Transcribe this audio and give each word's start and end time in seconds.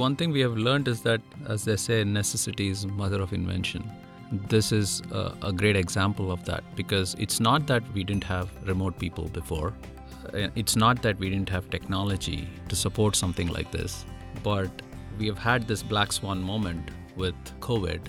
One 0.00 0.16
thing 0.16 0.30
we 0.32 0.40
have 0.40 0.56
learned 0.56 0.88
is 0.88 1.02
that, 1.02 1.20
as 1.46 1.64
they 1.66 1.76
say, 1.76 2.04
necessity 2.04 2.68
is 2.68 2.86
mother 2.86 3.20
of 3.20 3.34
invention. 3.34 3.82
This 4.48 4.72
is 4.72 5.02
a, 5.12 5.36
a 5.42 5.52
great 5.52 5.76
example 5.76 6.32
of 6.32 6.42
that 6.46 6.64
because 6.74 7.14
it's 7.18 7.38
not 7.38 7.66
that 7.66 7.82
we 7.92 8.02
didn't 8.02 8.24
have 8.24 8.48
remote 8.66 8.98
people 8.98 9.28
before. 9.28 9.74
Uh, 10.32 10.48
It's 10.54 10.74
not 10.74 11.02
that 11.02 11.18
we 11.18 11.28
didn't 11.28 11.50
have 11.50 11.68
technology 11.68 12.48
to 12.70 12.76
support 12.76 13.14
something 13.14 13.48
like 13.48 13.70
this, 13.72 14.06
but 14.42 14.70
we 15.18 15.26
have 15.26 15.36
had 15.36 15.68
this 15.68 15.82
black 15.82 16.12
swan 16.12 16.42
moment 16.42 16.92
with 17.14 17.34
COVID, 17.60 18.00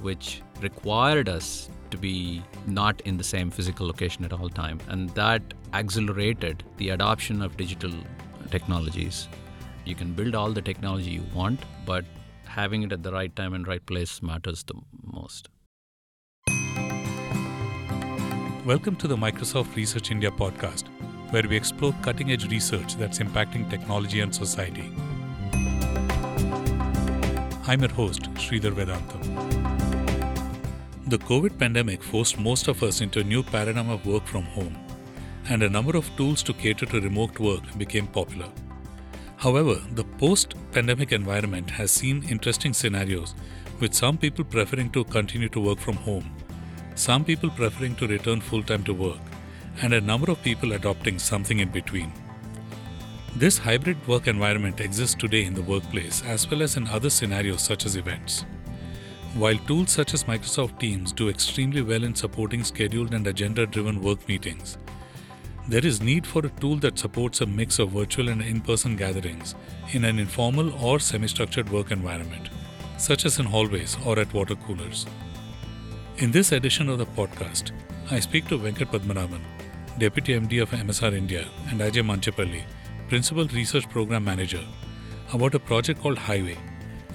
which 0.00 0.42
required 0.60 1.28
us 1.28 1.70
to 1.92 1.96
be 1.96 2.42
not 2.66 3.00
in 3.02 3.16
the 3.16 3.22
same 3.34 3.52
physical 3.52 3.86
location 3.86 4.24
at 4.24 4.32
all 4.32 4.48
time, 4.48 4.80
and 4.88 5.10
that 5.10 5.54
accelerated 5.72 6.64
the 6.78 6.88
adoption 6.88 7.42
of 7.42 7.56
digital 7.56 7.92
technologies. 8.50 9.28
You 9.88 9.94
can 9.94 10.12
build 10.12 10.34
all 10.34 10.52
the 10.52 10.60
technology 10.60 11.12
you 11.12 11.22
want, 11.34 11.60
but 11.86 12.04
having 12.44 12.82
it 12.82 12.92
at 12.92 13.02
the 13.02 13.10
right 13.10 13.34
time 13.34 13.54
and 13.54 13.66
right 13.66 13.84
place 13.86 14.20
matters 14.20 14.62
the 14.64 14.74
most. 15.02 15.48
Welcome 18.66 18.96
to 18.96 19.08
the 19.08 19.16
Microsoft 19.16 19.74
Research 19.76 20.10
India 20.10 20.30
podcast, 20.30 20.84
where 21.30 21.44
we 21.48 21.56
explore 21.56 21.94
cutting 22.02 22.32
edge 22.32 22.50
research 22.50 22.96
that's 22.96 23.18
impacting 23.20 23.70
technology 23.70 24.20
and 24.20 24.34
society. 24.34 24.92
I'm 27.66 27.80
your 27.80 27.94
host, 28.02 28.24
Sridhar 28.34 28.72
Vedantham. 28.72 29.24
The 31.06 31.16
COVID 31.16 31.58
pandemic 31.58 32.02
forced 32.02 32.38
most 32.38 32.68
of 32.68 32.82
us 32.82 33.00
into 33.00 33.20
a 33.20 33.24
new 33.24 33.42
paradigm 33.42 33.88
of 33.88 34.04
work 34.04 34.26
from 34.26 34.42
home, 34.42 34.78
and 35.48 35.62
a 35.62 35.70
number 35.70 35.96
of 35.96 36.14
tools 36.18 36.42
to 36.42 36.52
cater 36.52 36.84
to 36.84 37.00
remote 37.00 37.40
work 37.40 37.62
became 37.78 38.06
popular. 38.06 38.50
However, 39.38 39.80
the 39.94 40.02
post 40.02 40.54
pandemic 40.72 41.12
environment 41.12 41.70
has 41.70 41.92
seen 41.92 42.24
interesting 42.28 42.74
scenarios, 42.74 43.36
with 43.78 43.94
some 43.94 44.18
people 44.18 44.44
preferring 44.44 44.90
to 44.90 45.04
continue 45.04 45.48
to 45.50 45.60
work 45.60 45.78
from 45.78 45.94
home, 45.94 46.28
some 46.96 47.24
people 47.24 47.48
preferring 47.50 47.94
to 47.96 48.08
return 48.08 48.40
full 48.40 48.64
time 48.64 48.82
to 48.82 48.92
work, 48.92 49.20
and 49.80 49.94
a 49.94 50.00
number 50.00 50.28
of 50.32 50.42
people 50.42 50.72
adopting 50.72 51.20
something 51.20 51.60
in 51.60 51.68
between. 51.68 52.12
This 53.36 53.58
hybrid 53.58 54.04
work 54.08 54.26
environment 54.26 54.80
exists 54.80 55.14
today 55.14 55.44
in 55.44 55.54
the 55.54 55.62
workplace 55.62 56.20
as 56.26 56.50
well 56.50 56.60
as 56.60 56.76
in 56.76 56.88
other 56.88 57.08
scenarios 57.08 57.62
such 57.62 57.86
as 57.86 57.94
events. 57.94 58.44
While 59.34 59.58
tools 59.58 59.92
such 59.92 60.14
as 60.14 60.24
Microsoft 60.24 60.80
Teams 60.80 61.12
do 61.12 61.28
extremely 61.28 61.82
well 61.82 62.02
in 62.02 62.16
supporting 62.16 62.64
scheduled 62.64 63.14
and 63.14 63.24
agenda 63.28 63.66
driven 63.66 64.02
work 64.02 64.26
meetings, 64.26 64.78
there 65.68 65.84
is 65.84 66.00
need 66.00 66.26
for 66.26 66.46
a 66.46 66.48
tool 66.60 66.76
that 66.76 66.98
supports 66.98 67.42
a 67.42 67.46
mix 67.46 67.78
of 67.78 67.90
virtual 67.90 68.30
and 68.30 68.40
in-person 68.40 68.96
gatherings 68.96 69.54
in 69.92 70.04
an 70.04 70.18
informal 70.18 70.72
or 70.82 70.98
semi-structured 70.98 71.68
work 71.68 71.90
environment, 71.90 72.48
such 72.96 73.26
as 73.26 73.38
in 73.38 73.44
hallways 73.44 73.98
or 74.06 74.18
at 74.18 74.32
water 74.32 74.54
coolers. 74.54 75.04
In 76.16 76.30
this 76.30 76.52
edition 76.52 76.88
of 76.88 76.96
the 76.96 77.04
podcast, 77.04 77.72
I 78.10 78.18
speak 78.18 78.48
to 78.48 78.58
Venkat 78.58 78.92
Padmanabhan, 78.92 79.42
Deputy 79.98 80.40
MD 80.40 80.62
of 80.62 80.70
MSR 80.70 81.12
India, 81.14 81.46
and 81.68 81.80
Ajay 81.80 82.02
Manchepalli, 82.02 82.62
Principal 83.10 83.46
Research 83.48 83.86
Program 83.90 84.24
Manager, 84.24 84.64
about 85.34 85.54
a 85.54 85.58
project 85.58 86.00
called 86.00 86.16
HyWay. 86.16 86.56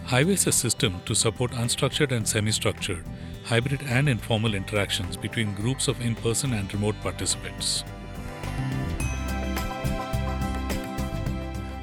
HyWay 0.06 0.34
is 0.34 0.46
a 0.46 0.52
system 0.52 1.02
to 1.06 1.16
support 1.16 1.52
unstructured 1.54 2.12
and 2.12 2.28
semi-structured, 2.28 3.04
hybrid 3.46 3.81
and 3.88 4.08
informal 4.08 4.54
interactions 4.54 5.18
between 5.18 5.56
groups 5.56 5.88
of 5.88 6.00
in-person 6.02 6.54
and 6.54 6.72
remote 6.72 6.96
participants. 7.02 7.84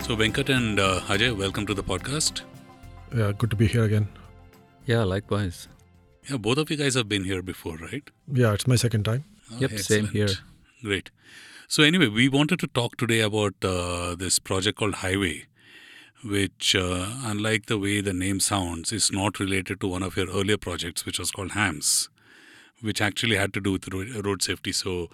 So, 0.02 0.16
Venkat 0.16 0.48
and 0.48 0.80
uh, 0.80 1.00
Ajay, 1.06 1.36
welcome 1.36 1.66
to 1.66 1.74
the 1.74 1.84
podcast. 1.84 2.42
Yeah, 3.16 3.32
good 3.36 3.50
to 3.50 3.56
be 3.56 3.66
here 3.68 3.84
again. 3.84 4.08
Yeah, 4.86 5.04
likewise. 5.04 5.68
Yeah, 6.28 6.36
both 6.38 6.58
of 6.58 6.70
you 6.70 6.76
guys 6.76 6.94
have 6.94 7.08
been 7.08 7.24
here 7.24 7.42
before, 7.42 7.76
right? 7.76 8.10
Yeah, 8.32 8.52
it's 8.54 8.66
my 8.66 8.74
second 8.76 9.04
time. 9.04 9.24
Oh, 9.52 9.58
Yep, 9.60 9.78
same 9.78 10.08
here. 10.08 10.28
Great. 10.82 11.10
So, 11.68 11.84
anyway, 11.84 12.08
we 12.08 12.28
wanted 12.28 12.58
to 12.60 12.66
talk 12.66 12.96
today 12.96 13.20
about 13.20 13.54
uh, 13.62 14.16
this 14.16 14.40
project 14.40 14.78
called 14.78 14.94
HyWay, 14.94 15.44
which, 16.24 16.74
uh, 16.74 17.06
unlike 17.24 17.66
the 17.66 17.78
way 17.78 18.00
the 18.00 18.12
name 18.12 18.40
sounds, 18.40 18.90
is 18.92 19.12
not 19.12 19.38
related 19.38 19.80
to 19.80 19.86
one 19.86 20.02
of 20.02 20.16
your 20.16 20.28
earlier 20.28 20.56
projects, 20.58 21.06
which 21.06 21.20
was 21.20 21.30
called 21.30 21.52
HAMS, 21.52 22.08
which 22.80 23.00
actually 23.00 23.36
had 23.36 23.52
to 23.54 23.60
do 23.60 23.72
with 23.72 23.88
road 24.24 24.42
safety. 24.42 24.72
So, 24.72 25.10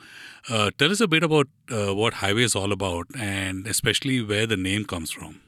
uh, 0.48 0.70
tell 0.78 0.90
us 0.90 1.00
a 1.00 1.08
bit 1.08 1.22
about 1.22 1.48
uh, 1.70 1.94
what 1.94 2.14
HyWay 2.14 2.42
is 2.42 2.54
all 2.54 2.72
about 2.72 3.06
and 3.18 3.66
especially 3.66 4.22
where 4.22 4.46
the 4.46 4.56
name 4.56 4.84
comes 4.84 5.10
from. 5.10 5.40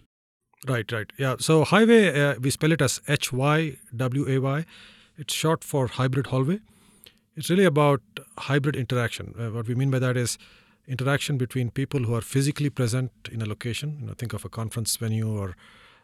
Right, 0.66 0.90
right. 0.90 1.12
Yeah. 1.16 1.36
So 1.38 1.64
HyWay, 1.64 2.36
uh, 2.36 2.40
we 2.40 2.50
spell 2.50 2.72
it 2.72 2.82
as 2.82 3.00
H 3.06 3.32
Y 3.32 3.76
W 3.94 4.28
A 4.28 4.38
Y. 4.40 4.64
It's 5.16 5.32
short 5.32 5.62
for 5.62 5.86
hybrid 5.86 6.26
hallway. 6.28 6.60
It's 7.36 7.48
really 7.48 7.64
about 7.64 8.00
hybrid 8.38 8.74
interaction. 8.74 9.34
Uh, 9.38 9.50
what 9.50 9.68
we 9.68 9.76
mean 9.76 9.90
by 9.90 10.00
that 10.00 10.16
is 10.16 10.36
interaction 10.88 11.38
between 11.38 11.70
people 11.70 12.02
who 12.04 12.14
are 12.14 12.20
physically 12.20 12.70
present 12.70 13.12
in 13.30 13.40
a 13.40 13.46
location. 13.46 13.98
You 14.00 14.06
know, 14.06 14.14
think 14.14 14.32
of 14.32 14.44
a 14.44 14.48
conference 14.48 14.96
venue 14.96 15.30
or 15.30 15.54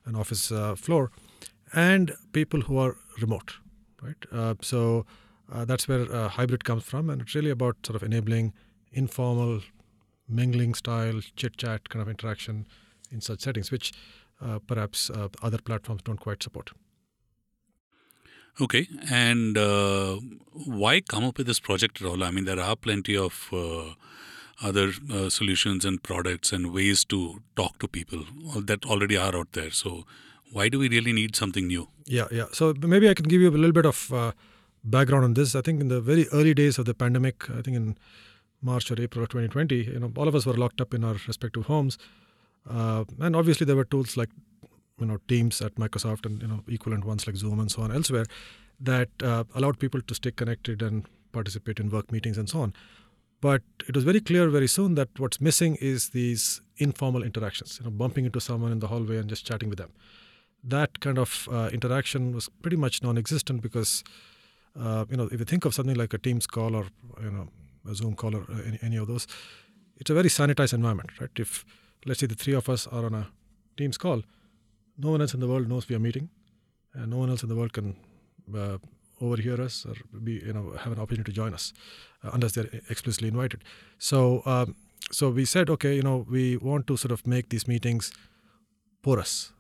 an 0.05 0.15
office 0.15 0.53
uh, 0.53 0.77
floor, 0.77 1.11
and 1.73 2.13
people 2.33 2.61
who 2.61 2.79
are 2.79 2.97
remote. 3.21 3.55
Right. 4.01 4.27
Uh, 4.31 4.55
so 4.61 5.07
uh, 5.53 5.65
that's 5.65 5.89
where 5.89 6.11
uh, 6.13 6.29
hybrid 6.29 6.65
comes 6.65 6.85
from, 6.85 7.11
and 7.11 7.23
it's 7.23 7.35
really 7.35 7.51
about 7.51 7.77
sort 7.85 7.97
of 7.97 8.03
enabling 8.03 8.53
informal, 8.93 9.61
mingling 10.29 10.75
style, 10.75 11.21
chit 11.37 11.57
chat 11.57 11.89
kind 11.89 12.03
of 12.03 12.09
interaction 12.09 12.67
in 13.11 13.21
such 13.21 13.41
settings, 13.41 13.71
which 13.71 13.93
uh, 14.41 14.59
perhaps 14.67 15.11
uh, 15.11 15.29
other 15.43 15.59
platforms 15.59 16.03
don't 16.03 16.21
quite 16.21 16.43
support. 16.43 16.71
Okay, 18.61 18.87
and 19.11 19.59
uh, 19.59 20.17
why 20.53 21.01
come 21.01 21.25
up 21.25 21.39
with 21.39 21.47
this 21.47 21.59
project 21.59 22.01
at 22.01 22.07
all? 22.07 22.23
I 22.23 22.31
mean, 22.31 22.45
there 22.45 22.61
are 22.61 22.77
plenty 22.77 23.17
of 23.17 23.49
uh, 23.53 23.95
other 24.63 24.93
uh, 25.13 25.29
solutions 25.29 25.85
and 25.85 26.03
products 26.03 26.53
and 26.53 26.73
ways 26.73 27.05
to 27.07 27.43
talk 27.57 27.79
to 27.81 27.89
people 27.89 28.25
that 28.63 28.85
already 28.85 29.17
are 29.17 29.35
out 29.37 29.53
there. 29.53 29.71
So, 29.71 30.05
why 30.53 30.69
do 30.69 30.79
we 30.79 30.89
really 30.89 31.13
need 31.13 31.35
something 31.35 31.67
new? 31.67 31.89
Yeah, 32.07 32.29
yeah. 32.31 32.47
So 32.53 32.75
maybe 32.81 33.09
I 33.09 33.15
can 33.15 33.27
give 33.27 33.41
you 33.41 33.49
a 33.49 33.51
little 33.51 33.73
bit 33.73 33.87
of 33.87 34.13
uh, 34.13 34.33
background 34.85 35.25
on 35.25 35.35
this. 35.35 35.55
I 35.55 35.61
think 35.61 35.81
in 35.81 35.89
the 35.89 36.01
very 36.01 36.29
early 36.33 36.55
days 36.55 36.79
of 36.79 36.85
the 36.85 36.95
pandemic, 36.95 37.49
I 37.51 37.63
think 37.63 37.77
in 37.77 37.97
March 38.63 38.91
or 38.91 39.01
April 39.01 39.23
of 39.25 39.31
2020, 39.31 39.77
you 39.77 39.99
know, 39.99 40.13
all 40.17 40.29
of 40.29 40.35
us 40.35 40.47
were 40.47 40.55
locked 40.55 40.81
up 40.81 40.95
in 40.95 41.05
our 41.05 41.17
respective 41.27 41.67
homes, 41.67 41.99
uh, 42.69 43.05
and 43.21 43.37
obviously 43.37 43.67
there 43.67 43.77
were 43.77 43.85
tools 43.85 44.17
like 44.17 44.31
you 44.99 45.07
know 45.07 45.19
Teams 45.29 45.61
at 45.61 45.75
Microsoft 45.75 46.25
and 46.27 46.41
you 46.41 46.49
know 46.49 46.61
equivalent 46.69 47.05
ones 47.05 47.27
like 47.27 47.37
Zoom 47.37 47.61
and 47.61 47.71
so 47.71 47.83
on 47.83 47.93
elsewhere 47.93 48.27
that 48.81 49.09
uh, 49.23 49.45
allowed 49.55 49.79
people 49.79 50.01
to 50.01 50.15
stay 50.15 50.31
connected 50.31 50.83
and 50.83 51.07
participate 51.33 51.79
in 51.79 51.91
work 51.91 52.11
meetings 52.11 52.39
and 52.39 52.49
so 52.49 52.61
on. 52.61 52.73
But 53.41 53.63
it 53.87 53.95
was 53.95 54.05
very 54.05 54.21
clear 54.21 54.49
very 54.49 54.67
soon 54.67 54.95
that 54.95 55.09
what's 55.19 55.41
missing 55.41 55.77
is 55.77 56.11
these 56.11 56.63
informal 56.79 57.23
interactions. 57.23 57.79
You 57.79 57.85
know, 57.85 57.91
bumping 57.91 58.25
into 58.25 58.41
someone 58.41 58.73
in 58.73 58.79
the 58.79 58.89
hallway 58.89 59.19
and 59.19 59.29
just 59.29 59.47
chatting 59.47 59.69
with 59.69 59.79
them. 59.79 59.91
That 60.63 61.01
kind 61.01 61.19
of 61.19 61.47
uh, 61.53 61.69
interaction 61.73 62.33
was 62.33 62.49
pretty 62.63 62.79
much 62.79 63.03
non-existent 63.03 63.61
because 63.61 64.03
uh, 64.79 65.05
you 65.11 65.17
know 65.17 65.29
if 65.31 65.39
you 65.39 65.45
think 65.45 65.65
of 65.65 65.75
something 65.75 65.97
like 65.97 66.15
a 66.15 66.19
Teams 66.19 66.47
call 66.47 66.75
or 66.75 66.87
you 67.23 67.31
know 67.31 67.49
a 67.89 67.95
Zoom 67.95 68.15
call 68.15 68.35
or 68.35 68.43
uh, 68.51 68.63
any, 68.67 68.79
any 68.83 68.97
of 68.97 69.07
those, 69.07 69.27
it's 69.99 70.11
a 70.11 70.15
very 70.15 70.29
sanitized 70.29 70.73
environment, 70.73 71.11
right? 71.21 71.31
If 71.37 71.65
let's 72.07 72.21
say 72.21 72.27
the 72.27 72.35
three 72.35 72.55
of 72.55 72.69
us 72.69 72.87
are 72.87 73.05
on 73.07 73.15
a 73.15 73.29
Teams 73.77 73.99
call, 73.99 74.23
no 74.99 75.11
one 75.11 75.21
else 75.21 75.35
in 75.35 75.41
the 75.41 75.49
world 75.49 75.69
knows 75.69 75.89
we 75.89 75.97
are 75.97 76.01
meeting, 76.01 76.31
and 76.93 77.11
no 77.11 77.19
one 77.19 77.31
else 77.31 77.43
in 77.43 77.49
the 77.49 77.57
world 77.57 77.73
can 77.73 77.97
uh, 78.57 78.79
overhear 79.21 79.61
us 79.61 79.87
or 79.87 79.95
be 80.21 80.35
you 80.35 80.53
know 80.53 80.73
have 80.73 80.93
an 80.93 80.99
opportunity 80.99 81.33
to 81.33 81.37
join 81.37 81.55
us 81.55 81.73
uh, 82.25 82.31
unless 82.33 82.53
they're 82.53 82.71
explicitly 82.91 83.29
invited. 83.29 83.63
So 83.99 84.43
um, 84.47 84.77
so 85.11 85.31
we 85.31 85.45
said 85.45 85.71
okay, 85.71 85.95
you 85.95 86.03
know 86.03 86.27
we 86.29 86.57
want 86.57 86.87
to 86.89 86.97
sort 86.97 87.13
of 87.13 87.27
make 87.27 87.49
these 87.51 87.69
meetings 87.69 88.13
porous, 89.03 89.53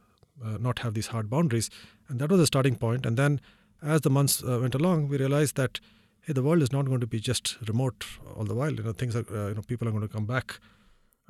uh, 0.44 0.56
not 0.58 0.80
have 0.80 0.94
these 0.94 1.08
hard 1.08 1.28
boundaries, 1.28 1.70
and 2.08 2.18
that 2.18 2.30
was 2.30 2.40
the 2.40 2.46
starting. 2.46 2.78
And 2.82 3.16
then 3.16 3.40
as 3.84 4.00
the 4.00 4.10
months 4.10 4.42
uh, 4.42 4.58
went 4.60 4.74
along, 4.74 5.08
we 5.08 5.18
realized 5.18 5.56
that 5.56 5.80
hey, 6.22 6.32
the 6.32 6.42
world 6.42 6.62
is 6.62 6.72
not 6.72 6.86
going 6.86 7.00
to 7.00 7.06
be 7.06 7.20
just 7.20 7.56
remote 7.68 8.04
all 8.34 8.44
the 8.44 8.54
while. 8.54 8.72
You 8.72 8.82
know 8.82 8.92
things 8.92 9.14
are 9.14 9.26
uh, 9.30 9.48
you 9.48 9.54
know 9.54 9.62
people 9.62 9.86
are 9.86 9.90
going 9.90 10.08
to 10.08 10.12
come 10.12 10.26
back 10.26 10.58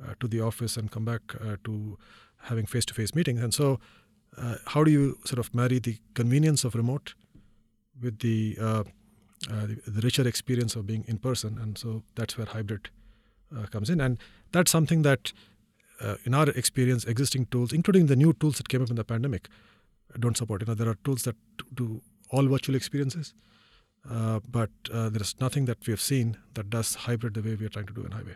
uh, 0.03 0.13
to 0.19 0.27
the 0.27 0.41
office 0.41 0.77
and 0.77 0.91
come 0.91 1.05
back 1.05 1.21
uh, 1.41 1.57
to 1.65 1.97
having 2.43 2.65
face-to-face 2.65 3.15
meetings. 3.15 3.41
And 3.41 3.53
so, 3.53 3.79
uh, 4.37 4.55
how 4.67 4.83
do 4.83 4.91
you 4.91 5.17
sort 5.25 5.39
of 5.39 5.53
marry 5.53 5.79
the 5.79 5.97
convenience 6.13 6.63
of 6.63 6.75
remote 6.75 7.13
with 8.01 8.19
the, 8.19 8.57
uh, 8.59 8.83
the 9.47 9.79
the 9.87 10.01
richer 10.01 10.27
experience 10.27 10.75
of 10.75 10.85
being 10.85 11.05
in 11.07 11.17
person? 11.17 11.57
And 11.57 11.77
so 11.77 12.03
that's 12.15 12.37
where 12.37 12.45
hybrid 12.45 12.89
comes 13.71 13.89
in. 13.89 14.01
And 14.01 14.17
that's 14.51 14.69
something 14.69 15.03
that, 15.03 15.31
in 16.25 16.33
our 16.33 16.49
experience, 16.49 17.05
existing 17.05 17.45
tools, 17.45 17.71
including 17.71 18.07
the 18.07 18.17
new 18.17 18.33
tools 18.33 18.57
that 18.57 18.67
came 18.67 18.81
up 18.81 18.89
in 18.89 18.97
the 18.97 19.05
pandemic, 19.05 19.47
don't 20.19 20.35
support. 20.35 20.61
You 20.61 20.67
know, 20.67 20.73
there 20.73 20.89
are 20.89 20.97
tools 21.05 21.23
that 21.23 21.37
do 21.73 22.01
all 22.29 22.47
virtual 22.47 22.75
experiences. 22.75 23.33
Uh, 24.09 24.39
but 24.49 24.69
uh, 24.93 25.09
there 25.09 25.21
is 25.21 25.35
nothing 25.39 25.65
that 25.65 25.85
we 25.87 25.91
have 25.91 26.01
seen 26.01 26.37
that 26.53 26.69
does 26.69 26.95
hybrid 26.95 27.33
the 27.33 27.41
way 27.41 27.55
we 27.55 27.65
are 27.65 27.69
trying 27.69 27.87
to 27.87 27.93
do 27.93 28.01
in 28.01 28.11
HyWay. 28.11 28.35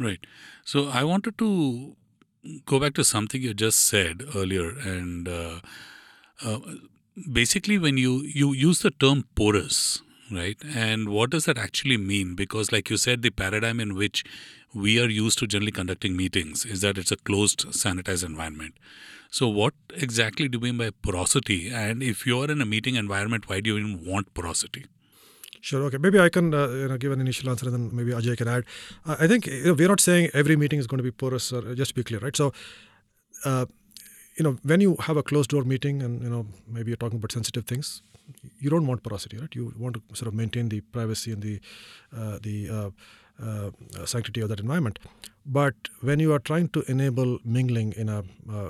Right. 0.00 0.26
So, 0.64 0.88
I 0.88 1.04
wanted 1.04 1.36
to 1.38 1.96
go 2.64 2.78
back 2.80 2.94
to 2.94 3.04
something 3.04 3.42
you 3.42 3.52
just 3.52 3.80
said 3.80 4.22
earlier, 4.34 4.70
and 4.70 5.28
uh, 5.28 5.60
uh, 6.42 6.58
basically, 7.32 7.78
when 7.78 7.96
you 7.98 8.22
you 8.22 8.52
use 8.52 8.78
the 8.80 8.90
term 8.90 9.24
porous, 9.34 10.02
right? 10.30 10.56
And 10.74 11.08
what 11.08 11.30
does 11.30 11.44
that 11.46 11.58
actually 11.58 11.96
mean? 11.96 12.34
Because, 12.34 12.72
like 12.72 12.90
you 12.90 12.96
said, 12.96 13.22
the 13.22 13.30
paradigm 13.30 13.80
in 13.80 13.94
which 13.94 14.24
we 14.74 15.00
are 15.00 15.08
used 15.08 15.38
to 15.38 15.46
generally 15.46 15.72
conducting 15.72 16.16
meetings 16.16 16.64
is 16.64 16.80
that 16.82 16.98
it's 16.98 17.12
a 17.12 17.16
closed, 17.16 17.66
sanitized 17.68 18.24
environment. 18.24 18.74
So, 19.30 19.48
what 19.48 19.74
exactly 19.94 20.48
do 20.48 20.58
you 20.58 20.62
mean 20.62 20.78
by 20.78 20.90
porosity? 21.02 21.70
And 21.70 22.02
if 22.02 22.26
you're 22.26 22.50
in 22.50 22.60
a 22.60 22.66
meeting 22.66 22.94
environment, 22.94 23.48
why 23.48 23.60
do 23.60 23.70
you 23.70 23.78
even 23.78 24.04
want 24.04 24.32
porosity? 24.34 24.86
Sure. 25.60 25.82
Okay. 25.84 25.98
Maybe 25.98 26.18
I 26.18 26.28
can 26.28 26.54
uh, 26.54 26.68
you 26.68 26.88
know 26.88 26.96
give 26.96 27.12
an 27.12 27.20
initial 27.20 27.50
answer, 27.50 27.66
and 27.66 27.74
then 27.74 27.96
maybe 27.96 28.12
Ajay 28.12 28.36
can 28.36 28.48
add. 28.48 28.64
Uh, 29.04 29.16
I 29.18 29.26
think 29.26 29.46
you 29.46 29.64
know, 29.64 29.74
we're 29.74 29.88
not 29.88 30.00
saying 30.00 30.30
every 30.32 30.56
meeting 30.56 30.78
is 30.78 30.86
going 30.86 30.98
to 30.98 31.04
be 31.04 31.10
porous. 31.10 31.52
Or, 31.52 31.74
just 31.74 31.90
to 31.90 31.94
be 31.94 32.04
clear, 32.04 32.20
right? 32.20 32.36
So, 32.36 32.52
uh, 33.44 33.66
you 34.36 34.44
know, 34.44 34.56
when 34.62 34.80
you 34.80 34.96
have 35.00 35.16
a 35.16 35.22
closed 35.22 35.50
door 35.50 35.64
meeting, 35.64 36.02
and 36.02 36.22
you 36.22 36.30
know 36.30 36.46
maybe 36.66 36.90
you're 36.90 36.96
talking 36.96 37.18
about 37.18 37.32
sensitive 37.32 37.66
things, 37.66 38.02
you 38.60 38.70
don't 38.70 38.86
want 38.86 39.02
porosity, 39.02 39.38
right? 39.38 39.54
You 39.54 39.72
want 39.78 39.96
to 39.96 40.02
sort 40.14 40.28
of 40.28 40.34
maintain 40.34 40.68
the 40.68 40.80
privacy 40.80 41.32
and 41.32 41.42
the 41.42 41.60
uh, 42.16 42.38
the 42.42 42.68
uh, 42.68 42.90
uh, 43.42 43.70
sanctity 44.04 44.40
of 44.40 44.48
that 44.48 44.60
environment. 44.60 44.98
But 45.46 45.74
when 46.00 46.20
you 46.20 46.32
are 46.32 46.38
trying 46.38 46.68
to 46.70 46.82
enable 46.88 47.38
mingling 47.44 47.92
in 47.92 48.08
a 48.08 48.24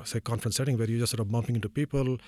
say 0.04 0.20
conference 0.20 0.56
setting 0.56 0.78
where 0.78 0.88
you're 0.88 1.00
just 1.00 1.10
sort 1.10 1.20
of 1.20 1.30
bumping 1.30 1.56
into 1.56 1.68
people 1.68 2.18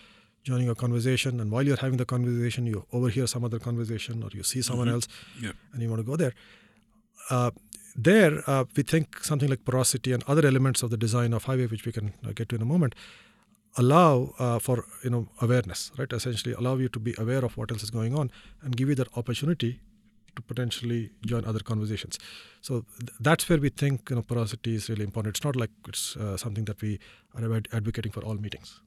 joining 0.42 0.68
a 0.68 0.74
conversation, 0.74 1.38
and 1.40 1.50
while 1.50 1.62
you're 1.62 1.76
having 1.76 1.98
the 1.98 2.06
conversation, 2.06 2.66
you 2.66 2.86
overhear 2.92 3.26
some 3.26 3.44
other 3.44 3.58
conversation 3.58 4.22
or 4.22 4.30
you 4.32 4.42
see 4.42 4.62
someone 4.62 4.86
mm-hmm. 4.86 4.94
else, 4.94 5.08
yeah. 5.40 5.52
and 5.72 5.82
you 5.82 5.88
want 5.88 6.00
to 6.00 6.06
go 6.06 6.16
there. 6.16 6.32
Uh, 7.28 7.50
there, 7.96 8.42
uh, 8.46 8.64
we 8.76 8.82
think 8.82 9.22
something 9.22 9.48
like 9.48 9.64
porosity 9.64 10.12
and 10.12 10.22
other 10.26 10.46
elements 10.46 10.82
of 10.82 10.90
the 10.90 10.96
design 10.96 11.32
of 11.32 11.44
HyWay, 11.44 11.70
which 11.70 11.84
we 11.84 11.92
can 11.92 12.14
uh, 12.26 12.32
get 12.32 12.48
to 12.48 12.56
in 12.56 12.62
a 12.62 12.64
moment, 12.64 12.94
allow 13.76 14.34
uh, 14.38 14.58
for 14.58 14.84
you 15.04 15.10
know 15.10 15.28
awareness, 15.40 15.92
right? 15.98 16.12
Essentially, 16.12 16.54
allow 16.54 16.76
you 16.76 16.88
to 16.88 16.98
be 16.98 17.14
aware 17.18 17.44
of 17.44 17.56
what 17.56 17.70
else 17.70 17.82
is 17.82 17.90
going 17.90 18.14
on 18.14 18.30
and 18.62 18.76
give 18.76 18.88
you 18.88 18.94
that 18.96 19.16
opportunity 19.16 19.80
to 20.36 20.42
potentially 20.42 21.10
join 21.26 21.44
other 21.44 21.60
conversations. 21.60 22.18
So 22.60 22.84
th- 22.98 23.12
that's 23.20 23.48
where 23.48 23.58
we 23.58 23.68
think 23.68 24.10
you 24.10 24.16
know 24.16 24.22
porosity 24.22 24.74
is 24.74 24.88
really 24.88 25.04
important. 25.04 25.36
It's 25.36 25.44
not 25.44 25.56
like 25.56 25.70
it's 25.88 26.16
uh, 26.16 26.36
something 26.36 26.64
that 26.66 26.80
we 26.82 26.98
are 27.34 27.62
advocating 27.72 28.12
for 28.12 28.24
all 28.24 28.34
meetings. 28.34 28.80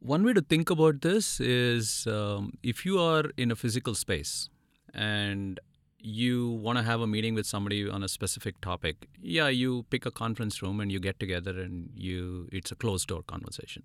One 0.00 0.22
way 0.22 0.34
to 0.34 0.42
think 0.42 0.68
about 0.68 1.00
this 1.00 1.40
is 1.40 2.06
um, 2.06 2.58
if 2.62 2.84
you 2.84 2.98
are 3.00 3.24
in 3.38 3.50
a 3.50 3.56
physical 3.56 3.94
space 3.94 4.50
and 4.92 5.58
you 5.98 6.50
want 6.50 6.76
to 6.76 6.84
have 6.84 7.00
a 7.00 7.06
meeting 7.06 7.34
with 7.34 7.46
somebody 7.46 7.88
on 7.88 8.04
a 8.04 8.08
specific 8.08 8.60
topic, 8.60 9.08
yeah, 9.22 9.48
you 9.48 9.86
pick 9.88 10.04
a 10.04 10.10
conference 10.10 10.60
room 10.60 10.80
and 10.80 10.92
you 10.92 11.00
get 11.00 11.18
together 11.18 11.58
and 11.58 11.88
you 11.96 12.48
it's 12.52 12.70
a 12.70 12.74
closed 12.74 13.08
door 13.08 13.22
conversation. 13.22 13.82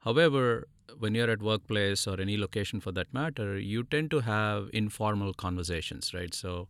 However, 0.00 0.66
when 0.98 1.14
you're 1.14 1.30
at 1.30 1.42
workplace 1.42 2.06
or 2.06 2.20
any 2.20 2.36
location 2.36 2.80
for 2.80 2.92
that 2.92 3.12
matter, 3.12 3.58
you 3.58 3.84
tend 3.84 4.10
to 4.10 4.20
have 4.20 4.70
informal 4.72 5.32
conversations, 5.34 6.12
right? 6.12 6.34
So 6.34 6.68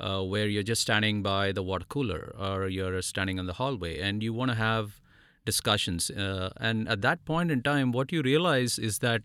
uh, 0.00 0.22
where 0.22 0.46
you're 0.48 0.62
just 0.62 0.82
standing 0.82 1.22
by 1.22 1.52
the 1.52 1.62
water 1.62 1.84
cooler 1.88 2.34
or 2.38 2.68
you're 2.68 3.00
standing 3.02 3.38
in 3.38 3.46
the 3.46 3.54
hallway 3.54 4.00
and 4.00 4.22
you 4.22 4.32
want 4.32 4.50
to 4.50 4.56
have 4.56 5.00
discussions. 5.44 6.10
Uh, 6.10 6.50
and 6.56 6.88
at 6.88 7.02
that 7.02 7.24
point 7.24 7.50
in 7.50 7.62
time, 7.62 7.92
what 7.92 8.12
you 8.12 8.22
realize 8.22 8.78
is 8.78 8.98
that 8.98 9.22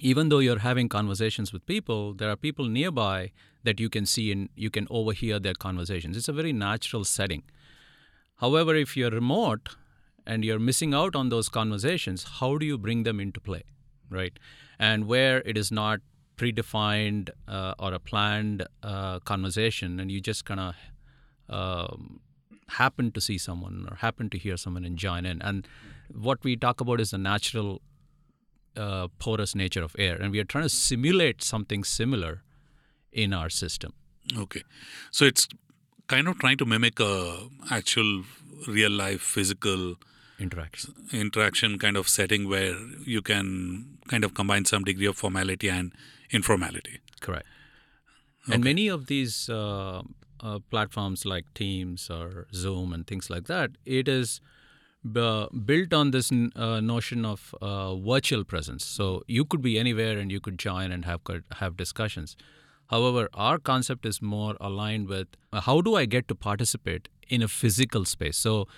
even 0.00 0.28
though 0.28 0.38
you're 0.38 0.58
having 0.58 0.88
conversations 0.88 1.52
with 1.52 1.64
people, 1.66 2.14
there 2.14 2.30
are 2.30 2.36
people 2.36 2.66
nearby 2.66 3.32
that 3.64 3.80
you 3.80 3.88
can 3.88 4.06
see 4.06 4.30
and 4.30 4.48
you 4.54 4.70
can 4.70 4.86
overhear 4.90 5.38
their 5.40 5.54
conversations. 5.54 6.16
It's 6.16 6.28
a 6.28 6.32
very 6.32 6.52
natural 6.52 7.04
setting. 7.04 7.42
However, 8.36 8.74
if 8.74 8.96
you're 8.96 9.10
remote 9.10 9.70
and 10.26 10.44
you're 10.44 10.58
missing 10.58 10.92
out 10.94 11.14
on 11.14 11.28
those 11.28 11.48
conversations, 11.48 12.24
how 12.40 12.56
do 12.58 12.66
you 12.66 12.76
bring 12.76 13.04
them 13.04 13.20
into 13.20 13.40
play, 13.40 13.62
right? 14.10 14.38
And 14.78 15.06
where 15.06 15.38
it 15.42 15.56
is 15.56 15.70
not 15.70 16.00
predefined 16.36 17.30
uh, 17.48 17.74
or 17.78 17.94
a 17.94 17.98
planned 17.98 18.66
uh, 18.82 19.20
conversation, 19.20 20.00
and 20.00 20.10
you 20.10 20.20
just 20.20 20.44
kind 20.44 20.60
of 20.60 20.74
um, 21.48 22.20
happen 22.68 23.12
to 23.12 23.20
see 23.20 23.38
someone 23.38 23.86
or 23.90 23.96
happen 23.96 24.28
to 24.30 24.38
hear 24.38 24.56
someone 24.56 24.84
and 24.84 24.98
join 24.98 25.24
in. 25.24 25.40
And 25.42 25.66
what 26.12 26.42
we 26.44 26.56
talk 26.56 26.80
about 26.80 27.00
is 27.00 27.10
the 27.10 27.18
natural 27.18 27.80
uh, 28.76 29.08
porous 29.18 29.54
nature 29.54 29.82
of 29.82 29.96
air, 29.98 30.16
and 30.16 30.32
we 30.32 30.38
are 30.38 30.44
trying 30.44 30.64
to 30.64 30.68
simulate 30.68 31.42
something 31.42 31.84
similar 31.84 32.42
in 33.12 33.32
our 33.32 33.48
system. 33.48 33.94
Okay, 34.36 34.62
so 35.10 35.24
it's 35.24 35.48
kind 36.08 36.28
of 36.28 36.38
trying 36.38 36.58
to 36.58 36.66
mimic 36.66 37.00
a 37.00 37.48
actual 37.70 38.24
real 38.68 38.90
life 38.90 39.20
physical 39.20 39.94
interaction 40.38 40.94
interaction 41.12 41.78
kind 41.78 41.96
of 41.96 42.08
setting 42.08 42.48
where 42.48 42.76
you 43.04 43.22
can 43.22 43.98
kind 44.08 44.24
of 44.24 44.34
combine 44.34 44.64
some 44.64 44.84
degree 44.84 45.06
of 45.06 45.16
formality 45.16 45.68
and 45.68 45.92
informality. 46.30 47.00
Correct. 47.20 47.46
Okay. 48.44 48.54
And 48.54 48.64
many 48.64 48.88
of 48.88 49.06
these 49.06 49.48
uh, 49.48 50.02
uh, 50.40 50.58
platforms 50.70 51.24
like 51.24 51.52
Teams 51.54 52.10
or 52.10 52.46
Zoom 52.54 52.92
and 52.92 53.06
things 53.06 53.30
like 53.30 53.46
that, 53.46 53.70
it 53.84 54.08
is 54.08 54.40
built 55.12 55.92
on 55.92 56.10
this 56.10 56.32
n- 56.32 56.52
uh, 56.56 56.80
notion 56.80 57.24
of 57.24 57.54
uh, 57.60 57.96
virtual 57.96 58.44
presence. 58.44 58.84
So 58.84 59.22
you 59.26 59.44
could 59.44 59.62
be 59.62 59.78
anywhere 59.78 60.18
and 60.18 60.30
you 60.30 60.40
could 60.40 60.58
join 60.58 60.92
and 60.92 61.04
have 61.04 61.20
have 61.52 61.76
discussions. 61.76 62.36
However, 62.88 63.28
our 63.34 63.58
concept 63.58 64.06
is 64.06 64.22
more 64.22 64.56
aligned 64.60 65.08
with 65.08 65.28
uh, 65.52 65.60
how 65.60 65.80
do 65.80 65.96
I 65.96 66.04
get 66.04 66.28
to 66.28 66.34
participate 66.34 67.08
in 67.28 67.42
a 67.42 67.48
physical 67.48 68.04
space. 68.04 68.36
So 68.36 68.68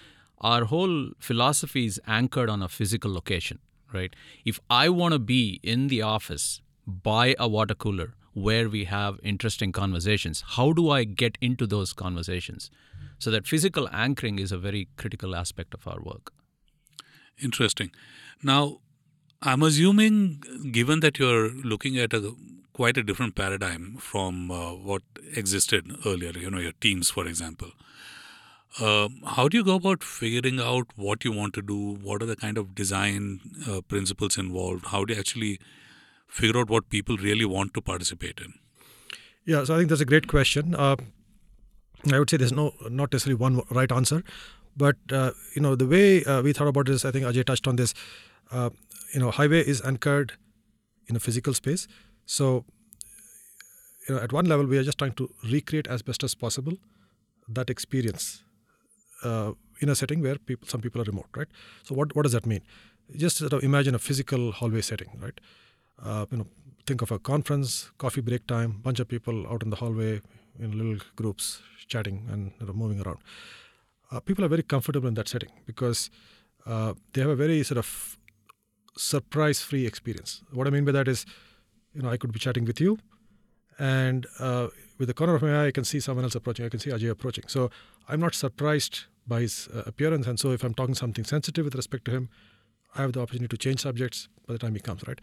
our 0.41 0.65
whole 0.65 1.11
philosophy 1.19 1.87
is 1.87 2.01
anchored 2.07 2.49
on 2.49 2.63
a 2.63 2.69
physical 2.69 3.13
location, 3.13 3.59
right? 3.93 4.15
If 4.45 4.61
I 4.71 4.89
want 4.89 5.13
to 5.13 5.19
be 5.19 5.61
in 5.63 5.89
the 5.89 6.03
office 6.03 6.61
by 6.87 7.35
a 7.39 7.49
water 7.49 7.75
cooler 7.75 8.15
where 8.33 8.69
we 8.69 8.85
have 8.85 9.19
interesting 9.23 9.73
conversations. 9.73 10.45
How 10.47 10.73
do 10.73 10.91
I 10.91 11.05
get 11.05 11.37
into 11.41 11.67
those 11.67 11.93
conversations? 11.93 12.71
So 13.19 13.31
that 13.31 13.47
physical 13.47 13.89
anchoring 13.93 14.39
is 14.39 14.53
a 14.53 14.59
very 14.59 14.89
critical 14.97 15.35
aspect 15.35 15.75
of 15.75 15.87
our 15.89 16.01
work. 16.01 16.33
Interesting. 17.43 17.91
Now, 18.43 18.79
I'm 19.43 19.63
assuming, 19.63 20.43
given 20.73 21.01
that 21.01 21.19
you're 21.19 21.51
looking 21.51 21.99
at 21.99 22.13
a 22.13 22.35
quite 22.73 22.97
a 22.97 23.03
different 23.03 23.35
paradigm 23.35 23.97
from 23.99 24.53
uh, 24.53 24.73
what 24.73 25.03
existed 25.35 25.91
earlier, 26.07 26.31
you 26.31 26.49
know, 26.49 26.59
your 26.59 26.73
teams, 26.81 27.11
for 27.11 27.27
example. 27.27 27.73
Uh, 28.81 29.09
how 29.27 29.49
do 29.49 29.57
you 29.57 29.65
go 29.65 29.75
about 29.75 30.05
figuring 30.05 30.61
out 30.61 30.87
what 30.95 31.25
you 31.25 31.33
want 31.33 31.55
to 31.55 31.63
do? 31.63 31.99
What 32.03 32.23
are 32.23 32.27
the 32.27 32.37
kind 32.37 32.59
of 32.59 32.75
design 32.75 33.41
uh, 33.69 33.81
principles 33.81 34.39
involved? 34.39 34.87
How 34.87 35.05
do 35.05 35.15
you 35.15 35.21
actually 35.21 35.59
figure 36.29 36.61
out 36.61 36.69
what 36.69 36.89
people 36.89 37.17
really 37.17 37.45
want 37.45 37.75
to 37.75 37.81
participate 37.81 38.41
in? 38.41 38.55
Yeah, 39.45 39.65
so 39.65 39.75
I 39.75 39.79
think 39.79 39.89
that's 39.89 40.03
a 40.03 40.05
great 40.05 40.29
question. 40.29 40.75
Uh, 40.75 40.97
I 42.13 42.19
would 42.19 42.31
say 42.31 42.37
there's 42.37 42.53
no 42.53 42.75
not 42.89 43.13
necessarily 43.13 43.35
one 43.35 43.63
right 43.71 43.91
answer, 43.91 44.23
but 44.77 44.97
uh, 45.11 45.33
you 45.57 45.63
know 45.63 45.75
the 45.75 45.87
way 45.87 46.23
uh, 46.25 46.43
we 46.43 46.53
thought 46.53 46.69
about 46.69 46.87
this, 46.87 47.05
I 47.05 47.11
think 47.11 47.25
Ajay 47.25 47.45
touched 47.45 47.67
on 47.67 47.77
this. 47.77 47.95
Uh, 48.53 48.71
you 49.15 49.21
know, 49.21 49.31
HyWay 49.31 49.63
is 49.63 49.83
anchored 49.85 50.35
in 51.09 51.17
a 51.17 51.21
physical 51.21 51.55
space, 51.55 51.89
so 52.27 52.65
you 54.09 54.15
know 54.15 54.21
at 54.21 54.33
one 54.33 54.45
level 54.45 54.67
we 54.67 54.79
are 54.79 54.85
just 54.85 54.99
trying 54.99 55.13
to 55.15 55.31
recreate 55.51 55.89
as 55.89 56.03
best 56.03 56.23
as 56.23 56.35
possible 56.35 56.75
that 57.49 57.71
experience 57.71 58.45
uh, 59.23 59.53
in 59.81 59.89
a 59.89 59.95
setting 59.95 60.23
where 60.23 60.37
people 60.37 60.69
some 60.69 60.81
people 60.81 61.01
are 61.01 61.05
remote, 61.05 61.29
right? 61.37 61.49
So 61.83 61.95
what 61.95 62.15
what 62.17 62.23
does 62.23 62.33
that 62.33 62.47
mean? 62.47 62.63
Just 63.17 63.39
sort 63.39 63.53
of 63.53 63.63
imagine 63.63 63.95
a 63.95 63.99
physical 63.99 64.53
hallway 64.53 64.83
setting, 64.83 65.11
right? 65.21 65.41
uh, 66.03 66.27
you 66.31 66.39
know, 66.39 66.47
think 66.87 67.03
of 67.03 67.11
a 67.11 67.19
conference, 67.19 67.91
coffee 67.99 68.21
break 68.21 68.47
time, 68.47 68.81
bunch 68.83 69.01
of 69.01 69.09
people 69.09 69.47
out 69.49 69.63
in 69.63 69.71
the 69.71 69.77
hallway 69.77 70.21
in 70.59 70.77
little 70.77 71.05
groups 71.17 71.61
chatting 71.87 72.27
and 72.31 72.53
you 72.61 72.67
know, 72.67 72.73
moving 72.73 73.01
around. 73.01 73.19
Uh, 74.11 74.21
people 74.21 74.45
are 74.45 74.49
very 74.49 74.63
comfortable 74.63 75.09
in 75.09 75.15
that 75.15 75.29
setting 75.29 75.51
because 75.67 76.11
uh, 76.67 76.95
they 77.13 77.21
have 77.21 77.31
a 77.31 77.37
very 77.37 77.63
sort 77.63 77.79
of 77.79 78.19
surprise-free 78.97 79.87
experience. 79.87 80.43
What 80.53 80.67
I 80.67 80.71
mean 80.71 80.85
by 80.85 80.93
that 80.93 81.09
is, 81.09 81.25
you 81.95 82.03
know, 82.03 82.11
I 82.11 82.17
could 82.17 82.33
be 82.33 82.39
chatting 82.39 82.65
with 82.65 82.81
you, 82.81 82.99
and 83.79 84.27
uh, 84.39 84.69
with 84.99 85.09
the 85.09 85.15
corner 85.15 85.35
of 85.35 85.43
my 85.43 85.63
eye, 85.63 85.67
I 85.67 85.71
can 85.71 85.85
see 85.85 86.01
someone 86.01 86.25
else 86.25 86.35
approaching. 86.35 86.67
I 86.67 86.69
can 86.69 86.81
see 86.81 86.91
Ajay 86.91 87.11
approaching. 87.11 87.45
So 87.47 87.71
I'm 88.09 88.21
not 88.21 88.35
surprised 88.35 89.05
by 89.27 89.43
his 89.43 89.69
uh, 89.75 89.83
appearance, 89.87 90.27
and 90.27 90.39
so 90.41 90.51
if 90.51 90.65
I'm 90.65 90.75
talking 90.75 90.95
something 90.95 91.25
sensitive 91.25 91.65
with 91.65 91.75
respect 91.75 92.05
to 92.07 92.11
him, 92.11 92.29
I 92.95 93.03
have 93.03 93.13
the 93.13 93.21
opportunity 93.21 93.49
to 93.49 93.59
change 93.59 93.81
subjects 93.81 94.29
by 94.47 94.55
the 94.55 94.59
time 94.59 94.75
he 94.75 94.81
comes. 94.81 95.07
Right. 95.07 95.21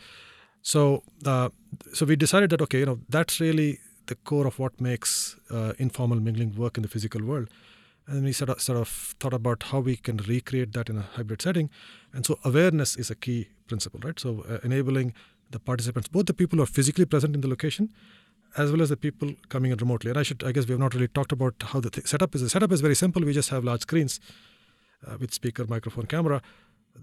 So, 0.62 1.04
uh, 1.26 1.50
so 1.94 2.06
we 2.06 2.16
decided 2.16 2.50
that 2.52 2.62
okay, 2.62 2.80
you 2.80 2.86
know, 2.86 3.00
that's 3.10 3.40
really 3.40 3.80
the 4.08 4.16
core 4.16 4.48
of 4.48 4.60
what 4.60 4.80
makes 4.80 5.36
uh, 5.50 5.74
informal 5.78 6.20
mingling 6.20 6.56
work 6.56 6.78
in 6.78 6.84
the 6.84 6.90
physical 6.90 7.24
world. 7.24 7.50
And 8.08 8.24
we 8.24 8.34
sort 8.34 8.50
of, 8.50 8.62
sort 8.62 8.78
of 8.78 8.88
thought 9.20 9.34
about 9.34 9.64
how 9.64 9.80
we 9.80 9.96
can 9.96 10.18
recreate 10.18 10.74
that 10.74 10.90
in 10.90 10.98
a 10.98 11.02
hybrid 11.02 11.42
setting. 11.42 11.72
And 12.14 12.26
so 12.26 12.38
awareness 12.44 12.96
is 12.96 13.10
a 13.10 13.16
key 13.16 13.50
principle, 13.68 14.00
right? 14.04 14.20
So 14.20 14.46
uh, 14.48 14.60
enabling 14.64 15.14
the 15.50 15.60
participants, 15.60 16.08
both 16.08 16.28
the 16.28 16.34
people 16.34 16.58
who 16.58 16.64
are 16.64 16.68
physically 16.68 17.06
present 17.06 17.34
in 17.34 17.42
the 17.42 17.48
location, 17.48 17.90
as 18.58 18.72
well 18.72 18.82
as 18.82 18.90
the 18.90 18.98
people 18.98 19.34
coming 19.50 19.72
in 19.72 19.78
remotely. 19.78 20.10
And 20.10 20.20
I 20.20 20.24
should, 20.24 20.44
I 20.44 20.52
guess, 20.52 20.66
we 20.66 20.72
have 20.72 20.80
not 20.80 20.94
really 20.94 21.08
talked 21.08 21.32
about 21.32 21.56
how 21.62 21.80
the 21.80 21.90
th- 21.90 22.08
setup 22.08 22.36
is. 22.36 22.42
The 22.42 22.50
setup 22.50 22.72
is 22.72 22.82
very 22.82 22.96
simple. 22.96 23.24
We 23.24 23.34
just 23.34 23.50
have 23.50 23.64
large 23.64 23.82
screens 23.82 24.20
uh, 25.06 25.18
with 25.20 25.34
speaker, 25.34 25.66
microphone, 25.68 26.06
camera 26.06 26.42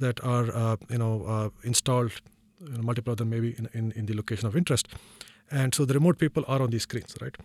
that 0.00 0.22
are 0.24 0.54
uh, 0.54 0.76
you 0.88 0.98
know 0.98 1.24
uh, 1.24 1.48
installed, 1.62 2.12
you 2.60 2.70
know, 2.70 2.82
multiple 2.82 3.12
of 3.12 3.18
them 3.18 3.30
maybe 3.30 3.54
in, 3.58 3.68
in, 3.74 3.92
in 3.92 4.06
the 4.06 4.14
location 4.14 4.46
of 4.46 4.56
interest, 4.56 4.88
and 5.50 5.74
so 5.74 5.84
the 5.84 5.94
remote 5.94 6.18
people 6.18 6.44
are 6.48 6.62
on 6.62 6.70
these 6.70 6.82
screens, 6.82 7.14
right? 7.20 7.36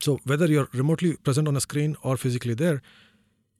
So 0.00 0.20
whether 0.24 0.46
you're 0.46 0.68
remotely 0.72 1.16
present 1.16 1.48
on 1.48 1.56
a 1.56 1.60
screen 1.60 1.96
or 2.02 2.16
physically 2.16 2.54
there, 2.54 2.80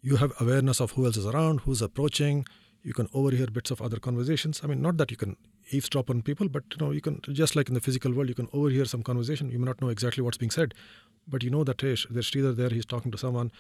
you 0.01 0.17
have 0.17 0.33
awareness 0.41 0.81
of 0.81 0.93
who 0.93 1.05
else 1.07 1.17
is 1.17 1.27
around, 1.27 1.61
who's 1.61 1.83
approaching. 1.83 2.47
You 2.83 2.95
can 2.95 3.09
overhear 3.13 3.49
bits 3.49 3.73
of 3.73 3.83
other 3.83 3.99
conversations. 3.99 4.61
I 4.63 4.69
mean, 4.69 4.81
not 4.81 4.99
that 4.99 5.11
you 5.11 5.17
can 5.17 5.37
eavesdrop 5.71 6.11
on 6.11 6.23
people, 6.23 6.49
but 6.49 6.65
you 6.73 6.85
know, 6.85 6.93
you 6.93 7.01
can 7.01 7.21
just 7.23 7.57
like 7.57 7.69
in 7.69 7.75
the 7.75 7.81
physical 7.81 8.13
world, 8.13 8.29
you 8.29 8.35
can 8.35 8.49
overhear 8.53 8.85
some 8.85 9.03
conversation. 9.03 9.51
You 9.51 9.59
may 9.59 9.67
not 9.67 9.81
know 9.81 9.89
exactly 9.89 10.23
what's 10.23 10.39
being 10.39 10.51
said, 10.51 10.75
but 11.27 11.43
you 11.43 11.51
know 11.51 11.65
that 11.65 11.81
hey, 11.81 11.97
there's 12.11 12.31
Sridhar 12.31 12.57
there. 12.57 12.71
He's 12.71 12.87
talking 12.87 13.11
to 13.13 13.19
someone. 13.19 13.53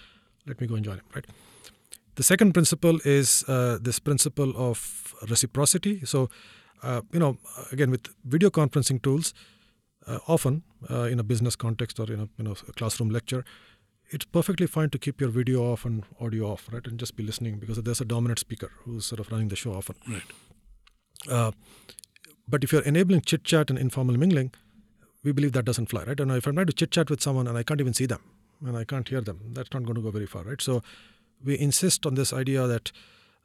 Let 0.46 0.60
me 0.60 0.66
go 0.66 0.74
and 0.74 0.84
join 0.84 0.96
him. 0.96 1.04
Right. 1.14 1.26
The 2.14 2.22
second 2.22 2.52
principle 2.52 2.98
is 3.04 3.44
uh, 3.48 3.78
this 3.80 3.98
principle 3.98 4.52
of 4.56 5.14
reciprocity. 5.28 6.04
So, 6.04 6.28
uh, 6.82 7.02
you 7.12 7.20
know, 7.20 7.38
again 7.70 7.90
with 7.90 8.08
video 8.24 8.50
conferencing 8.50 9.02
tools, 9.02 9.34
uh, 10.06 10.18
often 10.26 10.62
uh, 10.90 11.02
in 11.02 11.20
a 11.20 11.22
business 11.22 11.54
context 11.54 12.00
or 12.00 12.12
in 12.12 12.20
a 12.20 12.28
you 12.36 12.44
know 12.44 12.56
a 12.66 12.72
classroom 12.72 13.10
lecture, 13.10 13.44
it's 14.10 14.24
perfectly 14.24 14.66
fine 14.66 14.90
to 14.90 14.98
keep 14.98 15.20
your 15.20 15.30
video 15.30 15.62
off 15.70 15.84
and 15.84 16.04
audio 16.20 16.50
off, 16.50 16.68
right, 16.72 16.86
and 16.86 16.98
just 16.98 17.14
be 17.14 17.22
listening 17.22 17.58
because 17.58 17.80
there's 17.82 18.00
a 18.00 18.04
dominant 18.04 18.38
speaker 18.38 18.70
who's 18.84 19.04
sort 19.04 19.20
of 19.20 19.30
running 19.30 19.48
the 19.48 19.56
show 19.56 19.74
often. 19.74 19.96
Right. 20.08 20.22
Uh, 21.28 21.52
but 22.48 22.64
if 22.64 22.72
you're 22.72 22.82
enabling 22.82 23.22
chit 23.22 23.44
chat 23.44 23.70
and 23.70 23.78
informal 23.78 24.16
mingling, 24.16 24.52
we 25.22 25.32
believe 25.32 25.52
that 25.52 25.64
doesn't 25.64 25.86
fly, 25.86 26.04
right? 26.04 26.18
And 26.18 26.30
if 26.32 26.46
I'm 26.46 26.54
trying 26.54 26.66
to 26.66 26.72
chit 26.72 26.90
chat 26.90 27.10
with 27.10 27.20
someone 27.20 27.46
and 27.46 27.58
I 27.58 27.62
can't 27.62 27.80
even 27.80 27.94
see 27.94 28.06
them 28.06 28.22
and 28.64 28.76
I 28.76 28.84
can't 28.84 29.08
hear 29.08 29.20
them, 29.20 29.40
that's 29.52 29.72
not 29.72 29.84
going 29.84 29.96
to 29.96 30.00
go 30.00 30.10
very 30.10 30.26
far, 30.26 30.42
right? 30.44 30.60
So 30.60 30.82
we 31.44 31.58
insist 31.58 32.06
on 32.06 32.14
this 32.14 32.32
idea 32.32 32.66
that 32.66 32.92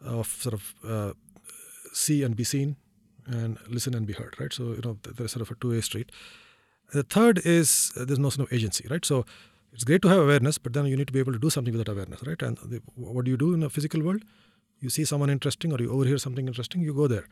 of 0.01 0.27
sort 0.27 0.53
of 0.53 0.73
uh, 0.87 1.13
see 1.93 2.23
and 2.23 2.35
be 2.35 2.43
seen 2.43 2.75
and 3.25 3.57
listen 3.67 3.93
and 3.93 4.05
be 4.05 4.13
heard, 4.13 4.35
right? 4.39 4.51
So 4.51 4.63
you 4.73 4.81
know 4.83 4.97
there's 5.03 5.31
sort 5.31 5.41
of 5.41 5.51
a 5.51 5.55
two-way 5.55 5.81
street. 5.81 6.11
The 6.93 7.03
third 7.03 7.39
is 7.45 7.91
uh, 7.97 8.05
there's 8.05 8.19
notion 8.19 8.41
of 8.41 8.51
agency, 8.51 8.85
right? 8.89 9.03
So 9.03 9.25
it's 9.71 9.83
great 9.83 10.01
to 10.03 10.09
have 10.09 10.19
awareness, 10.19 10.57
but 10.57 10.73
then 10.73 10.85
you 10.85 10.97
need 10.97 11.07
to 11.07 11.13
be 11.13 11.19
able 11.19 11.33
to 11.33 11.39
do 11.39 11.49
something 11.49 11.73
with 11.73 11.85
that 11.85 11.91
awareness, 11.91 12.21
right? 12.25 12.41
And 12.41 12.57
the, 12.57 12.81
what 12.95 13.25
do 13.25 13.31
you 13.31 13.37
do 13.37 13.53
in 13.53 13.63
a 13.63 13.69
physical 13.69 14.01
world? 14.01 14.23
You 14.79 14.89
see 14.89 15.05
someone 15.05 15.29
interesting 15.29 15.71
or 15.71 15.79
you 15.79 15.91
overhear 15.91 16.17
something 16.17 16.47
interesting, 16.47 16.81
you 16.81 16.93
go 16.93 17.07
there 17.07 17.27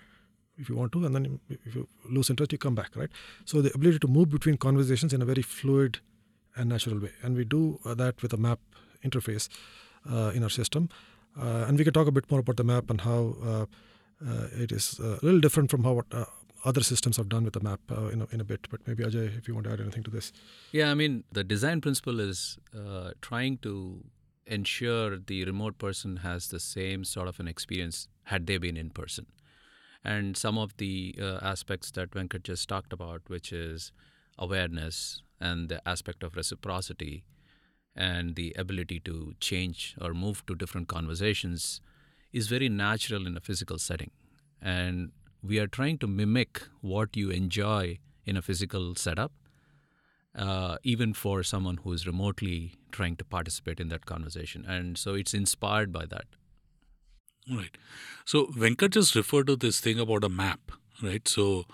if 0.62 0.70
you 0.70 0.75
want 0.75 0.91
to, 0.94 1.06
and 1.06 1.15
then 1.15 1.39
if 1.50 1.75
you 1.75 1.88
lose 2.10 2.30
interest, 2.30 2.51
you 2.51 2.58
come 2.58 2.75
back, 2.75 2.96
right? 2.96 3.10
So 3.46 3.62
the 3.62 3.74
ability 3.74 4.00
to 4.00 4.08
move 4.08 4.30
between 4.30 4.58
conversations 4.58 5.13
in 5.13 5.22
a 5.22 5.25
very 5.25 5.41
fluid 5.41 6.00
and 6.56 6.70
natural 6.70 7.00
way, 7.00 7.12
and 7.24 7.36
we 7.36 7.46
do 7.46 7.80
uh, 7.86 7.94
that 7.96 8.22
with 8.22 8.34
a 8.34 8.38
map 8.38 8.60
interface 9.03 9.50
uh, 10.10 10.32
in 10.36 10.44
our 10.44 10.50
system, 10.50 10.89
uh, 11.39 11.65
and 11.68 11.77
we 11.77 11.84
can 11.84 11.94
talk 11.94 12.08
a 12.08 12.12
bit 12.12 12.30
more 12.30 12.41
about 12.41 12.58
the 12.58 12.63
map 12.63 12.89
and 12.89 13.01
how 13.01 13.36
uh, 13.44 13.65
uh, 14.27 14.48
it 14.53 14.72
is 14.72 15.00
a 15.00 15.20
little 15.22 15.39
different 15.39 15.72
from 15.72 15.84
how 15.84 16.03
other 16.63 16.84
systems 16.84 17.18
have 17.18 17.30
done 17.30 17.44
with 17.44 17.53
the 17.53 17.60
map 17.60 17.80
uh, 17.91 18.08
in, 18.08 18.22
a, 18.22 18.27
in 18.32 18.41
a 18.41 18.44
bit. 18.44 18.68
But 18.70 18.82
maybe 18.88 19.03
Ajay, 19.03 19.38
if 19.38 19.48
you 19.48 19.53
want 19.53 19.65
to 19.65 19.74
add 19.74 19.82
anything 19.82 20.03
to 20.03 20.12
this. 20.12 20.32
Yeah, 20.72 20.91
I 20.91 20.94
mean, 20.94 21.24
the 21.32 21.44
design 21.44 21.82
principle 21.82 22.20
is 22.20 22.58
uh, 22.77 23.12
trying 23.22 23.58
to 23.60 24.03
ensure 24.46 25.18
the 25.18 25.46
remote 25.46 25.77
person 25.77 26.18
has 26.18 26.48
the 26.48 26.60
same 26.60 27.03
sort 27.03 27.27
of 27.27 27.39
an 27.39 27.48
experience 27.48 28.08
had 28.24 28.48
they 28.48 28.58
been 28.58 28.77
in 28.77 28.89
person. 28.89 29.25
And 30.03 30.36
some 30.36 30.58
of 30.58 30.75
the 30.77 31.15
uh, 31.22 31.38
aspects 31.41 31.91
that 31.91 32.12
Venkat 32.12 32.43
just 32.43 32.67
talked 32.67 32.91
about, 32.91 33.22
which 33.27 33.53
is 33.53 33.91
awareness 34.38 35.22
and 35.39 35.70
the 35.70 35.88
aspect 35.88 36.24
of 36.24 36.36
reciprocity 36.36 37.24
and 37.96 38.36
the 38.36 38.55
ability 38.58 39.00
to 39.01 39.34
change 39.39 39.96
or 40.01 40.13
move 40.13 40.46
to 40.48 40.55
different 40.55 40.88
conversations, 40.88 41.81
is 42.31 42.48
very 42.48 42.70
natural 42.70 43.27
in 43.27 43.38
a 43.38 43.41
physical 43.41 43.77
setting. 43.77 44.12
And 44.62 45.12
we 45.43 45.60
are 45.60 45.67
trying 45.67 45.98
to 46.00 46.08
mimic 46.08 46.63
what 46.81 47.15
you 47.15 47.29
enjoy 47.29 48.00
in 48.25 48.38
a 48.38 48.41
physical 48.41 48.96
setup, 48.96 49.31
uh, 50.36 50.77
even 50.84 51.13
for 51.13 51.43
someone 51.43 51.77
who 51.77 51.91
is 51.91 52.08
remotely 52.08 52.75
trying 52.91 53.17
to 53.17 53.25
participate 53.25 53.79
in 53.79 53.89
that 53.89 54.05
conversation. 54.05 54.65
And 54.65 54.98
so 54.98 55.13
it's 55.13 55.34
inspired 55.34 55.91
by 55.91 56.05
that. 56.05 56.25
Right. 57.50 57.77
So 58.25 58.48
Venkat 58.48 58.91
just 58.91 59.15
referred 59.15 59.48
to 59.48 59.55
this 59.55 59.79
thing 59.79 60.00
about 60.00 60.24
a 60.24 60.29
map, 60.29 60.71
right? 61.01 61.27
So 61.27 61.65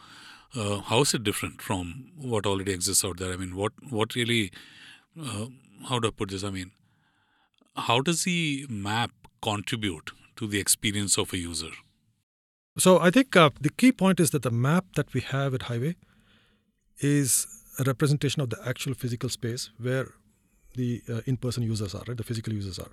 uh, 0.55 0.79
how 0.79 1.01
is 1.01 1.13
it 1.13 1.23
different 1.23 1.61
from 1.61 2.11
what 2.15 2.45
already 2.45 2.71
exists 2.71 3.03
out 3.03 3.17
there? 3.17 3.33
I 3.33 3.37
mean, 3.37 3.55
what 3.55 3.73
what 3.89 4.15
really? 4.15 4.51
Uh, 5.19 5.47
how 5.89 5.99
do 5.99 6.07
I 6.07 6.11
put 6.11 6.29
this? 6.29 6.43
I 6.43 6.49
mean, 6.49 6.71
how 7.75 8.01
does 8.01 8.23
the 8.23 8.65
map 8.69 9.11
contribute 9.41 10.11
to 10.37 10.47
the 10.47 10.59
experience 10.59 11.17
of 11.17 11.33
a 11.33 11.37
user? 11.37 11.71
So 12.77 12.99
I 12.99 13.09
think 13.09 13.35
uh, 13.35 13.49
the 13.59 13.69
key 13.69 13.91
point 13.91 14.19
is 14.19 14.31
that 14.31 14.43
the 14.43 14.51
map 14.51 14.85
that 14.95 15.13
we 15.13 15.21
have 15.21 15.53
at 15.53 15.61
HyWay 15.61 15.95
is 16.99 17.47
a 17.79 17.83
representation 17.83 18.41
of 18.41 18.49
the 18.49 18.59
actual 18.65 18.93
physical 18.93 19.29
space 19.29 19.69
where 19.79 20.13
the 20.75 21.01
uh, 21.09 21.21
in-person 21.25 21.63
users 21.63 21.95
are, 21.95 22.03
right? 22.07 22.17
The 22.17 22.23
physical 22.23 22.53
users 22.53 22.79
are. 22.79 22.91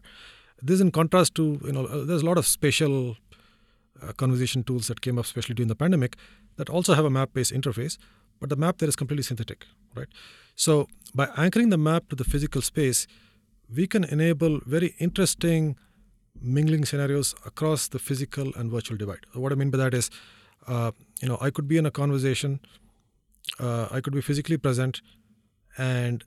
This, 0.63 0.75
is 0.77 0.81
in 0.81 0.91
contrast 0.91 1.35
to 1.37 1.61
you 1.65 1.73
know, 1.73 1.87
uh, 1.87 2.05
there's 2.05 2.23
a 2.23 2.27
lot 2.27 2.39
of 2.39 2.47
spatial 2.47 3.17
uh, 4.03 4.13
conversation 4.13 4.63
tools 4.63 4.89
that 4.89 5.01
came 5.01 5.19
up, 5.19 5.25
especially 5.25 5.55
during 5.55 5.69
the 5.69 5.75
pandemic, 5.75 6.17
that 6.57 6.69
also 6.69 6.95
have 6.95 7.05
a 7.05 7.11
map-based 7.11 7.53
interface, 7.53 7.99
but 8.41 8.49
the 8.49 8.57
map 8.57 8.79
there 8.79 8.89
is 8.89 8.97
completely 8.97 9.23
synthetic, 9.23 9.67
right? 9.95 10.09
So 10.57 10.89
by 11.15 11.29
anchoring 11.37 11.71
the 11.71 11.79
map 11.79 12.09
to 12.09 12.17
the 12.17 12.25
physical 12.25 12.63
space, 12.63 13.07
we 13.75 13.87
can 13.87 14.05
enable 14.05 14.61
very 14.67 14.95
interesting 14.99 15.77
mingling 16.41 16.85
scenarios 16.85 17.35
across 17.47 17.89
the 17.89 17.99
physical 17.99 18.53
and 18.57 18.71
virtual 18.71 18.97
divide. 18.97 19.21
What 19.35 19.53
I 19.53 19.55
mean 19.55 19.71
by 19.71 19.79
that 19.79 19.95
is, 19.95 20.11
uh, 20.67 20.93
you 21.21 21.29
know, 21.29 21.39
I 21.41 21.51
could 21.51 21.69
be 21.69 21.79
in 21.79 21.87
a 21.87 21.91
conversation, 21.91 22.61
uh, 23.59 23.89
I 23.91 24.01
could 24.01 24.15
be 24.15 24.21
physically 24.21 24.57
present, 24.57 25.01
and 25.77 26.25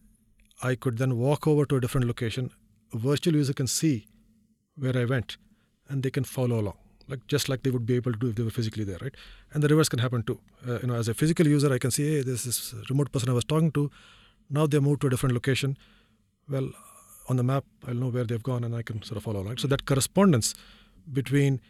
I 0.61 0.75
could 0.75 0.97
then 0.97 1.17
walk 1.17 1.47
over 1.47 1.65
to 1.65 1.75
a 1.75 1.81
different 1.81 2.07
location. 2.07 2.51
A 2.93 2.97
virtual 2.97 3.35
user 3.35 3.53
can 3.53 3.67
see 3.67 4.07
where 4.77 4.97
I 4.97 5.05
went, 5.05 5.37
and 5.89 6.03
they 6.03 6.11
can 6.11 6.23
follow 6.23 6.59
along, 6.59 6.77
like 7.07 7.25
just 7.27 7.49
like 7.49 7.63
they 7.63 7.71
would 7.71 7.85
be 7.85 7.95
able 7.95 8.11
to 8.13 8.17
do 8.17 8.29
if 8.29 8.35
they 8.35 8.43
were 8.43 8.49
physically 8.49 8.83
there, 8.83 8.97
right? 9.01 9.15
And 9.53 9.63
the 9.63 9.67
reverse 9.67 9.89
can 9.89 9.99
happen 9.99 10.23
too. 10.23 10.39
Uh, 10.67 10.79
you 10.79 10.87
know, 10.87 10.95
as 10.95 11.07
a 11.07 11.13
physical 11.13 11.47
user, 11.47 11.73
I 11.73 11.77
can 11.77 11.91
see, 11.91 12.15
hey, 12.15 12.21
this 12.21 12.45
is 12.45 12.75
remote 12.89 13.11
person 13.11 13.29
I 13.29 13.33
was 13.33 13.45
talking 13.45 13.71
to. 13.71 13.89
Now 14.49 14.67
they 14.67 14.79
moved 14.79 15.01
to 15.01 15.07
a 15.07 15.09
different 15.09 15.33
location. 15.33 15.77
Well, 16.49 16.69
on 17.29 17.35
the 17.37 17.43
map, 17.43 17.65
I'll 17.87 17.93
know 17.93 18.09
where 18.09 18.23
they've 18.23 18.43
gone 18.43 18.63
and 18.63 18.75
I 18.75 18.81
can 18.81 19.01
sort 19.03 19.17
of 19.17 19.23
follow 19.23 19.41
along. 19.41 19.57
So 19.57 19.67
that 19.67 19.85
correspondence 19.85 20.53
between 21.11 21.61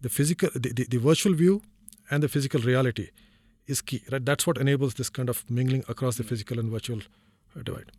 the 0.00 0.08
physical, 0.08 0.48
the, 0.54 0.72
the, 0.72 0.86
the, 0.88 0.96
virtual 0.98 1.34
view 1.34 1.62
and 2.10 2.22
the 2.22 2.28
physical 2.28 2.60
reality 2.60 3.10
is 3.66 3.80
key, 3.80 4.02
right? 4.10 4.24
That's 4.24 4.46
what 4.46 4.58
enables 4.58 4.94
this 4.94 5.10
kind 5.10 5.28
of 5.28 5.48
mingling 5.50 5.84
across 5.88 6.16
the 6.16 6.24
physical 6.24 6.58
and 6.58 6.70
virtual 6.70 7.00
uh, 7.56 7.62
divide. 7.62 7.92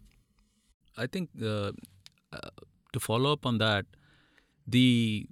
I 0.98 1.08
think 1.08 1.29
uh, 1.41 1.72
uh, 2.32 2.50
to 2.93 3.00
follow 3.00 3.32
up 3.32 3.46
on 3.46 3.58
that, 3.60 3.86
the 4.67 5.27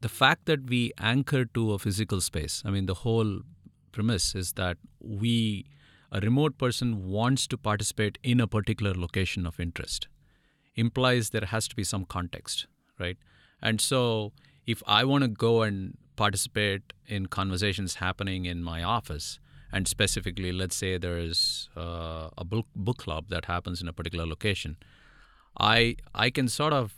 the 0.00 0.08
fact 0.08 0.46
that 0.46 0.68
we 0.70 0.92
anchor 0.98 1.44
to 1.44 1.72
a 1.72 1.78
physical 1.78 2.20
space. 2.20 2.62
I 2.64 2.70
mean, 2.70 2.86
the 2.86 2.94
whole 2.94 3.40
premise 3.90 4.34
is 4.34 4.52
that 4.52 4.76
we 5.00 5.66
a 6.12 6.20
remote 6.20 6.56
person 6.56 7.08
wants 7.08 7.46
to 7.48 7.58
participate 7.58 8.18
in 8.22 8.40
a 8.40 8.46
particular 8.46 8.94
location 8.94 9.46
of 9.46 9.60
interest 9.60 10.08
implies 10.76 11.30
there 11.30 11.46
has 11.46 11.66
to 11.68 11.76
be 11.76 11.84
some 11.84 12.04
context, 12.04 12.66
right? 12.98 13.18
And 13.60 13.80
so 13.80 14.32
if 14.66 14.82
I 14.86 15.04
want 15.04 15.22
to 15.22 15.28
go 15.28 15.62
and 15.62 15.98
participate 16.16 16.92
in 17.06 17.26
conversations 17.26 17.96
happening 17.96 18.44
in 18.44 18.62
my 18.62 18.82
office, 18.82 19.40
and 19.72 19.86
specifically, 19.86 20.52
let's 20.52 20.76
say 20.76 20.96
there 20.96 21.18
is 21.18 21.68
uh, 21.76 22.30
a 22.38 22.44
book, 22.44 22.66
book 22.74 22.98
club 22.98 23.26
that 23.28 23.46
happens 23.46 23.82
in 23.82 23.88
a 23.88 23.92
particular 23.92 24.26
location, 24.26 24.76
I 25.58 25.96
I 26.14 26.30
can 26.30 26.48
sort 26.48 26.72
of 26.72 26.94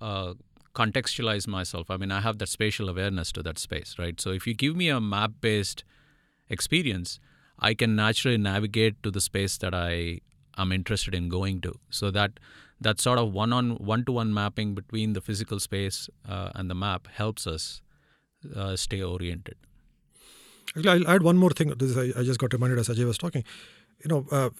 uh, 0.00 0.34
contextualize 0.74 1.46
myself. 1.46 1.90
I 1.90 1.96
mean, 1.96 2.12
I 2.12 2.20
have 2.20 2.38
that 2.38 2.48
spatial 2.48 2.88
awareness 2.88 3.32
to 3.32 3.42
that 3.42 3.58
space, 3.58 3.96
right? 3.98 4.20
So 4.20 4.30
if 4.30 4.46
you 4.46 4.54
give 4.54 4.76
me 4.76 4.88
a 4.88 5.00
map-based 5.00 5.84
experience, 6.48 7.18
I 7.58 7.74
can 7.74 7.96
naturally 7.96 8.38
navigate 8.38 9.02
to 9.02 9.10
the 9.10 9.20
space 9.20 9.58
that 9.58 9.74
I 9.74 10.20
am 10.56 10.72
interested 10.72 11.14
in 11.14 11.28
going 11.28 11.60
to. 11.62 11.78
So 11.90 12.10
that 12.10 12.40
that 12.80 13.00
sort 13.00 13.18
of 13.18 13.32
one 13.32 13.52
on 13.52 13.72
one 13.76 14.04
to 14.04 14.12
one 14.12 14.32
mapping 14.32 14.74
between 14.74 15.12
the 15.12 15.20
physical 15.20 15.60
space 15.60 16.08
uh, 16.28 16.50
and 16.54 16.70
the 16.70 16.74
map 16.74 17.08
helps 17.08 17.46
us 17.46 17.82
uh, 18.56 18.76
stay 18.76 19.02
oriented. 19.02 19.56
I'll 20.86 21.08
add 21.08 21.22
one 21.22 21.36
more 21.36 21.50
thing. 21.50 21.74
This 21.76 21.96
I, 21.96 22.20
I, 22.20 22.22
just 22.22 22.38
got 22.38 22.52
reminded 22.52 22.78
as 22.78 22.88
Ajay 22.88 23.04
was 23.04 23.18
talking. 23.18 23.44
You 24.04 24.08
know, 24.08 24.26
uh, 24.30 24.50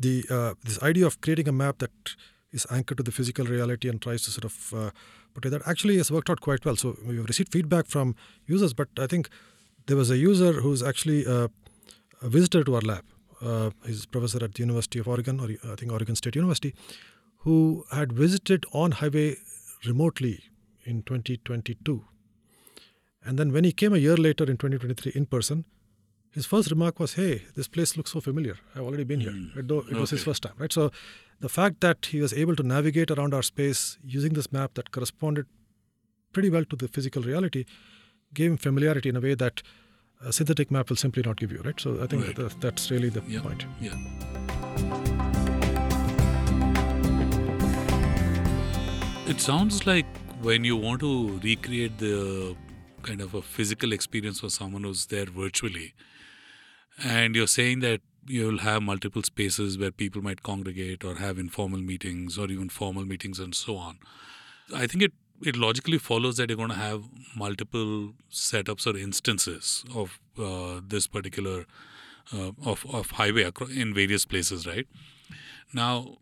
the 0.00 0.24
uh, 0.30 0.54
this 0.64 0.82
idea 0.82 1.06
of 1.06 1.20
creating 1.20 1.46
a 1.46 1.52
map 1.52 1.78
that 1.78 2.16
is 2.52 2.66
anchored 2.70 2.98
to 2.98 3.02
the 3.02 3.12
physical 3.12 3.44
reality 3.46 3.88
and 3.88 4.00
tries 4.00 4.22
to 4.22 4.30
sort 4.30 4.44
of 4.44 4.74
uh, 4.74 4.90
portray 5.34 5.50
that 5.50 5.62
actually 5.66 5.96
has 5.96 6.10
worked 6.10 6.30
out 6.30 6.40
quite 6.40 6.64
well. 6.64 6.76
So 6.76 6.96
we've 7.06 7.24
received 7.24 7.52
feedback 7.52 7.86
from 7.86 8.14
users, 8.46 8.74
but 8.74 8.88
I 8.98 9.06
think 9.06 9.28
there 9.86 9.96
was 9.96 10.10
a 10.10 10.16
user 10.16 10.52
who's 10.52 10.82
actually 10.82 11.26
uh, 11.26 11.48
a 12.20 12.28
visitor 12.28 12.62
to 12.64 12.74
our 12.76 12.82
lab. 12.82 13.04
he's 13.86 14.04
a 14.04 14.08
professor 14.08 14.44
at 14.44 14.54
the 14.54 14.60
University 14.60 14.98
of 14.98 15.08
Oregon, 15.08 15.40
or 15.40 15.48
I 15.72 15.74
think 15.76 15.90
Oregon 15.90 16.14
State 16.14 16.36
University, 16.36 16.74
who 17.38 17.84
had 17.90 18.12
visited 18.12 18.64
on 18.72 18.92
HyWay 18.92 19.36
remotely 19.86 20.44
in 20.84 21.02
2022. 21.02 22.04
And 23.24 23.38
then 23.38 23.52
when 23.52 23.64
he 23.64 23.72
came 23.72 23.94
a 23.94 23.98
year 23.98 24.16
later 24.16 24.44
in 24.44 24.56
2023 24.56 25.12
in 25.14 25.26
person, 25.26 25.64
his 26.30 26.46
first 26.46 26.70
remark 26.70 26.98
was, 26.98 27.14
"Hey, 27.14 27.42
this 27.54 27.68
place 27.68 27.96
looks 27.96 28.12
so 28.12 28.20
familiar. 28.20 28.56
I've 28.74 28.82
already 28.82 29.04
been 29.04 29.20
here." 29.20 29.32
Mm. 29.32 29.56
Right? 29.56 29.68
Though 29.68 29.80
it 29.80 29.96
was 29.96 30.10
his 30.10 30.24
first 30.24 30.42
time, 30.42 30.54
right? 30.58 30.72
So, 30.72 30.90
the 31.42 31.48
fact 31.48 31.80
that 31.80 32.06
he 32.06 32.20
was 32.20 32.32
able 32.32 32.54
to 32.54 32.62
navigate 32.62 33.10
around 33.10 33.34
our 33.34 33.42
space 33.42 33.98
using 34.04 34.32
this 34.34 34.52
map 34.52 34.74
that 34.74 34.92
corresponded 34.92 35.46
pretty 36.32 36.48
well 36.48 36.64
to 36.64 36.76
the 36.76 36.86
physical 36.86 37.20
reality 37.22 37.64
gave 38.32 38.52
him 38.52 38.56
familiarity 38.56 39.08
in 39.08 39.16
a 39.16 39.20
way 39.20 39.34
that 39.34 39.60
a 40.24 40.32
synthetic 40.32 40.70
map 40.70 40.88
will 40.88 40.96
simply 40.96 41.22
not 41.26 41.36
give 41.36 41.50
you, 41.50 41.60
right? 41.64 41.80
So, 41.80 42.00
I 42.00 42.06
think 42.06 42.24
Right. 42.26 42.36
that, 42.36 42.60
that's 42.60 42.90
really 42.92 43.08
the 43.08 43.22
Yeah. 43.28 43.40
point. 43.42 43.66
Yeah. 43.80 45.02
It 49.26 49.40
sounds 49.40 49.84
like 49.86 50.06
when 50.42 50.62
you 50.64 50.76
want 50.76 51.00
to 51.00 51.38
recreate 51.40 51.98
the 51.98 52.54
kind 53.02 53.20
of 53.20 53.34
a 53.34 53.42
physical 53.42 53.92
experience 53.92 54.38
for 54.40 54.48
someone 54.50 54.84
who's 54.84 55.06
there 55.06 55.26
virtually, 55.26 55.94
and 57.02 57.34
you're 57.34 57.46
saying 57.48 57.80
that 57.80 58.00
you'll 58.26 58.58
have 58.58 58.82
multiple 58.82 59.22
spaces 59.22 59.78
where 59.78 59.90
people 59.90 60.22
might 60.22 60.42
congregate 60.42 61.04
or 61.04 61.16
have 61.16 61.38
informal 61.38 61.80
meetings 61.80 62.38
or 62.38 62.50
even 62.50 62.68
formal 62.68 63.04
meetings 63.04 63.38
and 63.38 63.54
so 63.54 63.76
on. 63.76 63.98
I 64.74 64.86
think 64.86 65.02
it 65.02 65.12
it 65.44 65.56
logically 65.56 65.98
follows 65.98 66.36
that 66.36 66.48
you're 66.48 66.56
going 66.56 66.68
to 66.68 66.76
have 66.76 67.02
multiple 67.36 68.12
setups 68.30 68.86
or 68.86 68.96
instances 68.96 69.84
of 69.94 70.20
uh, 70.38 70.80
this 70.86 71.06
particular 71.06 71.66
uh, 72.32 72.52
of 72.64 72.86
of 72.86 73.12
HyWay 73.12 73.76
in 73.76 73.92
various 73.94 74.24
places, 74.24 74.66
right? 74.66 74.86
Now, 75.72 76.18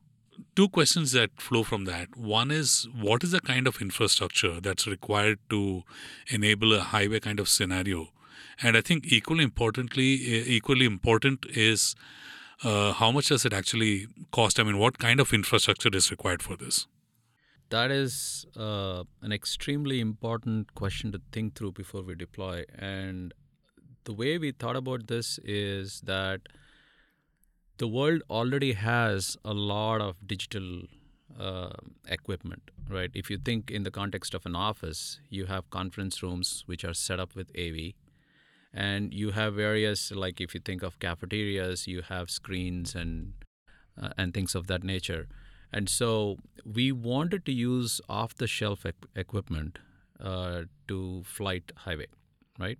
two 0.57 0.69
questions 0.69 1.13
that 1.13 1.31
flow 1.39 1.63
from 1.63 1.85
that. 1.85 2.17
One 2.17 2.51
is 2.51 2.89
what 2.99 3.23
is 3.25 3.33
the 3.33 3.41
kind 3.41 3.67
of 3.67 3.81
infrastructure 3.81 4.61
that's 4.61 4.87
required 4.87 5.39
to 5.51 5.83
enable 6.29 6.73
a 6.73 6.81
HyWay 6.81 7.21
kind 7.21 7.41
of 7.41 7.49
scenario, 7.49 8.09
and 8.63 8.77
I 8.77 8.81
think 8.81 9.07
equally 9.07 9.45
importantly, 9.45 10.15
equally 10.57 10.87
important 10.87 11.47
is 11.51 11.95
uh, 12.63 12.93
how 12.93 13.11
much 13.11 13.29
does 13.29 13.45
it 13.45 13.53
actually 13.53 14.07
cost? 14.33 14.61
I 14.61 14.63
mean, 14.63 14.79
what 14.79 14.99
kind 14.99 15.21
of 15.21 15.33
infrastructure 15.33 15.91
is 15.93 16.11
required 16.11 16.43
for 16.43 16.57
this? 16.57 16.87
That 17.71 17.91
is 17.91 18.47
uh, 18.57 19.05
an 19.23 19.33
extremely 19.33 20.01
important 20.01 20.75
question 20.75 21.13
to 21.13 21.21
think 21.33 21.55
through 21.55 21.73
before 21.73 22.03
we 22.03 22.15
deploy. 22.15 22.65
And 22.77 23.33
the 24.05 24.13
way 24.13 24.39
we 24.39 24.51
thought 24.51 24.77
about 24.77 25.07
this 25.07 25.39
is 25.45 26.01
that 26.03 26.41
the 27.79 27.89
world 27.89 28.23
already 28.29 28.73
has 28.73 29.37
a 29.45 29.55
lot 29.55 30.01
of 30.01 30.17
digital 30.27 30.83
uh, 31.39 31.71
equipment, 32.09 32.71
right? 32.89 33.11
If 33.15 33.31
you 33.31 33.39
think 33.39 33.71
in 33.71 33.85
the 33.85 33.91
context 33.91 34.35
of 34.35 34.45
an 34.45 34.57
office, 34.57 35.21
you 35.31 35.47
have 35.47 35.71
conference 35.71 36.23
rooms 36.23 36.65
which 36.67 36.85
are 36.85 36.93
set 36.93 37.21
up 37.21 37.35
with 37.35 37.51
AV, 37.57 37.95
and 38.73 39.13
you 39.13 39.33
have 39.33 39.55
various, 39.55 40.11
like 40.11 40.41
if 40.41 40.55
you 40.55 40.61
think 40.61 40.83
of 40.83 40.99
cafeterias, 40.99 41.87
you 41.87 42.03
have 42.03 42.31
screens 42.31 42.95
and 42.95 43.33
uh, 44.01 44.11
and 44.17 44.33
things 44.33 44.55
of 44.55 44.67
that 44.69 44.85
nature. 44.85 45.29
And 45.73 45.89
so 45.89 46.39
we 46.65 46.93
wanted 46.93 47.45
to 47.47 47.53
use 47.53 48.01
off 48.09 48.35
the 48.35 48.47
shelf 48.47 48.83
equ- 48.85 49.09
equipment 49.15 49.79
uh, 50.19 50.63
to 50.89 51.23
flight 51.25 51.73
HyWay, 51.87 52.07
right? 52.59 52.79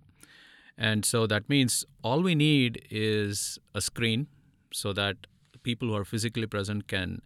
And 0.77 1.05
so 1.05 1.27
that 1.27 1.47
means 1.49 1.85
all 2.03 2.21
we 2.21 2.35
need 2.35 2.85
is 2.89 3.59
a 3.75 3.81
screen 3.81 4.27
so 4.73 4.93
that 4.93 5.27
people 5.63 5.89
who 5.89 5.95
are 5.95 6.05
physically 6.05 6.47
present 6.47 6.87
can 6.87 7.21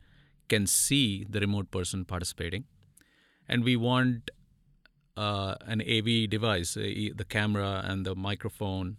can 0.47 0.67
see 0.67 1.25
the 1.27 1.39
remote 1.39 1.71
person 1.71 2.05
participating. 2.05 2.65
And 3.47 3.63
we 3.63 3.75
want 3.75 4.29
uh, 5.17 5.55
an 5.65 5.81
AV 5.81 6.29
device, 6.29 6.75
uh, 6.77 6.81
the 7.15 7.25
camera 7.27 7.81
and 7.85 8.05
the 8.05 8.15
microphone 8.15 8.97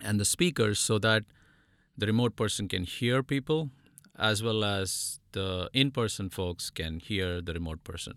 and 0.00 0.20
the 0.20 0.24
speakers, 0.24 0.78
so 0.78 0.98
that 0.98 1.24
the 1.96 2.06
remote 2.06 2.36
person 2.36 2.68
can 2.68 2.84
hear 2.84 3.22
people 3.22 3.70
as 4.18 4.42
well 4.42 4.64
as 4.64 5.20
the 5.32 5.68
in 5.72 5.90
person 5.90 6.30
folks 6.30 6.70
can 6.70 7.00
hear 7.00 7.40
the 7.40 7.52
remote 7.52 7.84
person. 7.84 8.14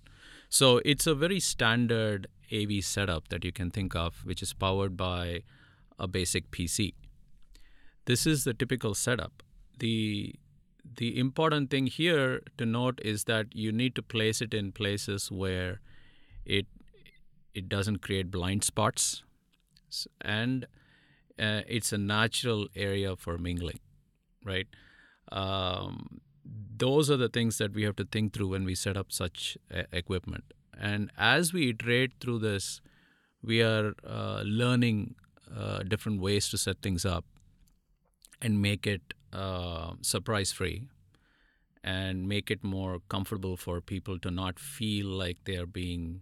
So 0.50 0.82
it's 0.86 1.06
a 1.06 1.14
very 1.14 1.40
standard 1.40 2.28
AV 2.52 2.84
setup 2.84 3.28
that 3.30 3.44
you 3.44 3.52
can 3.52 3.70
think 3.70 3.96
of, 3.96 4.26
which 4.26 4.42
is 4.42 4.54
powered 4.54 4.98
by 4.98 5.44
a 6.00 6.08
basic 6.08 6.50
PC. 6.52 6.94
This 8.06 8.26
is 8.26 8.44
the 8.44 8.54
typical 8.54 8.96
setup. 8.96 9.44
The 9.78 10.36
the 10.96 11.20
important 11.20 11.70
thing 11.70 11.86
here 11.86 12.42
to 12.58 12.66
note 12.66 13.00
is 13.04 13.26
that 13.26 13.54
you 13.54 13.72
need 13.72 13.94
to 13.96 14.02
place 14.02 14.42
it 14.42 14.54
in 14.54 14.72
places 14.72 15.32
where 15.32 15.82
it 16.46 16.66
it 17.54 17.70
doesn't 17.70 18.00
create 18.02 18.32
blind 18.32 18.64
spots. 18.64 19.24
And 20.22 20.66
uh, 21.40 21.62
it's 21.68 21.92
a 21.92 21.98
natural 21.98 22.68
area 22.76 23.16
for 23.16 23.38
mingling 23.38 23.80
right? 24.44 24.68
Um, 25.32 26.22
those 26.78 27.10
are 27.12 27.18
the 27.18 27.30
things 27.30 27.58
that 27.58 27.74
we 27.74 27.84
have 27.84 27.96
to 27.98 28.06
think 28.06 28.34
through 28.34 28.50
when 28.50 28.66
we 28.66 28.76
set 28.76 28.98
up 28.98 29.12
such 29.12 29.58
uh, 29.74 29.84
equipment. 29.92 30.46
And 30.80 31.12
as 31.18 31.54
we 31.54 31.70
iterate 31.70 32.14
through 32.20 32.40
this 32.40 32.82
we 33.42 33.62
are 33.62 33.94
uh, 34.06 34.42
learning 34.46 35.16
uh, 35.56 35.80
different 35.84 36.20
ways 36.20 36.50
to 36.50 36.58
set 36.58 36.82
things 36.82 37.06
up 37.06 37.24
and 38.42 38.62
make 38.62 38.86
it 38.86 39.14
uh, 39.32 39.94
surprise 40.02 40.52
free 40.52 40.88
and 41.82 42.28
make 42.28 42.52
it 42.52 42.64
more 42.64 43.00
comfortable 43.08 43.56
for 43.56 43.80
people 43.80 44.20
to 44.20 44.30
not 44.30 44.60
feel 44.60 45.08
like 45.08 45.38
they 45.46 45.56
are 45.56 45.66
being 45.66 46.22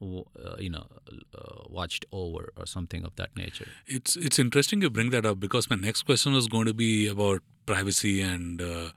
uh, 0.00 0.56
you 0.58 0.70
know 0.70 0.86
uh, 1.34 1.62
watched 1.68 2.06
over 2.12 2.52
or 2.56 2.66
something 2.66 3.04
of 3.04 3.14
that 3.16 3.36
nature 3.36 3.68
It's 3.86 4.16
it's 4.16 4.38
interesting 4.38 4.82
you 4.82 4.90
bring 4.90 5.10
that 5.10 5.26
up 5.26 5.40
because 5.40 5.68
my 5.70 5.76
next 5.76 6.02
question 6.02 6.32
was 6.32 6.48
going 6.48 6.66
to 6.66 6.74
be 6.74 7.08
about 7.08 7.42
privacy 7.66 8.20
and 8.20 8.62
uh, 8.62 8.90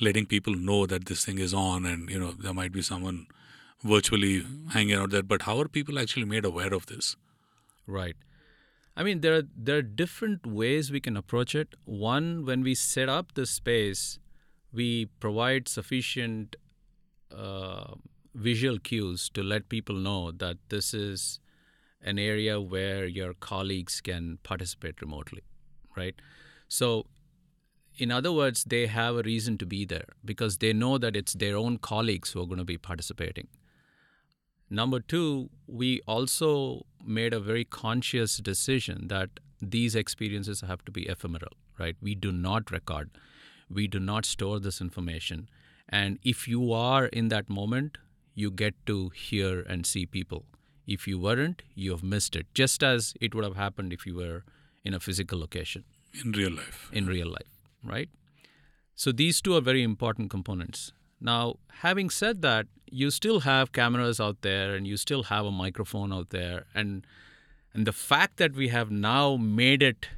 letting 0.00 0.26
people 0.26 0.54
know 0.54 0.86
that 0.86 1.06
this 1.06 1.24
thing 1.24 1.38
is 1.38 1.54
on, 1.54 1.86
and 1.86 2.10
you 2.10 2.18
know 2.18 2.32
there 2.32 2.54
might 2.54 2.72
be 2.72 2.82
someone 2.82 3.26
virtually 3.82 4.44
hanging 4.70 4.94
out 4.94 5.10
there. 5.10 5.22
But 5.22 5.42
how 5.42 5.58
are 5.60 5.68
people 5.68 5.98
actually 5.98 6.24
made 6.24 6.44
aware 6.44 6.72
of 6.74 6.86
this? 6.86 7.16
Right. 7.86 8.16
I 8.96 9.02
mean, 9.02 9.20
there 9.20 9.36
are 9.36 9.42
there 9.56 9.78
are 9.78 9.82
different 9.82 10.46
ways 10.46 10.90
we 10.90 11.00
can 11.00 11.16
approach 11.16 11.54
it. 11.54 11.74
One, 11.84 12.44
when 12.46 12.62
we 12.62 12.74
set 12.74 13.08
up 13.08 13.34
the 13.34 13.46
space, 13.46 14.18
we 14.72 15.06
provide 15.20 15.68
sufficient 15.68 16.56
uh, 17.36 17.94
visual 18.34 18.78
cues 18.78 19.30
to 19.30 19.42
let 19.42 19.68
people 19.68 19.94
know 19.94 20.32
that 20.32 20.56
this 20.68 20.92
is 20.92 21.40
an 22.02 22.18
area 22.18 22.60
where 22.60 23.06
your 23.06 23.34
colleagues 23.34 24.00
can 24.00 24.38
participate 24.42 25.00
remotely, 25.00 25.42
right? 25.96 26.14
So, 26.68 27.06
in 27.96 28.10
other 28.10 28.32
words, 28.32 28.64
they 28.64 28.86
have 28.86 29.16
a 29.16 29.22
reason 29.22 29.56
to 29.58 29.66
be 29.66 29.84
there 29.84 30.08
because 30.24 30.58
they 30.58 30.72
know 30.72 30.98
that 30.98 31.14
it's 31.16 31.32
their 31.34 31.56
own 31.56 31.78
colleagues 31.78 32.32
who 32.32 32.42
are 32.42 32.46
going 32.46 32.58
to 32.58 32.64
be 32.64 32.76
participating. 32.76 33.46
Number 34.68 34.98
two, 34.98 35.50
we 35.68 36.00
also 36.06 36.86
made 37.04 37.32
a 37.32 37.40
very 37.40 37.64
conscious 37.64 38.38
decision 38.38 39.08
that 39.08 39.30
these 39.60 39.94
experiences 39.94 40.62
have 40.62 40.84
to 40.86 40.92
be 40.92 41.08
ephemeral, 41.08 41.52
right? 41.78 41.96
We 42.02 42.14
do 42.14 42.32
not 42.32 42.70
record, 42.70 43.10
we 43.70 43.86
do 43.86 44.00
not 44.00 44.26
store 44.26 44.58
this 44.58 44.80
information. 44.80 45.48
And 45.88 46.18
if 46.22 46.48
you 46.48 46.72
are 46.72 47.06
in 47.06 47.28
that 47.28 47.48
moment, 47.48 47.98
you 48.34 48.50
get 48.50 48.74
to 48.86 49.10
hear 49.10 49.60
and 49.60 49.86
see 49.86 50.06
people. 50.06 50.44
If 50.86 51.06
you 51.08 51.18
weren't, 51.18 51.62
you 51.74 51.92
have 51.92 52.02
missed 52.02 52.36
it, 52.36 52.46
just 52.52 52.82
as 52.82 53.14
it 53.20 53.34
would 53.34 53.44
have 53.44 53.56
happened 53.56 53.92
if 53.92 54.06
you 54.06 54.14
were 54.16 54.44
in 54.84 54.92
a 54.92 55.00
physical 55.00 55.38
location 55.38 55.84
in 56.22 56.32
real 56.32 56.52
life. 56.52 56.90
in 56.92 57.06
real 57.06 57.28
life, 57.28 57.58
right? 57.82 58.08
So 58.94 59.12
these 59.12 59.40
two 59.40 59.56
are 59.56 59.60
very 59.60 59.82
important 59.82 60.30
components. 60.30 60.92
Now, 61.20 61.56
having 61.80 62.10
said 62.10 62.42
that, 62.42 62.66
you 62.90 63.10
still 63.10 63.40
have 63.40 63.72
cameras 63.72 64.20
out 64.20 64.42
there 64.42 64.74
and 64.74 64.86
you 64.86 64.96
still 64.96 65.24
have 65.24 65.46
a 65.46 65.50
microphone 65.50 66.12
out 66.12 66.30
there 66.30 66.66
and 66.74 67.06
and 67.72 67.86
the 67.86 67.92
fact 67.92 68.36
that 68.36 68.54
we 68.54 68.68
have 68.68 68.90
now 68.90 69.36
made 69.36 69.82
it 69.82 70.08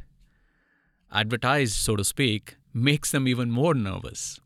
advertised 1.11 1.73
so 1.75 1.97
to 1.97 2.05
speak 2.05 2.57
makes 2.75 3.11
them 3.13 3.27
even 3.27 3.51
more 3.51 3.73
nervous, 3.73 4.39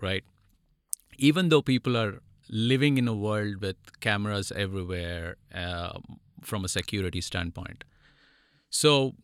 right? 0.00 0.24
Even 1.18 1.50
though 1.50 1.60
people 1.60 1.96
are 1.98 2.22
living 2.48 2.98
in 2.98 3.08
a 3.08 3.14
world 3.14 3.60
with 3.60 3.76
cameras 4.00 4.52
everywhere 4.52 5.36
uh, 5.54 5.98
from 6.42 6.64
a 6.64 6.68
security 6.68 7.20
standpoint. 7.20 7.84
So, 8.70 9.14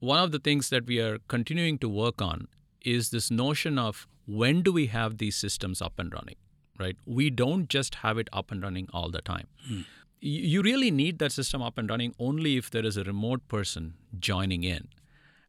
one 0.00 0.22
of 0.22 0.30
the 0.32 0.38
things 0.38 0.68
that 0.70 0.86
we 0.86 1.00
are 1.00 1.18
continuing 1.28 1.78
to 1.78 1.88
work 1.88 2.20
on 2.20 2.48
is 2.84 3.10
this 3.10 3.30
notion 3.30 3.78
of 3.78 4.06
when 4.26 4.62
do 4.62 4.72
we 4.72 4.86
have 4.86 5.18
these 5.18 5.36
systems 5.36 5.80
up 5.80 5.98
and 5.98 6.12
running, 6.12 6.36
right? 6.78 6.96
We 7.06 7.30
don't 7.30 7.68
just 7.68 7.96
have 7.96 8.18
it 8.18 8.28
up 8.32 8.50
and 8.50 8.62
running 8.62 8.88
all 8.92 9.10
the 9.10 9.22
time. 9.22 9.48
Y- 9.70 9.84
You 10.20 10.62
really 10.62 10.90
need 10.90 11.18
that 11.18 11.32
system 11.32 11.62
up 11.62 11.78
and 11.78 11.88
running 11.88 12.14
only 12.18 12.56
if 12.56 12.70
there 12.70 12.84
is 12.84 12.96
a 12.96 13.04
remote 13.04 13.46
person 13.48 13.94
joining 14.18 14.64
in. 14.64 14.88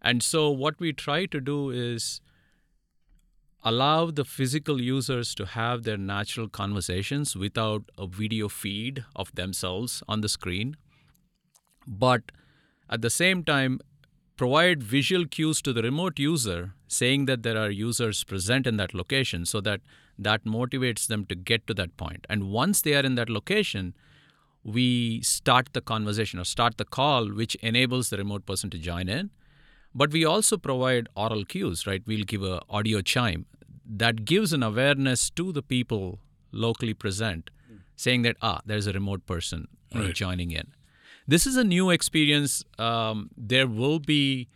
And 0.01 0.21
so, 0.23 0.49
what 0.49 0.79
we 0.79 0.93
try 0.93 1.25
to 1.25 1.41
do 1.41 1.69
is 1.71 2.21
allow 3.67 4.10
the 4.10 4.23
physical 4.23 4.80
users 4.82 5.36
to 5.36 5.45
have 5.45 5.84
their 5.84 5.97
natural 5.97 6.47
conversations 6.47 7.36
without 7.36 7.84
a 7.97 8.08
video 8.08 8.47
feed 8.47 9.03
of 9.13 9.34
themselves 9.36 10.01
on 10.08 10.21
the 10.21 10.30
screen, 10.30 10.77
but 11.86 12.32
at 12.89 13.01
the 13.01 13.10
same 13.10 13.43
time, 13.43 13.82
provide 14.38 14.82
visual 14.82 15.25
cues 15.25 15.62
to 15.62 15.73
the 15.73 15.82
remote 15.82 16.17
user 16.17 16.71
saying 16.88 17.25
that 17.25 17.43
there 17.43 17.58
are 17.58 17.69
users 17.69 18.23
present 18.23 18.65
in 18.65 18.77
that 18.77 18.93
location 18.93 19.45
so 19.45 19.60
that 19.60 19.82
that 20.17 20.45
motivates 20.45 21.08
them 21.08 21.25
to 21.25 21.36
get 21.36 21.67
to 21.67 21.73
that 21.73 21.97
point. 21.97 22.25
And 22.30 22.49
once 22.49 22.82
they 22.82 22.93
are 22.93 23.03
in 23.03 23.15
that 23.15 23.30
location, 23.30 23.93
we 24.63 25.21
start 25.21 25.73
the 25.73 25.82
conversation 25.82 26.39
or 26.39 26.45
start 26.45 26.77
the 26.77 26.86
call, 26.86 27.27
which 27.34 27.56
enables 27.56 28.10
the 28.12 28.17
remote 28.17 28.45
person 28.45 28.69
to 28.69 28.77
join 28.77 29.10
in. 29.10 29.30
But 29.93 30.12
we 30.12 30.23
also 30.23 30.58
provide 30.58 31.08
oral 31.15 31.43
cues, 31.43 31.86
right? 31.86 32.03
We'll 32.06 32.23
give 32.23 32.43
a 32.43 32.62
audio 32.69 33.01
chime 33.01 33.45
that 33.89 34.26
gives 34.26 34.54
an 34.54 34.63
awareness 34.63 35.30
to 35.32 35.52
the 35.52 35.62
people 35.62 36.19
locally 36.52 36.93
present, 36.93 37.50
saying 37.95 38.21
that 38.23 38.36
ah, 38.41 38.60
there's 38.65 38.88
a 38.88 38.93
remote 38.93 39.26
person 39.26 39.67
uh, 39.95 40.00
Right. 40.00 40.13
joining 40.15 40.52
in. 40.52 40.67
This 41.28 41.45
is 41.45 41.56
a 41.58 41.63
new 41.63 41.89
experience. 41.89 42.63
Um, 42.78 43.30
there 43.38 43.67
will 43.67 44.00
be 44.00 44.47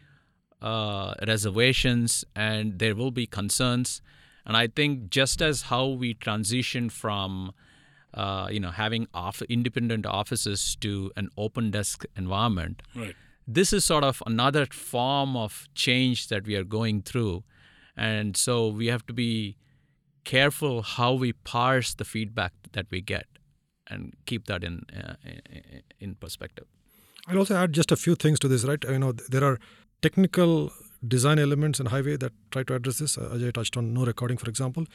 uh, 0.61 1.13
reservations 1.27 2.23
and 2.35 2.79
there 2.79 2.95
will 2.95 3.11
be 3.11 3.25
concerns, 3.25 4.01
and 4.45 4.55
I 4.57 4.67
think 4.67 5.09
just 5.09 5.41
as 5.41 5.63
how 5.63 5.87
we 5.87 6.13
transition 6.13 6.89
from 6.89 7.53
uh, 8.13 8.47
you 8.51 8.59
know 8.59 8.71
having 8.71 9.07
off- 9.13 9.41
independent 9.43 10.05
offices 10.05 10.75
to 10.81 11.11
an 11.15 11.29
open 11.37 11.71
desk 11.71 12.03
environment, 12.15 12.81
Right. 12.95 13.15
this 13.47 13.71
is 13.73 13.85
sort 13.85 14.03
of 14.03 14.21
another 14.25 14.65
form 14.67 15.35
of 15.37 15.67
change 15.73 16.27
that 16.27 16.45
we 16.45 16.55
are 16.55 16.63
going 16.65 17.01
through. 17.01 17.43
And 17.97 18.37
so 18.37 18.67
we 18.67 18.87
have 18.87 19.05
to 19.07 19.13
be 19.13 19.57
careful 20.23 20.81
how 20.81 21.13
we 21.13 21.33
parse 21.33 21.93
the 21.93 22.05
feedback 22.05 22.53
that 22.73 22.85
we 22.91 23.01
get 23.01 23.25
and 23.87 24.13
keep 24.25 24.45
that 24.45 24.63
in, 24.63 24.85
uh, 24.95 25.15
in- 25.99 26.15
perspective. 26.15 26.65
I'll 27.27 27.37
also 27.37 27.55
add 27.55 27.73
just 27.73 27.91
a 27.91 27.95
few 27.95 28.15
things 28.15 28.39
to 28.39 28.47
this, 28.47 28.63
right? 28.63 28.83
You 28.83 28.99
know, 28.99 29.11
there 29.11 29.43
are 29.43 29.59
technical 30.01 30.71
design 31.07 31.39
elements 31.39 31.79
in 31.79 31.87
HyWay 31.87 32.19
that 32.19 32.31
try 32.51 32.63
to 32.63 32.75
address 32.75 32.99
this. 32.99 33.17
Uh, 33.17 33.29
Ajay 33.33 33.53
touched 33.53 33.77
on 33.77 33.93
no 33.93 34.05
recording, 34.05 34.37
for 34.37 34.49
example. 34.49 34.85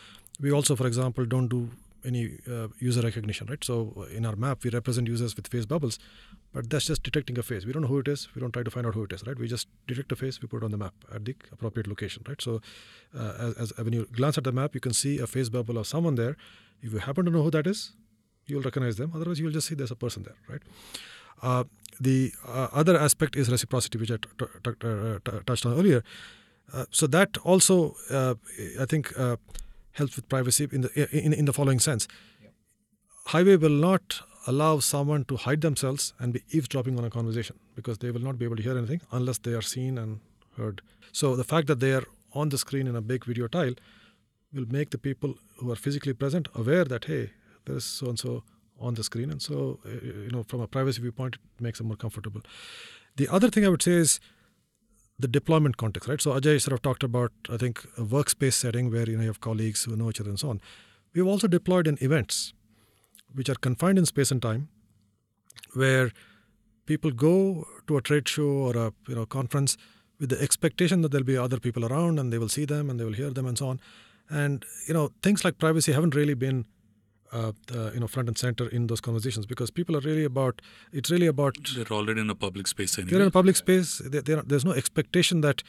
We 0.40 0.52
also, 0.52 0.76
for 0.76 0.86
example, 0.86 1.24
don't 1.24 1.48
do 1.48 1.70
any 2.04 2.38
uh, 2.50 2.68
user 2.78 3.00
recognition, 3.00 3.46
right? 3.48 3.62
So 3.62 4.06
in 4.12 4.24
our 4.24 4.36
map, 4.36 4.62
we 4.64 4.70
represent 4.70 5.08
users 5.08 5.34
with 5.36 5.48
face 5.48 5.66
bubbles, 5.66 5.98
but 6.56 6.70
that's 6.70 6.86
just 6.86 7.02
detecting 7.02 7.38
a 7.38 7.42
face. 7.42 7.66
We 7.66 7.72
don't 7.74 7.82
know 7.82 7.88
who 7.88 7.98
it 7.98 8.08
is. 8.08 8.28
We 8.34 8.40
don't 8.40 8.50
try 8.50 8.62
to 8.62 8.70
find 8.70 8.86
out 8.86 8.94
who 8.94 9.02
it 9.04 9.12
is, 9.12 9.26
right? 9.26 9.38
We 9.38 9.46
just 9.46 9.68
detect 9.86 10.10
a 10.12 10.16
face, 10.16 10.40
we 10.40 10.48
put 10.48 10.62
it 10.62 10.64
on 10.64 10.70
the 10.70 10.78
map 10.78 10.94
at 11.14 11.26
the 11.26 11.36
appropriate 11.52 11.86
location, 11.86 12.22
right? 12.26 12.40
So 12.40 12.62
uh, 13.14 13.52
as, 13.58 13.72
as 13.72 13.84
when 13.84 13.92
you 13.92 14.08
glance 14.10 14.38
at 14.38 14.44
the 14.44 14.52
map, 14.52 14.74
you 14.74 14.80
can 14.80 14.94
see 14.94 15.18
a 15.18 15.26
face 15.26 15.50
bubble 15.50 15.76
of 15.76 15.86
someone 15.86 16.14
there. 16.14 16.34
If 16.80 16.94
you 16.94 16.98
happen 16.98 17.26
to 17.26 17.30
know 17.30 17.42
who 17.42 17.50
that 17.50 17.66
is, 17.66 17.92
you'll 18.46 18.62
recognize 18.62 18.96
them. 18.96 19.12
Otherwise, 19.14 19.38
you'll 19.38 19.52
just 19.52 19.66
see 19.66 19.74
there's 19.74 19.90
a 19.90 19.96
person 19.96 20.22
there, 20.22 20.36
right? 20.48 20.62
Uh, 21.42 21.64
the 22.00 22.32
uh, 22.48 22.68
other 22.72 22.96
aspect 22.96 23.36
is 23.36 23.50
reciprocity, 23.50 23.98
which 23.98 24.10
I 24.10 24.16
t- 24.16 24.46
t- 24.64 24.70
t- 24.80 24.88
uh, 24.88 25.18
touched 25.46 25.66
on 25.66 25.74
earlier. 25.74 26.02
Uh, 26.72 26.86
so 26.90 27.06
that 27.08 27.36
also, 27.44 27.96
uh, 28.10 28.34
I 28.80 28.86
think, 28.86 29.12
uh, 29.18 29.36
helps 29.92 30.16
with 30.16 30.26
privacy 30.30 30.66
in 30.72 30.80
the 30.80 31.08
in, 31.12 31.34
in 31.34 31.44
the 31.44 31.52
following 31.52 31.80
sense. 31.80 32.08
HyWay 33.28 33.60
will 33.60 33.78
not 33.90 34.22
allow 34.46 34.78
someone 34.78 35.24
to 35.24 35.36
hide 35.36 35.60
themselves 35.60 36.12
and 36.18 36.32
be 36.32 36.42
eavesdropping 36.50 36.98
on 36.98 37.04
a 37.04 37.10
conversation 37.10 37.58
because 37.74 37.98
they 37.98 38.10
will 38.10 38.20
not 38.20 38.38
be 38.38 38.44
able 38.44 38.56
to 38.56 38.62
hear 38.62 38.76
anything 38.76 39.00
unless 39.12 39.38
they 39.38 39.52
are 39.52 39.62
seen 39.62 39.98
and 39.98 40.20
heard. 40.56 40.82
So 41.12 41.36
the 41.36 41.44
fact 41.44 41.66
that 41.66 41.80
they 41.80 41.92
are 41.92 42.04
on 42.32 42.50
the 42.50 42.58
screen 42.58 42.86
in 42.86 42.96
a 42.96 43.00
big 43.00 43.24
video 43.24 43.48
tile 43.48 43.74
will 44.52 44.66
make 44.68 44.90
the 44.90 44.98
people 44.98 45.34
who 45.56 45.70
are 45.70 45.76
physically 45.76 46.12
present 46.12 46.48
aware 46.54 46.84
that 46.84 47.04
hey, 47.06 47.30
there 47.64 47.76
is 47.76 47.84
so 47.84 48.08
and 48.08 48.18
so 48.18 48.44
on 48.78 48.94
the 48.94 49.04
screen, 49.04 49.30
and 49.30 49.40
so 49.40 49.80
uh, 49.86 49.90
you 49.90 50.30
know 50.30 50.42
from 50.42 50.60
a 50.60 50.66
privacy 50.66 51.00
viewpoint, 51.00 51.36
it 51.36 51.62
makes 51.62 51.78
them 51.78 51.88
more 51.88 51.96
comfortable. 51.96 52.42
The 53.16 53.28
other 53.28 53.50
thing 53.50 53.64
I 53.64 53.68
would 53.68 53.82
say 53.82 53.92
is 53.92 54.20
the 55.18 55.28
deployment 55.28 55.78
context, 55.78 56.08
right? 56.08 56.20
So 56.20 56.32
Ajay 56.32 56.60
sort 56.60 56.74
of 56.74 56.82
talked 56.82 57.02
about 57.02 57.32
I 57.50 57.56
think 57.56 57.84
a 57.96 58.02
workspace 58.02 58.54
setting 58.54 58.90
where 58.90 59.08
you 59.08 59.16
know 59.16 59.22
you 59.22 59.28
have 59.28 59.40
colleagues 59.40 59.84
who 59.84 59.96
know 59.96 60.10
each 60.10 60.20
other 60.20 60.30
and 60.30 60.38
so 60.38 60.50
on. 60.50 60.60
We've 61.14 61.26
also 61.26 61.48
deployed 61.48 61.86
in 61.86 61.96
events, 62.00 62.52
which 63.36 63.48
are 63.52 63.60
confined 63.66 63.98
in 63.98 64.06
space 64.06 64.30
and 64.34 64.42
time, 64.42 64.68
where 65.74 66.10
people 66.86 67.10
go 67.10 67.66
to 67.86 67.96
a 67.96 68.02
trade 68.08 68.28
show 68.28 68.48
or 68.68 68.76
a 68.76 68.92
you 69.08 69.14
know 69.14 69.26
conference 69.26 69.76
with 70.20 70.30
the 70.30 70.40
expectation 70.46 71.02
that 71.02 71.10
there'll 71.12 71.26
be 71.34 71.36
other 71.36 71.60
people 71.60 71.84
around 71.84 72.18
and 72.18 72.32
they 72.32 72.38
will 72.38 72.48
see 72.48 72.64
them 72.64 72.88
and 72.90 72.98
they 72.98 73.04
will 73.04 73.18
hear 73.22 73.30
them 73.30 73.46
and 73.46 73.58
so 73.58 73.68
on. 73.68 73.80
And 74.30 74.64
you 74.88 74.94
know 74.94 75.10
things 75.22 75.44
like 75.44 75.58
privacy 75.58 75.92
haven't 75.92 76.14
really 76.14 76.34
been 76.34 76.64
uh, 77.32 77.52
uh, 77.74 77.90
you 77.94 78.00
know 78.00 78.06
front 78.06 78.28
and 78.28 78.38
center 78.38 78.68
in 78.68 78.86
those 78.86 79.00
conversations 79.00 79.46
because 79.46 79.70
people 79.70 79.96
are 79.96 80.00
really 80.00 80.24
about 80.24 80.62
it's 80.92 81.10
really 81.10 81.26
about 81.26 81.56
They're 81.74 81.92
already 81.98 82.20
in 82.20 82.30
a 82.30 82.34
public 82.34 82.66
space 82.66 82.98
anyway. 82.98 83.10
they're 83.10 83.22
in 83.22 83.28
a 83.28 83.38
public 83.40 83.56
space. 83.56 83.98
They, 83.98 84.20
there's 84.20 84.64
no 84.64 84.72
expectation 84.72 85.40
that 85.42 85.62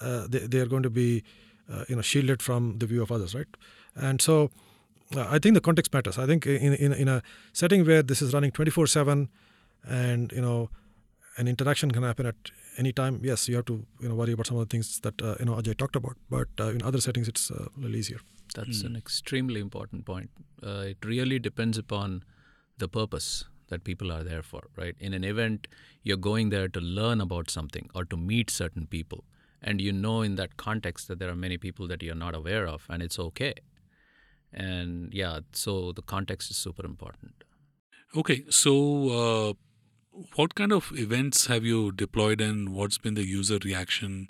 uh, 0.00 0.26
they, 0.28 0.40
they 0.40 0.58
are 0.58 0.66
going 0.66 0.82
to 0.82 0.90
be, 0.90 1.24
uh, 1.72 1.84
you 1.88 1.96
know, 1.96 2.02
shielded 2.02 2.42
from 2.42 2.78
the 2.78 2.86
view 2.86 3.02
of 3.02 3.10
others, 3.10 3.34
right? 3.34 3.46
And 3.94 4.20
so, 4.20 4.36
uh, 4.44 4.48
I 5.16 5.38
think 5.38 5.54
the 5.54 5.60
context 5.60 5.92
matters. 5.92 6.18
I 6.18 6.26
think 6.26 6.46
in, 6.46 6.74
in 6.74 6.92
in 6.92 7.08
a 7.08 7.22
setting 7.52 7.84
where 7.86 8.02
this 8.02 8.20
is 8.22 8.34
running 8.34 8.50
24/7, 8.52 9.28
and 9.88 10.32
you 10.32 10.40
know, 10.42 10.70
an 11.38 11.48
interaction 11.48 11.90
can 11.90 12.02
happen 12.02 12.26
at 12.26 12.36
any 12.76 12.92
time. 12.92 13.20
Yes, 13.22 13.48
you 13.48 13.56
have 13.56 13.64
to 13.66 13.86
you 14.00 14.08
know 14.08 14.14
worry 14.14 14.32
about 14.32 14.46
some 14.46 14.58
of 14.58 14.68
the 14.68 14.72
things 14.76 15.00
that 15.00 15.22
uh, 15.22 15.36
you 15.40 15.46
know 15.46 15.54
Ajay 15.54 15.76
talked 15.76 15.96
about. 15.96 16.16
But 16.30 16.48
uh, 16.60 16.68
in 16.70 16.82
other 16.82 17.00
settings, 17.00 17.28
it's 17.28 17.50
uh, 17.50 17.66
a 17.76 17.80
little 17.80 17.96
easier. 17.96 18.20
That's 18.54 18.80
Hmm. 18.82 18.86
an 18.88 18.96
extremely 18.96 19.60
important 19.60 20.04
point. 20.04 20.30
Uh, 20.62 20.84
it 20.92 21.04
really 21.04 21.38
depends 21.38 21.78
upon 21.78 22.22
the 22.78 22.88
purpose 22.88 23.44
that 23.68 23.84
people 23.84 24.10
are 24.10 24.24
there 24.24 24.42
for, 24.42 24.62
right? 24.76 24.94
In 24.98 25.12
an 25.12 25.24
event, 25.24 25.68
you're 26.02 26.16
going 26.16 26.48
there 26.50 26.68
to 26.68 26.80
learn 26.80 27.20
about 27.20 27.50
something 27.50 27.90
or 27.94 28.04
to 28.06 28.16
meet 28.16 28.50
certain 28.50 28.86
people. 28.86 29.24
And 29.60 29.80
you 29.80 29.92
know 29.92 30.22
in 30.22 30.36
that 30.36 30.56
context 30.56 31.08
that 31.08 31.18
there 31.18 31.28
are 31.28 31.36
many 31.36 31.58
people 31.58 31.86
that 31.88 32.02
you're 32.02 32.14
not 32.14 32.34
aware 32.34 32.66
of, 32.66 32.86
and 32.88 33.02
it's 33.02 33.18
okay. 33.18 33.52
And 34.52 35.12
yeah, 35.12 35.40
so 35.52 35.92
the 35.92 36.02
context 36.02 36.50
is 36.50 36.56
super 36.56 36.84
important. 36.84 37.44
Okay, 38.16 38.44
so 38.48 39.08
uh, 39.10 39.52
what 40.36 40.54
kind 40.54 40.72
of 40.72 40.90
events 40.94 41.46
have 41.46 41.64
you 41.64 41.92
deployed 41.92 42.40
and 42.40 42.70
what's 42.70 42.98
been 42.98 43.14
the 43.14 43.26
user 43.26 43.58
reaction? 43.64 44.28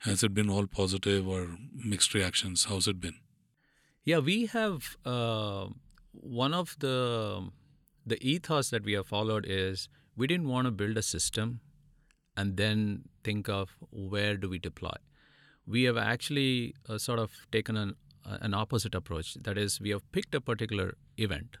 Has 0.00 0.22
it 0.22 0.32
been 0.32 0.48
all 0.48 0.66
positive 0.66 1.26
or 1.26 1.56
mixed 1.74 2.14
reactions? 2.14 2.64
How's 2.64 2.86
it 2.86 3.00
been? 3.00 3.16
Yeah, 4.04 4.18
we 4.18 4.46
have 4.46 4.96
uh, 5.04 5.66
one 6.12 6.54
of 6.54 6.76
the 6.78 7.50
the 8.06 8.22
ethos 8.24 8.70
that 8.70 8.84
we 8.84 8.92
have 8.92 9.06
followed 9.08 9.44
is 9.48 9.88
we 10.16 10.28
didn't 10.28 10.46
want 10.48 10.66
to 10.66 10.70
build 10.70 10.96
a 10.96 11.02
system 11.02 11.60
and 12.36 12.56
then 12.56 13.02
think 13.24 13.48
of 13.48 13.76
where 13.90 14.36
do 14.36 14.48
we 14.48 14.58
deploy. 14.60 14.94
We 15.66 15.82
have 15.84 15.96
actually 15.96 16.76
uh, 16.88 16.98
sort 16.98 17.18
of 17.18 17.32
taken 17.50 17.76
an 17.76 17.96
an 18.26 18.54
opposite 18.54 18.94
approach. 18.94 19.34
That 19.34 19.58
is, 19.58 19.80
we 19.80 19.90
have 19.90 20.10
picked 20.12 20.34
a 20.34 20.40
particular 20.40 20.96
event, 21.16 21.56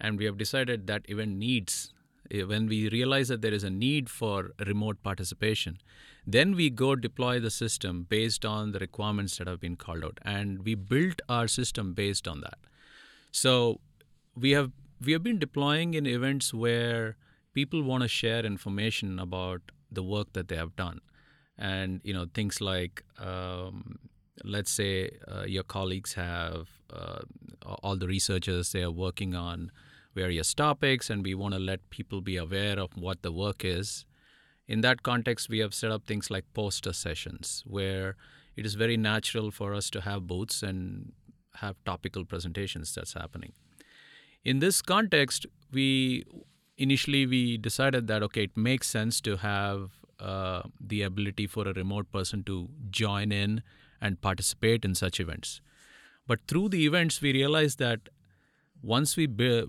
and 0.00 0.18
we 0.18 0.24
have 0.24 0.38
decided 0.38 0.86
that 0.86 1.08
event 1.08 1.36
needs. 1.36 1.92
eh, 2.30 2.42
When 2.42 2.66
we 2.66 2.88
realize 2.88 3.28
that 3.28 3.42
there 3.42 3.54
is 3.54 3.64
a 3.64 3.70
need 3.70 4.10
for 4.10 4.50
remote 4.66 5.02
participation, 5.02 5.78
then 6.26 6.54
we 6.54 6.70
go 6.70 6.94
deploy 6.94 7.40
the 7.40 7.50
system 7.50 8.04
based 8.08 8.44
on 8.44 8.72
the 8.72 8.78
requirements 8.78 9.36
that 9.38 9.46
have 9.48 9.60
been 9.60 9.76
called 9.76 10.04
out, 10.04 10.18
and 10.22 10.64
we 10.64 10.74
built 10.74 11.20
our 11.28 11.48
system 11.48 11.94
based 11.94 12.28
on 12.28 12.40
that. 12.40 12.58
So 13.30 13.80
we 14.36 14.50
have 14.52 14.70
we 15.04 15.12
have 15.12 15.22
been 15.22 15.38
deploying 15.38 15.94
in 15.94 16.06
events 16.06 16.54
where 16.54 17.16
people 17.54 17.82
want 17.82 18.02
to 18.02 18.08
share 18.08 18.44
information 18.46 19.18
about 19.18 19.72
the 19.90 20.02
work 20.02 20.32
that 20.32 20.48
they 20.48 20.56
have 20.56 20.76
done, 20.76 21.00
and 21.58 22.00
you 22.04 22.14
know 22.14 22.26
things 22.32 22.60
like 22.60 23.02
um, 23.18 23.98
let's 24.44 24.70
say 24.70 25.10
uh, 25.28 25.44
your 25.44 25.62
colleagues 25.62 26.14
have 26.14 26.68
uh, 26.92 27.20
all 27.82 27.96
the 27.96 28.06
researchers 28.06 28.72
they 28.72 28.82
are 28.82 28.90
working 28.90 29.34
on 29.34 29.70
various 30.14 30.52
topics, 30.54 31.08
and 31.10 31.24
we 31.24 31.34
want 31.34 31.54
to 31.54 31.60
let 31.60 31.88
people 31.90 32.20
be 32.20 32.36
aware 32.36 32.78
of 32.78 32.96
what 32.96 33.22
the 33.22 33.32
work 33.32 33.64
is. 33.64 34.04
In 34.68 34.80
that 34.82 35.02
context, 35.02 35.48
we 35.48 35.58
have 35.58 35.74
set 35.74 35.90
up 35.90 36.04
things 36.06 36.30
like 36.30 36.44
poster 36.54 36.92
sessions 36.92 37.62
where 37.66 38.16
it 38.56 38.66
is 38.66 38.74
very 38.74 38.96
natural 38.96 39.50
for 39.50 39.74
us 39.74 39.90
to 39.90 40.02
have 40.02 40.26
booths 40.26 40.62
and 40.62 41.12
have 41.56 41.76
topical 41.84 42.24
presentations 42.24 42.94
that's 42.94 43.14
happening. 43.14 43.52
In 44.44 44.58
this 44.58 44.82
context, 44.82 45.46
we 45.72 46.24
initially 46.76 47.26
we 47.26 47.56
decided 47.56 48.06
that 48.08 48.22
okay, 48.22 48.44
it 48.44 48.56
makes 48.56 48.88
sense 48.88 49.20
to 49.22 49.36
have 49.36 49.90
uh, 50.18 50.62
the 50.80 51.02
ability 51.02 51.46
for 51.46 51.66
a 51.68 51.72
remote 51.72 52.10
person 52.12 52.42
to 52.44 52.68
join 52.90 53.32
in 53.32 53.62
and 54.02 54.20
participate 54.20 54.84
in 54.84 54.94
such 54.94 55.20
events. 55.20 55.60
But 56.26 56.40
through 56.46 56.68
the 56.70 56.84
events, 56.84 57.22
we 57.22 57.32
realized 57.32 57.78
that 57.78 58.08
once 58.82 59.16
we 59.16 59.26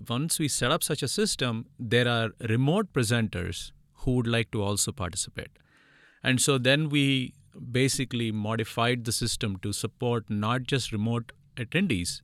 once 0.08 0.38
we 0.38 0.48
set 0.48 0.72
up 0.72 0.82
such 0.82 1.02
a 1.02 1.08
system, 1.08 1.66
there 1.78 2.08
are 2.08 2.30
remote 2.48 2.92
presenters 2.92 3.70
who 4.02 4.16
would 4.16 4.26
like 4.26 4.50
to 4.50 4.62
also 4.62 4.92
participate, 4.92 5.58
and 6.22 6.40
so 6.40 6.58
then 6.58 6.88
we 6.88 7.32
basically 7.70 8.32
modified 8.32 9.04
the 9.04 9.12
system 9.12 9.56
to 9.58 9.72
support 9.72 10.28
not 10.28 10.64
just 10.64 10.92
remote 10.92 11.32
attendees, 11.56 12.20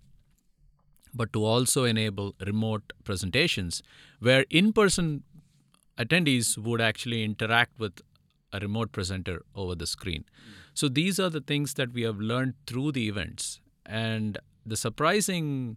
but 1.14 1.33
to 1.33 1.44
also 1.44 1.85
enable 1.85 2.35
remote 2.44 2.92
presentations 3.05 3.83
where 4.18 4.44
in 4.51 4.73
person 4.73 5.23
attendees 5.99 6.57
would 6.59 6.81
actually 6.81 7.23
interact 7.23 7.79
with 7.79 8.01
a 8.53 8.59
remote 8.59 8.90
presenter 8.90 9.42
over 9.55 9.75
the 9.75 9.87
screen. 9.87 10.25
So 10.81 10.88
these 10.88 11.21
are 11.21 11.29
the 11.29 11.43
things 11.43 11.75
that 11.75 11.93
we 11.93 12.05
have 12.05 12.19
learned 12.19 12.55
through 12.66 12.93
the 12.93 13.07
events. 13.07 13.61
And 13.85 14.38
the 14.64 14.79
surprising 14.79 15.77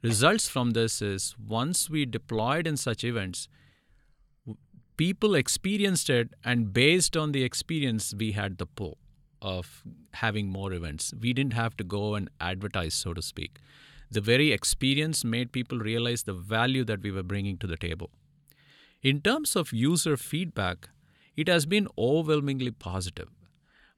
results 0.00 0.48
from 0.48 0.70
this 0.74 1.02
is 1.02 1.34
once 1.44 1.90
we 1.90 2.06
deployed 2.06 2.68
in 2.68 2.76
such 2.76 3.02
events, 3.02 3.48
people 4.96 5.34
experienced 5.34 6.08
it, 6.08 6.34
and 6.44 6.72
based 6.72 7.16
on 7.16 7.32
the 7.32 7.42
experience, 7.42 8.14
we 8.16 8.30
had 8.30 8.58
the 8.58 8.66
pull 8.66 8.98
of 9.42 9.82
having 10.12 10.50
more 10.50 10.72
events. 10.72 11.12
We 11.20 11.32
didn't 11.32 11.54
have 11.54 11.76
to 11.78 11.82
go 11.82 12.14
and 12.14 12.30
advertise, 12.40 12.94
so 12.94 13.12
to 13.12 13.22
speak. 13.22 13.58
The 14.12 14.20
very 14.20 14.52
experience 14.52 15.24
made 15.24 15.50
people 15.50 15.80
realize 15.80 16.22
the 16.22 16.32
value 16.32 16.84
that 16.84 17.02
we 17.02 17.10
were 17.10 17.24
bringing 17.24 17.58
to 17.58 17.66
the 17.66 17.76
table. 17.76 18.10
In 19.02 19.20
terms 19.20 19.56
of 19.56 19.72
user 19.72 20.16
feedback, 20.16 20.90
it 21.36 21.48
has 21.48 21.66
been 21.66 21.88
overwhelmingly 21.98 22.70
positive. 22.70 23.30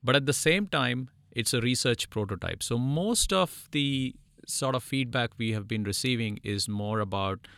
But 0.06 0.14
at 0.14 0.26
the 0.26 0.32
same 0.32 0.68
time, 0.68 1.08
it's 1.32 1.52
a 1.52 1.60
research 1.60 2.08
prototype. 2.10 2.62
So 2.62 2.78
most 2.78 3.32
of 3.32 3.68
the 3.72 4.14
sort 4.46 4.76
of 4.76 4.84
feedback 4.84 5.32
we 5.36 5.50
have 5.52 5.66
been 5.66 5.82
receiving 5.82 6.38
is 6.44 6.68
more 6.68 7.00
about 7.00 7.48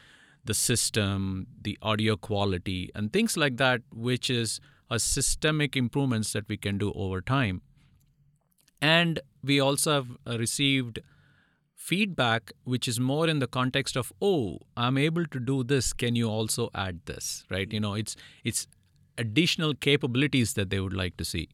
the 0.46 0.54
system, 0.54 1.46
the 1.60 1.76
audio 1.82 2.16
quality, 2.16 2.90
and 2.94 3.12
things 3.12 3.36
like 3.36 3.58
that, 3.58 3.82
which 3.92 4.30
is 4.30 4.60
a 4.90 4.98
systemic 4.98 5.76
improvements 5.76 6.32
that 6.32 6.48
we 6.48 6.56
can 6.56 6.78
do 6.78 6.90
over 6.94 7.20
time. 7.20 7.60
And 8.80 9.20
we 9.44 9.60
also 9.60 9.92
have 9.92 10.08
uh, 10.26 10.38
received 10.38 11.00
feedback 11.74 12.50
which 12.64 12.88
is 12.88 12.98
more 12.98 13.28
in 13.28 13.38
the 13.38 13.46
context 13.46 13.96
of 13.96 14.12
oh 14.20 14.58
i'm 14.76 14.98
able 14.98 15.24
to 15.24 15.38
do 15.38 15.62
this 15.62 15.92
can 15.92 16.16
you 16.16 16.28
also 16.28 16.68
add 16.74 16.98
this 17.06 17.44
right 17.50 17.72
you 17.72 17.78
know 17.78 17.94
it's 17.94 18.16
it's 18.42 18.66
additional 19.16 19.72
capabilities 19.74 20.54
that 20.54 20.70
they 20.70 20.80
would 20.80 20.92
like 20.92 21.16
to 21.16 21.24
see 21.24 21.48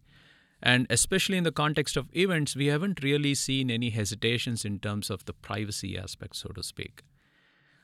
and 0.64 0.86
especially 0.90 1.36
in 1.36 1.44
the 1.44 1.52
context 1.52 1.96
of 1.96 2.08
events 2.16 2.56
we 2.56 2.66
haven't 2.66 3.02
really 3.02 3.34
seen 3.34 3.70
any 3.70 3.90
hesitations 3.90 4.64
in 4.64 4.78
terms 4.78 5.10
of 5.10 5.24
the 5.26 5.32
privacy 5.32 5.96
aspect 5.98 6.36
so 6.36 6.48
to 6.48 6.62
speak 6.62 7.02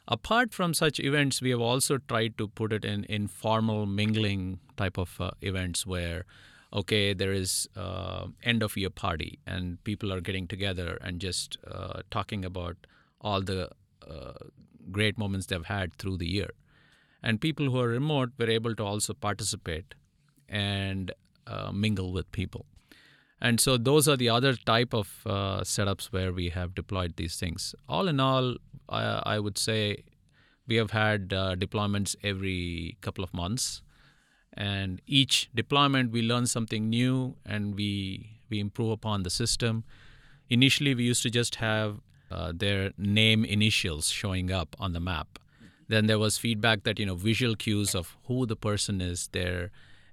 apart 0.09 0.53
from 0.53 0.75
such 0.75 0.99
events 0.99 1.43
we 1.43 1.51
have 1.51 1.61
also 1.61 1.99
tried 1.99 2.37
to 2.39 2.49
put 2.49 2.73
it 2.73 2.85
in 2.85 3.05
informal 3.09 3.87
mingling 3.87 4.59
type 4.77 4.99
of 4.99 5.21
uh, 5.21 5.31
events 5.43 5.87
where 5.87 6.25
okay, 6.73 7.15
there 7.15 7.33
is 7.33 7.69
uh, 7.77 8.27
end 8.43 8.63
of 8.63 8.77
year 8.77 8.91
party 8.91 9.39
and 9.47 9.83
people 9.85 10.13
are 10.13 10.21
getting 10.21 10.47
together 10.47 10.99
and 11.01 11.21
just 11.21 11.59
uh, 11.71 12.01
talking 12.11 12.45
about 12.45 12.77
all 13.21 13.43
the 13.43 13.69
uh, 14.09 14.33
great 14.91 15.19
moments 15.19 15.47
they've 15.47 15.67
had 15.67 15.95
through 15.97 16.17
the 16.17 16.29
year. 16.29 16.51
And 17.23 17.41
people 17.41 17.71
who 17.71 17.81
are 17.81 17.89
remote 17.89 18.31
were 18.39 18.49
able 18.49 18.75
to 18.77 18.85
also 18.85 19.15
participate 19.15 19.95
and 20.49 21.13
uh, 21.51 21.73
mingle 21.73 22.13
with 22.13 22.31
people. 22.33 22.67
And 23.41 23.61
so 23.61 23.77
those 23.77 24.07
are 24.07 24.17
the 24.17 24.29
other 24.29 24.55
type 24.55 24.93
of 24.95 25.23
uh, 25.25 25.61
setups 25.61 26.13
where 26.13 26.33
we 26.33 26.51
have 26.51 26.75
deployed 26.75 27.17
these 27.17 27.37
things. 27.37 27.75
All 27.89 28.07
in 28.07 28.21
all, 28.21 28.57
I, 28.89 29.23
I 29.25 29.39
would 29.39 29.57
say 29.57 30.05
we 30.67 30.77
have 30.77 30.91
had 30.93 31.33
uh, 31.33 31.57
deployments 31.57 32.15
every 32.23 32.97
couple 33.01 33.25
of 33.25 33.35
months 33.35 33.83
and 34.55 35.01
each 35.07 35.51
deployment 35.55 36.13
we 36.13 36.23
learn 36.23 36.47
something 36.47 36.89
new 36.89 37.37
and 37.47 37.75
we 37.75 38.41
we 38.49 38.59
improve 38.59 38.91
upon 38.91 39.23
the 39.23 39.31
system 39.31 39.85
initially 40.49 40.95
we 40.95 41.05
used 41.05 41.23
to 41.23 41.31
just 41.31 41.57
have 41.57 42.01
uh, 42.31 42.53
their 42.55 42.93
name 42.97 43.45
initials 43.45 44.09
showing 44.09 44.51
up 44.51 44.75
on 44.79 44.93
the 44.93 45.01
map 45.01 45.39
then 45.89 46.07
there 46.07 46.19
was 46.19 46.39
feedback 46.39 46.83
that 46.83 46.99
you 46.99 47.07
know 47.07 47.15
visual 47.15 47.55
cues 47.55 47.95
of 47.95 48.17
who 48.27 48.45
the 48.47 48.57
person 48.57 49.01
is 49.01 49.29
there 49.33 49.71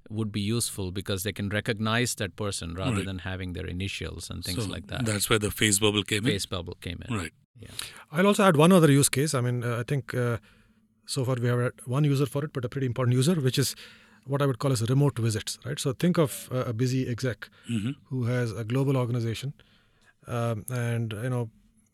would 0.10 0.32
be 0.32 0.42
useful 0.42 0.92
because 0.92 1.24
they 1.24 1.32
can 1.32 1.50
recognize 1.50 2.16
that 2.16 2.36
person 2.36 2.74
rather 2.74 2.98
right. 2.98 3.06
than 3.06 3.20
having 3.20 3.54
their 3.54 3.66
initials 3.66 4.30
and 4.30 4.44
things 4.44 4.64
so 4.64 4.70
like 4.70 4.88
that 4.88 5.06
that's 5.06 5.30
where 5.30 5.40
the 5.40 5.52
face 5.52 5.80
bubble 5.80 6.04
came 6.04 6.24
face 6.24 6.30
in 6.30 6.36
face 6.36 6.46
bubble 6.46 6.78
came 6.82 7.00
in 7.08 7.18
right 7.18 7.34
yeah 7.60 7.70
i'll 8.12 8.28
also 8.28 8.44
add 8.44 8.56
one 8.56 8.72
other 8.72 8.92
use 8.92 9.10
case 9.10 9.34
i 9.34 9.42
mean 9.42 9.64
uh, 9.64 9.80
i 9.80 9.84
think 9.84 10.14
uh, 10.14 10.38
so 11.06 11.26
far 11.26 11.36
we 11.36 11.48
have 11.48 11.72
one 11.86 12.04
user 12.04 12.26
for 12.26 12.44
it 12.44 12.54
but 12.54 12.66
a 12.66 12.70
pretty 12.70 12.88
important 12.88 13.16
user 13.16 13.36
which 13.36 13.58
is 13.58 13.76
what 14.28 14.42
I 14.42 14.46
would 14.46 14.60
call 14.60 14.72
as 14.72 14.82
remote 14.90 15.18
visits, 15.18 15.58
right? 15.66 15.80
So 15.80 15.94
think 15.94 16.18
of 16.18 16.50
a 16.52 16.74
busy 16.74 17.08
exec 17.08 17.50
mm-hmm. 17.72 17.92
who 18.10 18.26
has 18.26 18.52
a 18.52 18.64
global 18.64 18.98
organization, 18.98 19.54
um, 20.28 20.66
and 20.70 21.14
you 21.14 21.30
know 21.30 21.50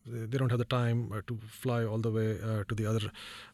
they 0.05 0.37
don't 0.37 0.49
have 0.49 0.59
the 0.59 0.65
time 0.65 1.11
uh, 1.13 1.21
to 1.27 1.39
fly 1.47 1.85
all 1.85 1.99
the 1.99 2.11
way 2.11 2.37
uh, 2.43 2.63
to 2.67 2.75
the 2.75 2.85
other 2.85 3.11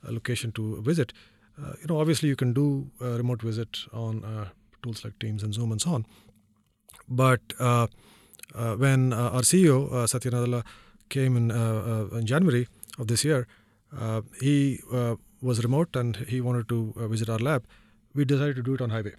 uh, 0.07 0.11
location 0.11 0.51
to 0.53 0.81
visit. 0.81 1.13
Uh, 1.61 1.73
you 1.81 1.87
know, 1.87 1.99
obviously 1.99 2.29
you 2.29 2.35
can 2.35 2.53
do 2.53 2.89
a 3.01 3.17
remote 3.17 3.41
visit 3.41 3.79
on 3.91 4.23
uh, 4.23 4.47
tools 4.81 5.03
like 5.03 5.17
Teams 5.19 5.43
and 5.43 5.53
Zoom 5.53 5.71
and 5.71 5.81
so 5.81 5.91
on. 5.91 6.05
But 7.07 7.41
uh, 7.59 7.87
when 8.77 9.13
our 9.13 9.41
CEO 9.41 10.07
Satya 10.07 10.31
Nadella 10.31 10.63
came 11.09 11.35
in 11.35 11.51
in 11.51 12.25
January 12.25 12.67
of 12.97 13.07
this 13.07 13.25
year, 13.25 13.47
he 14.39 14.79
was 15.41 15.63
remote 15.63 15.95
and 15.95 16.15
he 16.17 16.39
wanted 16.41 16.69
to 16.69 16.93
visit 17.09 17.29
our 17.29 17.39
lab 17.39 17.65
we 18.13 18.25
decided 18.25 18.55
to 18.55 18.63
do 18.63 18.73
it 18.73 18.81
on 18.81 18.89
HyWay, 18.89 19.13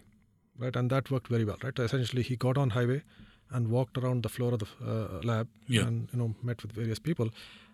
right? 0.58 0.74
And 0.74 0.90
that 0.90 1.10
worked 1.10 1.28
very 1.28 1.44
well, 1.44 1.56
right? 1.62 1.78
Essentially, 1.78 2.22
he 2.22 2.36
got 2.36 2.58
on 2.58 2.70
HyWay 2.70 3.02
and 3.50 3.68
walked 3.68 3.98
around 3.98 4.22
the 4.22 4.28
floor 4.28 4.52
of 4.54 4.60
the 4.60 4.66
uh, 4.84 5.20
lab 5.24 5.48
yeah. 5.66 5.82
and 5.86 6.08
you 6.12 6.18
know 6.18 6.34
met 6.42 6.62
with 6.62 6.72
various 6.72 6.98
people, 6.98 7.30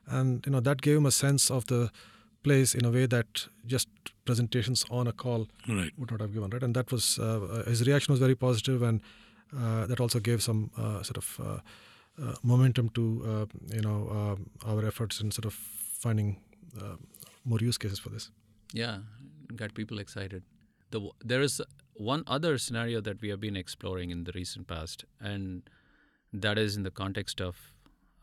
and 0.07 0.45
you 0.47 0.53
know 0.53 0.61
that 0.61 0.83
gave 0.83 0.97
him 0.97 1.07
a 1.07 1.11
sense 1.11 1.51
of 1.51 1.67
the 1.67 1.91
place 2.43 2.75
in 2.75 2.85
a 2.85 2.91
way 2.91 3.07
that 3.07 3.49
just 3.67 3.89
presentations 4.25 4.85
on 4.91 5.07
a 5.07 5.13
call 5.13 5.49
right. 5.69 5.93
would 5.99 6.11
not 6.11 6.21
have 6.21 6.33
given, 6.33 6.51
right? 6.51 6.63
And 6.63 6.75
that 6.75 6.91
was 6.93 7.19
uh, 7.19 7.65
his 7.67 7.87
reaction 7.87 8.13
was 8.13 8.21
very 8.21 8.35
positive, 8.35 8.83
and 8.83 9.01
uh, 9.57 9.87
that 9.87 10.01
also 10.01 10.21
gave 10.21 10.43
some 10.43 10.71
uh, 10.77 11.03
sort 11.03 11.17
of 11.17 11.41
uh, 11.41 11.59
uh, 12.23 12.35
momentum 12.43 12.89
to 12.91 13.49
you 13.73 13.83
know 13.83 14.39
our 14.67 14.85
efforts 14.87 15.21
in 15.21 15.31
sort 15.31 15.47
of 15.47 15.55
finding 15.55 16.41
more 17.45 17.59
use 17.61 17.79
cases 17.79 17.99
for 17.99 18.11
this. 18.11 18.31
Yeah, 18.73 18.99
got 19.55 19.75
people 19.75 19.99
excited 19.99 20.43
the 20.91 21.11
there 21.25 21.41
is 21.41 21.61
one 21.95 22.23
other 22.27 22.59
scenario 22.59 23.01
that 23.01 23.21
we 23.21 23.29
have 23.29 23.41
been 23.41 23.57
exploring 23.57 24.11
in 24.11 24.25
the 24.25 24.33
recent 24.35 24.67
past, 24.67 25.05
and 25.21 25.69
that 26.33 26.59
is 26.59 26.77
in 26.77 26.83
the 26.83 26.91
context 26.91 27.41
of 27.41 27.73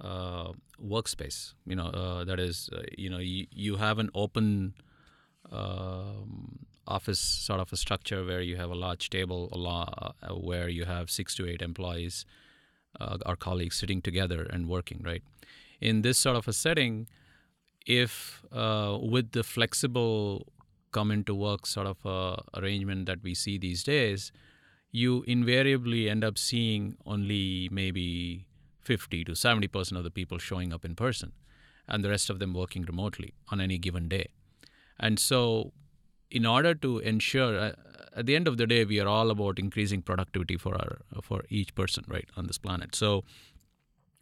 uh, 0.02 0.52
workspace. 0.82 1.54
You 1.66 1.76
know, 1.76 1.88
uh, 1.88 2.24
that 2.26 2.40
is, 2.40 2.70
uh, 2.74 2.82
you 2.98 3.10
know, 3.10 3.20
you, 3.20 3.48
you 3.52 3.78
have 3.78 4.00
an 4.00 4.10
open 4.14 4.74
um, 5.52 6.66
office 6.88 7.20
sort 7.20 7.60
of 7.60 7.72
a 7.72 7.78
structure 7.78 8.26
where 8.26 8.42
you 8.42 8.58
have 8.58 8.70
a 8.70 8.76
large 8.76 9.10
table, 9.10 9.50
a 9.52 9.58
lot, 9.58 10.16
uh, 10.22 10.34
where 10.34 10.68
you 10.68 10.86
have 10.86 11.10
six 11.10 11.36
to 11.36 11.48
eight 11.48 11.62
employees, 11.62 12.26
uh, 13.00 13.18
our 13.26 13.36
colleagues 13.36 13.78
sitting 13.78 14.02
together 14.02 14.44
and 14.44 14.68
working. 14.68 15.02
Right. 15.04 15.24
In 15.80 16.02
this 16.02 16.18
sort 16.18 16.36
of 16.36 16.48
a 16.48 16.54
setting, 16.54 17.08
if 17.86 18.44
uh, 18.52 18.98
with 19.02 19.32
the 19.32 19.44
flexible 19.44 20.48
come 20.92 21.12
into 21.12 21.34
work 21.34 21.66
sort 21.66 21.88
of 21.88 22.40
arrangement 22.54 23.08
that 23.08 23.24
we 23.24 23.34
see 23.34 23.58
these 23.58 23.84
days, 23.84 24.32
you 24.92 25.24
invariably 25.24 26.08
end 26.08 26.24
up 26.24 26.38
seeing 26.38 26.96
only 27.06 27.68
maybe 27.72 28.46
50 28.84 29.24
to 29.26 29.36
70 29.36 29.68
percent 29.68 29.98
of 29.98 30.04
the 30.04 30.12
people 30.12 30.38
showing 30.38 30.74
up 30.74 30.86
in 30.86 30.96
person, 30.96 31.32
and 31.88 32.04
the 32.04 32.10
rest 32.10 32.30
of 32.30 32.40
them 32.40 32.54
working 32.54 32.84
remotely 32.84 33.34
on 33.50 33.62
any 33.62 33.78
given 33.78 34.08
day. 34.08 34.28
And 35.00 35.20
so, 35.20 35.72
in 36.30 36.46
order 36.46 36.74
to 36.76 37.00
ensure, 37.00 37.58
uh, 37.58 37.72
at 38.16 38.26
the 38.26 38.36
end 38.36 38.48
of 38.48 38.58
the 38.58 38.68
day, 38.68 38.86
we 38.86 39.00
are 39.00 39.08
all 39.08 39.32
about 39.32 39.60
increasing 39.60 40.02
productivity 40.02 40.58
for 40.58 40.76
our 40.76 41.00
for 41.22 41.44
each 41.50 41.74
person, 41.76 42.04
right, 42.08 42.30
on 42.38 42.48
this 42.48 42.58
planet. 42.58 42.96
So, 42.96 43.24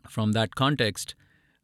from 0.10 0.32
that 0.34 0.56
context, 0.56 1.16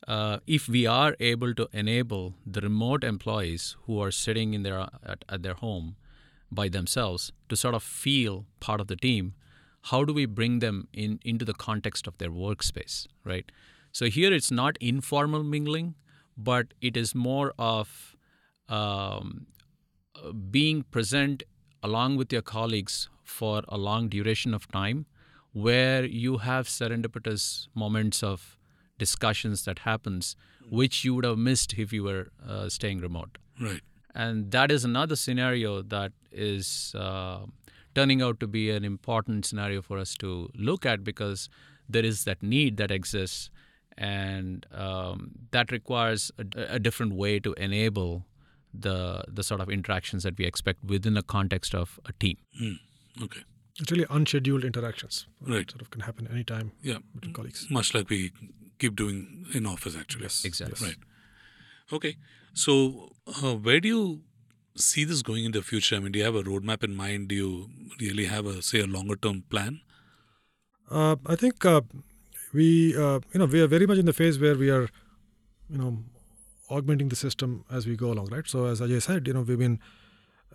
uh, 0.07 0.39
if 0.47 0.67
we 0.69 0.85
are 0.85 1.15
able 1.19 1.53
to 1.53 1.67
enable 1.73 2.35
the 2.45 2.61
remote 2.61 3.03
employees 3.03 3.75
who 3.83 4.01
are 4.01 4.11
sitting 4.11 4.53
in 4.53 4.63
their 4.63 4.87
at, 5.03 5.25
at 5.27 5.43
their 5.43 5.55
home 5.55 5.95
by 6.51 6.69
themselves 6.69 7.31
to 7.49 7.55
sort 7.55 7.75
of 7.75 7.83
feel 7.83 8.45
part 8.59 8.79
of 8.79 8.87
the 8.87 8.95
team, 8.95 9.33
how 9.89 10.03
do 10.03 10.13
we 10.13 10.25
bring 10.25 10.59
them 10.59 10.87
in 10.93 11.19
into 11.33 11.45
the 11.45 11.53
context 11.53 12.07
of 12.07 12.17
their 12.17 12.29
workspace, 12.29 13.07
right? 13.23 13.51
So 13.91 14.09
here 14.17 14.33
it's 14.33 14.51
not 14.51 14.77
informal 14.79 15.43
mingling, 15.43 15.95
but 16.37 16.73
it 16.81 16.97
is 16.97 17.13
more 17.15 17.53
of 17.57 18.15
um, 18.69 19.47
being 20.51 20.83
present 20.83 21.43
along 21.83 22.17
with 22.17 22.33
your 22.33 22.41
colleagues 22.41 23.09
for 23.23 23.61
a 23.67 23.77
long 23.77 24.09
duration 24.09 24.53
of 24.53 24.67
time, 24.71 25.05
where 25.53 26.05
you 26.05 26.37
have 26.37 26.67
serendipitous 26.67 27.67
moments 27.73 28.23
of 28.23 28.57
discussions 28.97 29.63
that 29.65 29.79
happens 29.79 30.35
which 30.69 31.03
you 31.05 31.13
would 31.15 31.23
have 31.23 31.37
missed 31.37 31.73
if 31.77 31.93
you 31.93 32.03
were 32.03 32.27
uh, 32.47 32.67
staying 32.67 32.99
remote 32.99 33.37
right 33.61 33.81
and 34.15 34.51
that 34.51 34.71
is 34.71 34.83
another 34.83 35.15
scenario 35.15 35.81
that 35.81 36.11
is 36.31 36.93
uh, 36.95 37.39
turning 37.97 38.21
out 38.21 38.39
to 38.39 38.47
be 38.47 38.69
an 38.69 38.85
important 38.85 39.45
scenario 39.45 39.81
for 39.81 39.97
us 39.97 40.15
to 40.15 40.49
look 40.53 40.85
at 40.85 41.03
because 41.03 41.49
there 41.89 42.05
is 42.05 42.23
that 42.25 42.43
need 42.43 42.77
that 42.77 42.91
exists, 42.91 43.49
and 43.97 44.65
um, 44.71 45.31
that 45.51 45.71
requires 45.71 46.31
a, 46.37 46.75
a, 46.75 46.79
different 46.79 47.15
way 47.15 47.39
to 47.39 47.53
enable 47.53 48.25
the 48.87 49.23
the 49.27 49.43
sort 49.43 49.61
of 49.61 49.69
interactions 49.69 50.23
that 50.23 50.37
we 50.37 50.45
expect 50.45 50.83
within 50.83 51.15
the 51.15 51.23
context 51.23 51.73
of 51.73 51.99
a 52.05 52.13
team. 52.13 52.37
Mm. 52.61 52.75
Okay. 53.23 53.41
It's 53.79 53.91
really 53.91 54.05
unscheduled 54.09 54.63
interactions. 54.63 55.25
Right. 55.41 55.69
Sort 55.71 55.81
of 55.81 55.89
can 55.89 56.01
happen 56.01 56.27
anytime. 56.31 56.71
Yeah. 56.81 56.97
Between 57.15 57.33
colleagues. 57.33 57.67
Much 57.69 57.93
like 57.93 58.09
we 58.09 58.31
keep 58.79 58.95
doing 58.95 59.45
in 59.53 59.65
office, 59.65 59.95
actually. 59.95 60.23
Yes. 60.23 60.45
Exactly. 60.45 60.87
Right. 60.87 60.97
Okay. 61.93 62.17
So, 62.53 63.11
uh, 63.27 63.53
where 63.55 63.79
do 63.79 63.87
you 63.87 64.21
see 64.77 65.03
this 65.03 65.21
going 65.21 65.45
in 65.45 65.51
the 65.51 65.61
future? 65.61 65.95
I 65.95 65.99
mean, 65.99 66.11
do 66.11 66.19
you 66.19 66.25
have 66.25 66.35
a 66.35 66.43
roadmap 66.43 66.83
in 66.83 66.95
mind? 66.95 67.29
Do 67.29 67.35
you 67.35 67.69
really 67.99 68.25
have 68.25 68.45
a 68.45 68.61
say 68.61 68.79
a 68.79 68.87
longer 68.87 69.15
term 69.15 69.43
plan? 69.49 69.81
Uh, 70.89 71.15
I 71.25 71.35
think 71.35 71.65
uh, 71.65 71.81
we 72.53 72.95
uh, 72.95 73.19
you 73.33 73.39
know 73.39 73.45
we 73.45 73.61
are 73.61 73.67
very 73.67 73.87
much 73.87 73.97
in 73.97 74.05
the 74.05 74.13
phase 74.13 74.39
where 74.39 74.55
we 74.55 74.69
are 74.69 74.89
you 75.69 75.77
know 75.77 75.97
augmenting 76.69 77.09
the 77.09 77.15
system 77.15 77.65
as 77.71 77.87
we 77.87 77.95
go 77.95 78.11
along, 78.11 78.27
right? 78.27 78.47
So 78.47 78.65
as 78.65 78.81
Ajay 78.81 79.01
said, 79.01 79.27
you 79.27 79.33
know 79.33 79.41
we've 79.41 79.59
been 79.59 79.79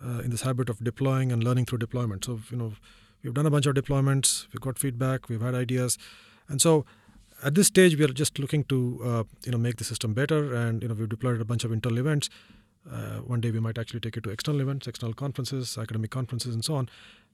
uh, 0.03 0.19
in 0.19 0.31
this 0.31 0.41
habit 0.41 0.69
of 0.69 0.83
deploying 0.83 1.31
and 1.31 1.43
learning 1.43 1.65
through 1.65 1.79
deployment. 1.79 2.25
So 2.25 2.39
you 2.49 2.57
know 2.57 2.73
we've 3.23 3.33
done 3.33 3.45
a 3.45 3.51
bunch 3.51 3.65
of 3.65 3.75
deployments, 3.75 4.47
we've 4.53 4.61
got 4.61 4.79
feedback, 4.79 5.29
we've 5.29 5.41
had 5.41 5.55
ideas, 5.55 5.97
and 6.47 6.61
so 6.61 6.85
at 7.43 7.55
this 7.55 7.67
stage 7.67 7.97
we 7.97 8.05
are 8.05 8.15
just 8.23 8.39
looking 8.39 8.63
to 8.65 8.99
uh, 9.03 9.23
you 9.45 9.51
know 9.51 9.57
make 9.57 9.77
the 9.77 9.83
system 9.83 10.13
better, 10.13 10.53
and 10.53 10.81
you 10.81 10.87
know 10.87 10.95
we've 10.95 11.09
deployed 11.09 11.39
a 11.41 11.45
bunch 11.45 11.63
of 11.63 11.71
internal 11.71 11.99
events. 11.99 12.29
Uh, 12.91 13.19
one 13.19 13.39
day 13.39 13.51
we 13.51 13.59
might 13.59 13.77
actually 13.77 13.99
take 13.99 14.17
it 14.17 14.23
to 14.23 14.29
external 14.29 14.61
events, 14.61 14.87
external 14.87 15.13
conferences, 15.13 15.77
academic 15.77 16.11
conferences, 16.11 16.53
and 16.53 16.65
so 16.65 16.75
on, 16.75 16.89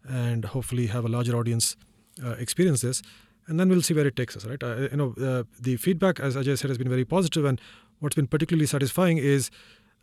and 0.08 0.46
hopefully 0.46 0.88
have 0.88 1.06
a 1.06 1.08
larger 1.08 1.36
audience 1.36 1.76
uh, 2.24 2.32
experience 2.32 2.82
this, 2.82 3.02
and 3.48 3.60
then 3.60 3.70
we'll 3.70 3.82
see 3.82 3.94
where 3.94 4.06
it 4.06 4.16
takes 4.16 4.38
us. 4.38 4.46
Right? 4.46 4.62
Uh, 4.62 4.88
you 4.92 4.98
know, 4.98 5.16
uh, 5.22 5.44
the 5.60 5.78
feedback, 5.78 6.20
as 6.20 6.36
Ajay 6.36 6.58
said, 6.58 6.70
has 6.70 6.78
been 6.78 6.90
very 6.90 7.06
positive, 7.06 7.46
and 7.46 7.60
what's 8.00 8.16
been 8.16 8.28
particularly 8.28 8.68
satisfying 8.68 9.18
is 9.18 9.50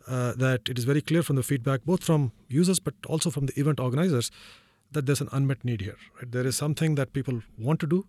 uh, 0.07 0.33
that 0.33 0.67
it 0.69 0.77
is 0.77 0.83
very 0.83 1.01
clear 1.01 1.23
from 1.23 1.37
the 1.37 1.43
feedback, 1.43 1.85
both 1.85 2.03
from 2.03 2.31
users 2.49 2.79
but 2.79 2.93
also 3.07 3.29
from 3.29 3.45
the 3.45 3.59
event 3.59 3.79
organizers, 3.79 4.31
that 4.91 5.05
there's 5.05 5.21
an 5.21 5.29
unmet 5.31 5.63
need 5.63 5.81
here. 5.81 5.95
Right? 6.17 6.31
There 6.31 6.45
is 6.45 6.57
something 6.57 6.95
that 6.95 7.13
people 7.13 7.41
want 7.57 7.79
to 7.81 7.87
do, 7.87 8.05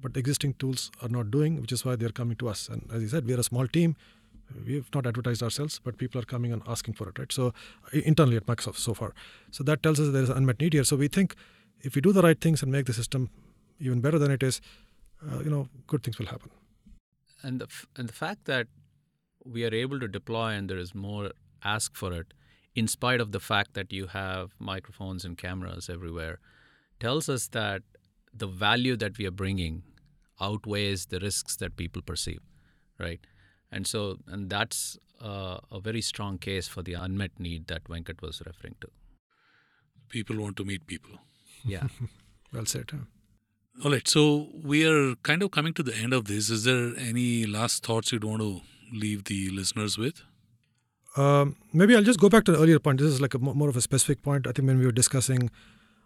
but 0.00 0.16
existing 0.16 0.54
tools 0.54 0.90
are 1.02 1.08
not 1.08 1.30
doing, 1.30 1.60
which 1.60 1.72
is 1.72 1.84
why 1.84 1.96
they're 1.96 2.10
coming 2.10 2.36
to 2.36 2.48
us. 2.48 2.68
And 2.68 2.90
as 2.92 3.00
you 3.00 3.08
said, 3.08 3.26
we 3.26 3.34
are 3.34 3.40
a 3.40 3.42
small 3.42 3.66
team 3.66 3.96
we've 4.66 4.88
not 4.94 5.06
advertised 5.06 5.42
ourselves, 5.42 5.80
but 5.82 5.98
people 5.98 6.20
are 6.20 6.24
coming 6.24 6.52
and 6.52 6.62
asking 6.66 6.94
for 6.94 7.08
it, 7.08 7.18
right? 7.18 7.32
So 7.32 7.52
internally 7.92 8.36
at 8.36 8.46
Microsoft 8.46 8.76
so 8.76 8.94
far. 8.94 9.14
So 9.50 9.64
that 9.64 9.82
tells 9.82 10.00
us 10.00 10.12
there 10.12 10.22
is 10.22 10.30
unmet 10.30 10.60
need 10.60 10.72
here. 10.72 10.84
So 10.84 10.96
we 10.96 11.08
think 11.08 11.34
if 11.80 11.94
we 11.94 12.00
do 12.00 12.12
the 12.12 12.22
right 12.22 12.40
things 12.40 12.62
and 12.62 12.72
make 12.72 12.86
the 12.86 12.92
system 12.92 13.30
even 13.78 14.00
better 14.00 14.18
than 14.18 14.30
it 14.30 14.42
is, 14.42 14.60
uh, 15.22 15.40
you 15.40 15.50
know, 15.50 15.68
good 15.86 16.02
things 16.02 16.18
will 16.18 16.26
happen. 16.26 16.50
And 17.42 17.60
the 17.60 17.66
f- 17.66 17.86
and 17.96 18.08
the 18.08 18.12
fact 18.12 18.44
that 18.46 18.68
we 19.44 19.64
are 19.64 19.74
able 19.74 20.00
to 20.00 20.08
deploy 20.08 20.52
and 20.52 20.68
there 20.68 20.78
is 20.78 20.94
more 20.94 21.30
ask 21.64 21.94
for 21.94 22.12
it, 22.12 22.32
in 22.74 22.88
spite 22.88 23.20
of 23.20 23.32
the 23.32 23.40
fact 23.40 23.74
that 23.74 23.92
you 23.92 24.06
have 24.06 24.54
microphones 24.58 25.24
and 25.24 25.38
cameras 25.38 25.88
everywhere, 25.88 26.38
tells 27.00 27.28
us 27.28 27.48
that 27.48 27.82
the 28.32 28.46
value 28.46 28.96
that 28.96 29.18
we 29.18 29.26
are 29.26 29.30
bringing 29.30 29.82
outweighs 30.40 31.06
the 31.06 31.18
risks 31.20 31.56
that 31.56 31.76
people 31.76 32.02
perceive, 32.02 32.40
right? 32.98 33.20
And 33.70 33.86
so, 33.86 34.18
and 34.26 34.48
that's 34.48 34.98
uh, 35.20 35.58
a 35.70 35.80
very 35.80 36.00
strong 36.00 36.38
case 36.38 36.68
for 36.68 36.82
the 36.82 36.94
unmet 36.94 37.38
need 37.38 37.66
that 37.68 37.84
Venkat 37.84 38.22
was 38.22 38.42
referring 38.46 38.76
to. 38.80 38.88
People 40.08 40.36
want 40.36 40.56
to 40.56 40.64
meet 40.64 40.86
people. 40.86 41.18
Yeah. 41.64 41.88
well 42.52 42.66
said. 42.66 42.90
Huh? 42.90 43.84
All 43.84 43.90
right. 43.90 44.06
So 44.06 44.48
we 44.62 44.86
are 44.86 45.16
kind 45.16 45.42
of 45.42 45.50
coming 45.50 45.74
to 45.74 45.82
the 45.82 45.94
end 45.94 46.12
of 46.12 46.26
this. 46.26 46.48
Is 46.48 46.64
there 46.64 46.92
any 46.96 47.44
last 47.44 47.84
thoughts 47.84 48.12
you'd 48.12 48.24
want 48.24 48.40
to 48.40 48.60
leave 48.92 49.24
the 49.24 49.50
listeners 49.50 49.98
with? 49.98 50.22
Um, 51.16 51.56
maybe 51.72 51.96
I'll 51.96 52.02
just 52.02 52.20
go 52.20 52.28
back 52.28 52.44
to 52.44 52.52
the 52.52 52.58
earlier 52.58 52.78
point. 52.78 53.00
This 53.00 53.08
is 53.08 53.20
like 53.20 53.34
a 53.34 53.38
more 53.38 53.68
of 53.68 53.76
a 53.76 53.80
specific 53.80 54.22
point. 54.22 54.46
I 54.46 54.52
think 54.52 54.68
when 54.68 54.78
we 54.78 54.86
were 54.86 54.92
discussing 54.92 55.50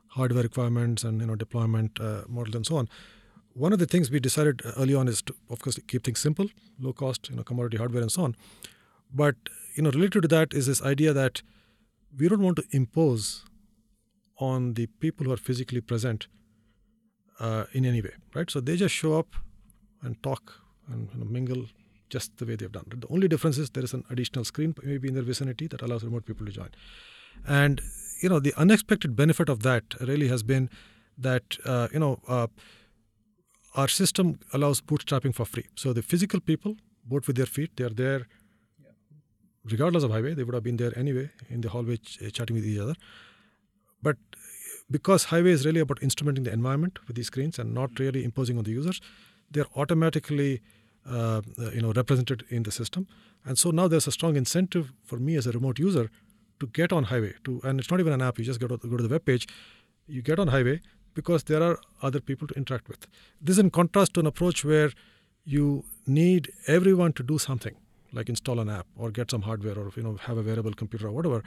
hardware 0.08 0.42
requirements 0.42 1.04
and 1.04 1.20
you 1.20 1.26
know 1.26 1.34
deployment 1.34 2.00
uh, 2.00 2.22
models 2.28 2.54
and 2.54 2.66
so 2.66 2.76
on, 2.76 2.88
one 3.60 3.74
of 3.74 3.78
the 3.78 3.86
things 3.86 4.10
we 4.10 4.20
decided 4.20 4.62
early 4.78 4.94
on 4.94 5.06
is 5.06 5.20
to, 5.20 5.34
of 5.50 5.60
course, 5.60 5.78
keep 5.86 6.04
things 6.04 6.18
simple, 6.18 6.46
low 6.78 6.94
cost, 6.94 7.28
you 7.28 7.36
know, 7.36 7.42
commodity 7.42 7.76
hardware 7.76 8.02
and 8.02 8.10
so 8.10 8.22
on. 8.22 8.34
But 9.12 9.36
you 9.76 9.82
know, 9.82 9.90
related 9.90 10.22
to 10.22 10.28
that 10.28 10.54
is 10.54 10.66
this 10.66 10.82
idea 10.82 11.12
that 11.12 11.42
we 12.18 12.28
don't 12.28 12.42
want 12.42 12.56
to 12.56 12.64
impose 12.70 13.44
on 14.38 14.74
the 14.74 14.86
people 15.04 15.26
who 15.26 15.32
are 15.32 15.36
physically 15.36 15.82
present 15.82 16.26
uh, 17.38 17.64
in 17.72 17.84
any 17.84 18.00
way, 18.00 18.14
right? 18.34 18.50
So 18.50 18.60
they 18.60 18.76
just 18.76 18.94
show 18.94 19.18
up 19.18 19.36
and 20.02 20.20
talk 20.22 20.54
and 20.90 21.10
you 21.12 21.20
know, 21.20 21.26
mingle 21.26 21.66
just 22.08 22.38
the 22.38 22.46
way 22.46 22.56
they've 22.56 22.72
done. 22.72 22.86
The 22.88 23.08
only 23.08 23.28
difference 23.28 23.58
is 23.58 23.70
there 23.70 23.84
is 23.84 23.92
an 23.92 24.04
additional 24.10 24.44
screen 24.44 24.74
maybe 24.82 25.08
in 25.08 25.14
their 25.14 25.22
vicinity 25.22 25.66
that 25.68 25.82
allows 25.82 26.02
remote 26.02 26.24
people 26.24 26.46
to 26.46 26.52
join. 26.52 26.70
And 27.46 27.82
you 28.22 28.30
know, 28.30 28.40
the 28.40 28.54
unexpected 28.56 29.14
benefit 29.16 29.48
of 29.50 29.62
that 29.62 29.84
really 30.00 30.28
has 30.28 30.42
been 30.42 30.70
that 31.18 31.58
uh, 31.66 31.88
you 31.92 31.98
know. 31.98 32.20
Uh, 32.26 32.46
our 33.74 33.88
system 33.88 34.38
allows 34.52 34.80
bootstrapping 34.80 35.34
for 35.34 35.44
free. 35.44 35.66
So 35.74 35.92
the 35.92 36.02
physical 36.02 36.40
people 36.40 36.76
boot 37.04 37.26
with 37.26 37.36
their 37.36 37.46
feet. 37.46 37.76
They 37.76 37.84
are 37.84 37.90
there, 37.90 38.26
regardless 39.64 40.02
of 40.02 40.10
HyWay. 40.10 40.34
They 40.36 40.44
would 40.44 40.54
have 40.54 40.64
been 40.64 40.76
there 40.76 40.96
anyway 40.96 41.30
in 41.48 41.60
the 41.60 41.68
hallway 41.68 41.96
ch- 41.96 42.18
eh, 42.22 42.30
chatting 42.30 42.56
with 42.56 42.66
each 42.66 42.78
other. 42.78 42.94
But 44.02 44.16
because 44.90 45.26
HyWay 45.26 45.48
is 45.48 45.64
really 45.64 45.80
about 45.80 46.00
instrumenting 46.00 46.44
the 46.44 46.52
environment 46.52 46.98
with 47.06 47.16
these 47.16 47.28
screens 47.28 47.58
and 47.58 47.72
not 47.72 47.98
really 47.98 48.24
imposing 48.24 48.58
on 48.58 48.64
the 48.64 48.72
users, 48.72 49.00
they're 49.50 49.66
automatically 49.76 50.62
uh, 51.06 51.40
you 51.72 51.80
know 51.80 51.92
represented 51.92 52.44
in 52.48 52.64
the 52.64 52.70
system. 52.70 53.06
And 53.44 53.58
so 53.58 53.70
now 53.70 53.88
there's 53.88 54.06
a 54.06 54.12
strong 54.12 54.36
incentive 54.36 54.92
for 55.04 55.18
me 55.18 55.36
as 55.36 55.46
a 55.46 55.52
remote 55.52 55.78
user 55.78 56.10
to 56.58 56.66
get 56.66 56.92
on 56.92 57.06
HyWay. 57.06 57.34
To 57.44 57.60
and 57.64 57.78
it's 57.80 57.90
not 57.90 58.00
even 58.00 58.12
an 58.12 58.22
app. 58.22 58.38
You 58.38 58.44
just 58.44 58.60
go 58.60 58.66
to 58.66 58.76
go 58.76 58.96
to 58.96 59.02
the 59.02 59.08
web 59.08 59.24
page. 59.24 59.46
You 60.06 60.22
get 60.22 60.38
on 60.38 60.48
HyWay 60.48 60.80
because 61.20 61.44
there 61.44 61.62
are 61.68 61.76
other 62.08 62.20
people 62.20 62.46
to 62.50 62.54
interact 62.62 62.88
with. 62.88 63.06
This 63.40 63.54
is 63.56 63.62
in 63.64 63.70
contrast 63.78 64.14
to 64.14 64.20
an 64.20 64.26
approach 64.32 64.64
where 64.64 64.90
you 65.44 65.64
need 66.06 66.52
everyone 66.66 67.12
to 67.14 67.22
do 67.22 67.38
something, 67.38 67.76
like 68.12 68.28
install 68.34 68.60
an 68.60 68.70
app 68.78 68.86
or 68.96 69.10
get 69.10 69.30
some 69.30 69.42
hardware 69.42 69.78
or 69.82 69.88
you 69.96 70.02
know 70.02 70.14
have 70.28 70.38
a 70.42 70.44
wearable 70.50 70.76
computer 70.82 71.08
or 71.08 71.12
whatever 71.12 71.42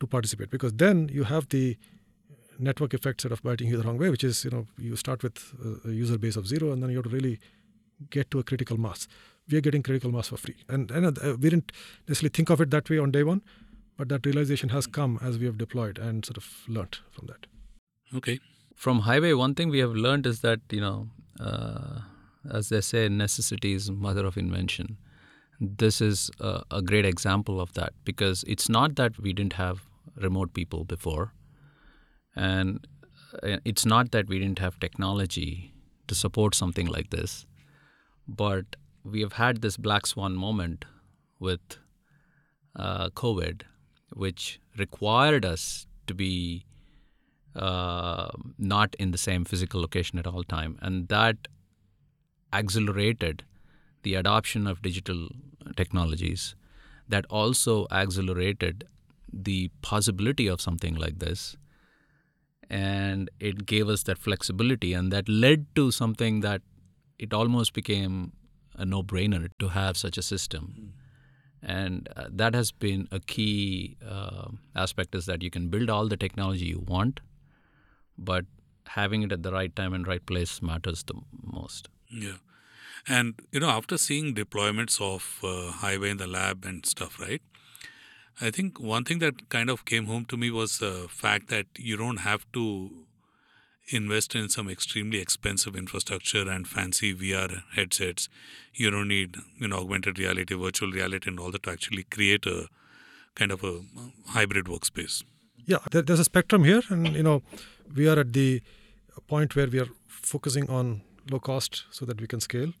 to 0.00 0.06
participate. 0.06 0.50
Because 0.56 0.74
then 0.84 1.08
you 1.12 1.24
have 1.24 1.48
the 1.48 1.76
network 2.58 2.94
effect 2.94 3.20
sort 3.20 3.32
of 3.32 3.42
biting 3.42 3.68
you 3.68 3.76
the 3.76 3.86
wrong 3.86 3.98
way, 3.98 4.10
which 4.10 4.24
is 4.24 4.44
you 4.44 4.50
know 4.50 4.66
you 4.78 4.96
start 4.96 5.22
with 5.22 5.38
a 5.84 5.90
user 5.90 6.18
base 6.18 6.36
of 6.36 6.46
zero 6.46 6.72
and 6.72 6.82
then 6.82 6.90
you 6.90 6.96
have 6.96 7.10
to 7.10 7.16
really 7.18 7.38
get 8.10 8.30
to 8.30 8.38
a 8.38 8.44
critical 8.44 8.76
mass. 8.76 9.08
We 9.50 9.58
are 9.58 9.62
getting 9.68 9.82
critical 9.82 10.10
mass 10.10 10.28
for 10.28 10.36
free, 10.36 10.56
and, 10.68 10.90
and 10.90 11.06
uh, 11.06 11.36
we 11.40 11.50
didn't 11.50 11.72
necessarily 12.08 12.30
think 12.30 12.50
of 12.50 12.60
it 12.60 12.70
that 12.70 12.90
way 12.90 12.98
on 12.98 13.12
day 13.12 13.22
one, 13.22 13.42
but 13.96 14.08
that 14.08 14.26
realization 14.26 14.70
has 14.70 14.86
come 14.86 15.18
as 15.22 15.38
we 15.38 15.46
have 15.46 15.56
deployed 15.56 15.98
and 15.98 16.24
sort 16.24 16.36
of 16.36 16.64
learnt 16.68 17.00
from 17.10 17.26
that. 17.26 17.46
Okay, 18.14 18.38
from 18.76 19.02
HyWay, 19.02 19.36
one 19.36 19.54
thing 19.54 19.70
we 19.70 19.78
have 19.78 19.94
learned 19.94 20.26
is 20.26 20.42
that 20.42 20.60
you 20.70 20.80
know, 20.80 21.08
uh, 21.40 22.00
as 22.52 22.68
they 22.68 22.82
say, 22.82 23.08
necessity 23.08 23.72
is 23.72 23.90
mother 23.90 24.24
of 24.24 24.36
invention. 24.36 24.98
This 25.58 26.02
is 26.02 26.30
a, 26.38 26.62
a, 26.70 26.82
great 26.82 27.06
example 27.06 27.60
of 27.60 27.72
that 27.72 27.94
because 28.04 28.44
it's 28.46 28.68
not 28.68 28.96
that 28.96 29.18
we 29.18 29.32
didn't 29.32 29.54
have 29.54 29.80
remote 30.14 30.52
people 30.52 30.84
before, 30.84 31.32
and 32.36 32.86
uh, 33.42 33.56
it's 33.64 33.86
not 33.86 34.12
that 34.12 34.28
we 34.28 34.38
didn't 34.38 34.58
have 34.58 34.78
technology 34.78 35.72
to 36.08 36.14
support 36.14 36.54
something 36.54 36.86
like 36.86 37.08
this, 37.08 37.46
but 38.28 38.76
we 39.02 39.22
have 39.22 39.32
had 39.32 39.62
this 39.62 39.78
black 39.78 40.06
swan 40.06 40.34
moment 40.36 40.84
with 41.40 41.78
uh, 42.76 43.08
COVID, 43.10 43.62
which 44.12 44.60
required 44.76 45.46
us 45.46 45.86
to 46.06 46.12
be 46.12 46.66
uh, 47.56 48.28
not 48.58 48.94
in 48.98 49.10
the 49.10 49.18
same 49.18 49.44
physical 49.44 49.80
location 49.80 50.18
at 50.18 50.26
all 50.26 50.44
time, 50.44 50.78
and 50.82 51.08
that 51.08 51.48
accelerated 52.52 53.44
the 54.02 54.14
adoption 54.14 54.66
of 54.66 54.82
digital 54.82 55.28
technologies. 55.76 56.54
That 57.08 57.24
also 57.30 57.86
accelerated 57.90 58.84
the 59.32 59.70
possibility 59.80 60.46
of 60.48 60.60
something 60.60 60.94
like 60.94 61.18
this, 61.20 61.56
and 62.68 63.30
it 63.38 63.64
gave 63.66 63.88
us 63.88 64.02
that 64.04 64.18
flexibility, 64.18 64.92
and 64.92 65.12
that 65.12 65.28
led 65.28 65.66
to 65.76 65.90
something 65.90 66.40
that 66.40 66.62
it 67.18 67.32
almost 67.32 67.72
became 67.72 68.32
a 68.74 68.84
no-brainer 68.84 69.48
to 69.58 69.68
have 69.68 69.96
such 69.96 70.18
a 70.18 70.22
system. 70.22 70.92
And 71.62 72.08
uh, 72.16 72.28
that 72.30 72.54
has 72.54 72.72
been 72.72 73.08
a 73.10 73.20
key 73.20 73.96
uh, 74.06 74.48
aspect 74.74 75.14
is 75.14 75.26
that 75.26 75.42
you 75.42 75.50
can 75.50 75.68
build 75.68 75.88
all 75.88 76.08
the 76.08 76.16
technology 76.16 76.66
you 76.66 76.84
want, 76.86 77.20
but 78.18 78.44
having 78.88 79.22
it 79.22 79.32
at 79.32 79.42
the 79.42 79.52
right 79.52 79.74
time 79.74 79.92
and 79.92 80.06
right 80.06 80.24
place 80.24 80.62
matters 80.62 81.02
the 81.04 81.14
most. 81.42 81.88
Yeah. 82.10 82.38
And, 83.08 83.34
you 83.52 83.60
know, 83.60 83.70
after 83.70 83.98
seeing 83.98 84.34
deployments 84.34 85.00
of 85.00 85.38
uh, 85.42 85.72
HyWay 85.78 86.10
in 86.10 86.16
the 86.16 86.26
lab 86.26 86.64
and 86.64 86.84
stuff, 86.84 87.20
right? 87.20 87.42
I 88.40 88.50
think 88.50 88.80
one 88.80 89.04
thing 89.04 89.18
that 89.20 89.48
kind 89.48 89.70
of 89.70 89.84
came 89.84 90.06
home 90.06 90.24
to 90.26 90.36
me 90.36 90.50
was 90.50 90.78
the 90.78 91.06
fact 91.08 91.48
that 91.48 91.66
you 91.76 91.96
don't 91.96 92.18
have 92.18 92.44
to 92.52 93.06
invest 93.88 94.34
in 94.34 94.48
some 94.48 94.68
extremely 94.68 95.20
expensive 95.20 95.76
infrastructure 95.76 96.48
and 96.48 96.66
fancy 96.66 97.14
VR 97.14 97.62
headsets. 97.74 98.28
You 98.74 98.90
don't 98.90 99.08
need 99.08 99.36
you 99.58 99.68
know 99.68 99.78
augmented 99.78 100.18
reality, 100.18 100.54
virtual 100.54 100.90
reality, 100.90 101.30
and 101.30 101.38
all 101.38 101.50
that 101.52 101.62
to 101.62 101.70
actually 101.70 102.02
create 102.02 102.46
a 102.46 102.68
kind 103.34 103.52
of 103.52 103.62
a 103.62 103.80
hybrid 104.28 104.66
workspace. 104.66 105.22
Yeah, 105.66 105.78
there, 105.90 106.02
there's 106.02 106.20
a 106.20 106.24
spectrum 106.24 106.64
here, 106.64 106.82
and 106.88 107.14
you 107.14 107.22
know, 107.22 107.42
we 107.94 108.08
are 108.08 108.18
at 108.18 108.32
the 108.32 108.62
point 109.26 109.56
where 109.56 109.66
we 109.66 109.80
are 109.80 109.88
focusing 110.06 110.70
on 110.70 111.02
low 111.30 111.40
cost 111.40 111.84
so 111.90 112.04
that 112.06 112.20
we 112.20 112.26
can 112.26 112.40
scale. 112.40 112.72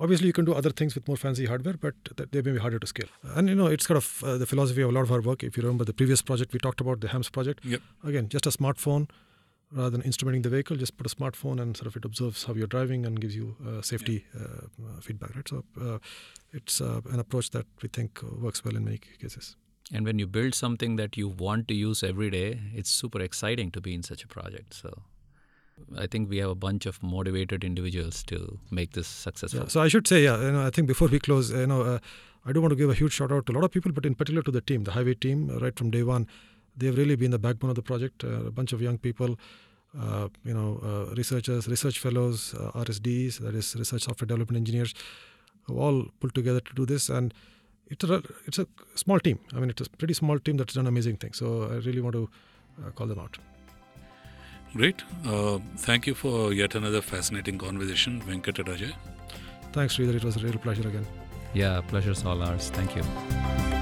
Obviously, 0.00 0.26
you 0.26 0.32
can 0.32 0.44
do 0.44 0.52
other 0.52 0.70
things 0.70 0.96
with 0.96 1.06
more 1.06 1.16
fancy 1.16 1.46
hardware, 1.46 1.74
but 1.74 1.94
they 2.32 2.42
may 2.42 2.52
be 2.52 2.58
harder 2.58 2.78
to 2.80 2.86
scale. 2.86 3.08
And 3.36 3.48
you 3.48 3.54
know, 3.54 3.66
it's 3.66 3.86
kind 3.86 3.96
of 3.96 4.24
uh, 4.24 4.36
the 4.36 4.46
philosophy 4.46 4.82
of 4.82 4.90
a 4.90 4.92
lot 4.92 5.02
of 5.02 5.12
our 5.12 5.20
work. 5.20 5.44
If 5.44 5.56
you 5.56 5.62
remember 5.62 5.84
the 5.84 5.92
previous 5.92 6.22
project 6.22 6.52
we 6.52 6.58
talked 6.58 6.80
about, 6.80 7.00
the 7.00 7.08
HAMS 7.08 7.30
project. 7.30 7.64
Yep. 7.64 7.80
Again, 8.02 8.28
just 8.28 8.46
a 8.46 8.50
smartphone 8.50 9.08
rather 9.70 9.90
than 9.90 10.02
instrumenting 10.02 10.42
the 10.42 10.48
vehicle, 10.48 10.76
just 10.76 10.96
put 10.96 11.06
a 11.06 11.14
smartphone 11.14 11.60
and 11.60 11.76
sort 11.76 11.86
of 11.86 11.96
it 11.96 12.04
observes 12.04 12.44
how 12.44 12.52
you're 12.54 12.66
driving 12.66 13.06
and 13.06 13.20
gives 13.20 13.34
you 13.34 13.56
uh, 13.66 13.80
safety 13.80 14.26
uh, 14.38 14.44
uh 14.44 15.00
feedback. 15.00 15.34
Right. 15.36 15.48
So 15.48 15.64
uh, 15.80 15.98
it's 16.52 16.80
uh, 16.80 17.00
an 17.10 17.20
approach 17.20 17.50
that 17.50 17.66
we 17.82 17.88
think 17.88 18.22
works 18.22 18.64
well 18.64 18.76
in 18.76 18.84
many 18.84 18.98
cases. 18.98 19.56
And 19.92 20.06
when 20.06 20.18
you 20.18 20.26
build 20.26 20.54
something 20.54 20.96
that 20.96 21.16
you 21.16 21.28
want 21.28 21.68
to 21.68 21.74
use 21.74 22.02
every 22.02 22.30
day, 22.30 22.60
it's 22.74 22.90
super 22.90 23.20
exciting 23.20 23.70
to 23.72 23.80
be 23.80 23.94
in 23.94 24.02
such 24.02 24.24
a 24.24 24.28
project. 24.28 24.74
So 24.74 25.02
I 25.98 26.06
think 26.06 26.30
we 26.30 26.38
have 26.38 26.50
a 26.50 26.54
bunch 26.54 26.86
of 26.86 27.02
motivated 27.02 27.64
individuals 27.64 28.22
to 28.24 28.58
make 28.70 28.92
this 28.92 29.06
successful. 29.06 29.60
Yeah, 29.60 29.68
so 29.68 29.80
I 29.80 29.88
should 29.88 30.06
say, 30.06 30.24
yeah, 30.24 30.40
you 30.40 30.52
know, 30.52 30.66
I 30.66 30.70
think 30.70 30.88
before 30.88 31.08
we 31.08 31.18
close, 31.18 31.50
you 31.50 31.66
know, 31.66 31.82
uh, 31.82 31.98
I 32.44 32.52
do 32.52 32.60
want 32.60 32.70
to 32.70 32.76
give 32.76 32.90
a 32.90 32.94
huge 32.94 33.12
shout 33.12 33.30
out 33.32 33.46
to 33.46 33.52
a 33.52 33.54
lot 33.54 33.64
of 33.64 33.70
people, 33.70 33.92
but 33.92 34.06
in 34.06 34.14
particular 34.14 34.42
to 34.42 34.50
the 34.50 34.60
team, 34.60 34.84
the 34.84 34.92
HyWay 34.92 35.20
team, 35.20 35.48
right 35.60 35.76
from 35.76 35.90
day 35.90 36.02
one. 36.02 36.26
They've 36.76 36.96
really 36.96 37.16
been 37.16 37.30
the 37.30 37.38
backbone 37.38 37.70
of 37.70 37.76
the 37.76 37.82
project. 37.82 38.24
Uh, 38.24 38.46
a 38.46 38.50
bunch 38.50 38.72
of 38.72 38.80
young 38.80 38.98
people, 38.98 39.38
uh, 39.98 40.28
you 40.44 40.54
know, 40.54 40.80
uh, 40.82 41.14
researchers, 41.14 41.68
research 41.68 41.98
fellows, 41.98 42.54
uh, 42.54 42.70
RSDs, 42.72 43.38
that 43.40 43.54
is 43.54 43.76
research 43.76 44.02
software 44.02 44.26
development 44.26 44.56
engineers, 44.56 44.94
all 45.68 46.06
pulled 46.18 46.34
together 46.34 46.60
to 46.60 46.74
do 46.74 46.86
this. 46.86 47.08
And 47.08 47.34
it's 47.92 48.04
a 48.04 48.22
it's 48.46 48.58
a 48.58 48.66
small 48.94 49.20
team. 49.20 49.38
I 49.54 49.60
mean, 49.60 49.70
it's 49.70 49.86
a 49.86 49.90
pretty 49.90 50.14
small 50.14 50.38
team 50.38 50.56
that's 50.56 50.74
done 50.74 50.86
amazing 50.86 51.16
things. 51.16 51.38
So 51.38 51.64
I 51.64 51.76
really 51.86 52.00
want 52.00 52.14
to 52.14 52.28
uh, 52.84 52.90
call 52.90 53.06
them 53.06 53.18
out. 53.18 53.38
Great. 54.74 55.02
Uh, 55.26 55.58
thank 55.76 56.06
you 56.06 56.14
for 56.14 56.52
yet 56.52 56.74
another 56.74 57.02
fascinating 57.02 57.58
conversation, 57.58 58.22
Venkat 58.22 58.66
Rajay. 58.66 58.94
Thanks, 59.72 59.96
Sridhar. 59.96 60.14
It 60.14 60.24
was 60.24 60.36
a 60.36 60.40
real 60.40 60.58
pleasure 60.58 60.88
again. 60.88 61.06
Yeah, 61.54 61.80
pleasure's 61.82 62.24
all 62.24 62.42
ours. 62.42 62.70
Thank 62.70 62.96
you. 62.96 63.81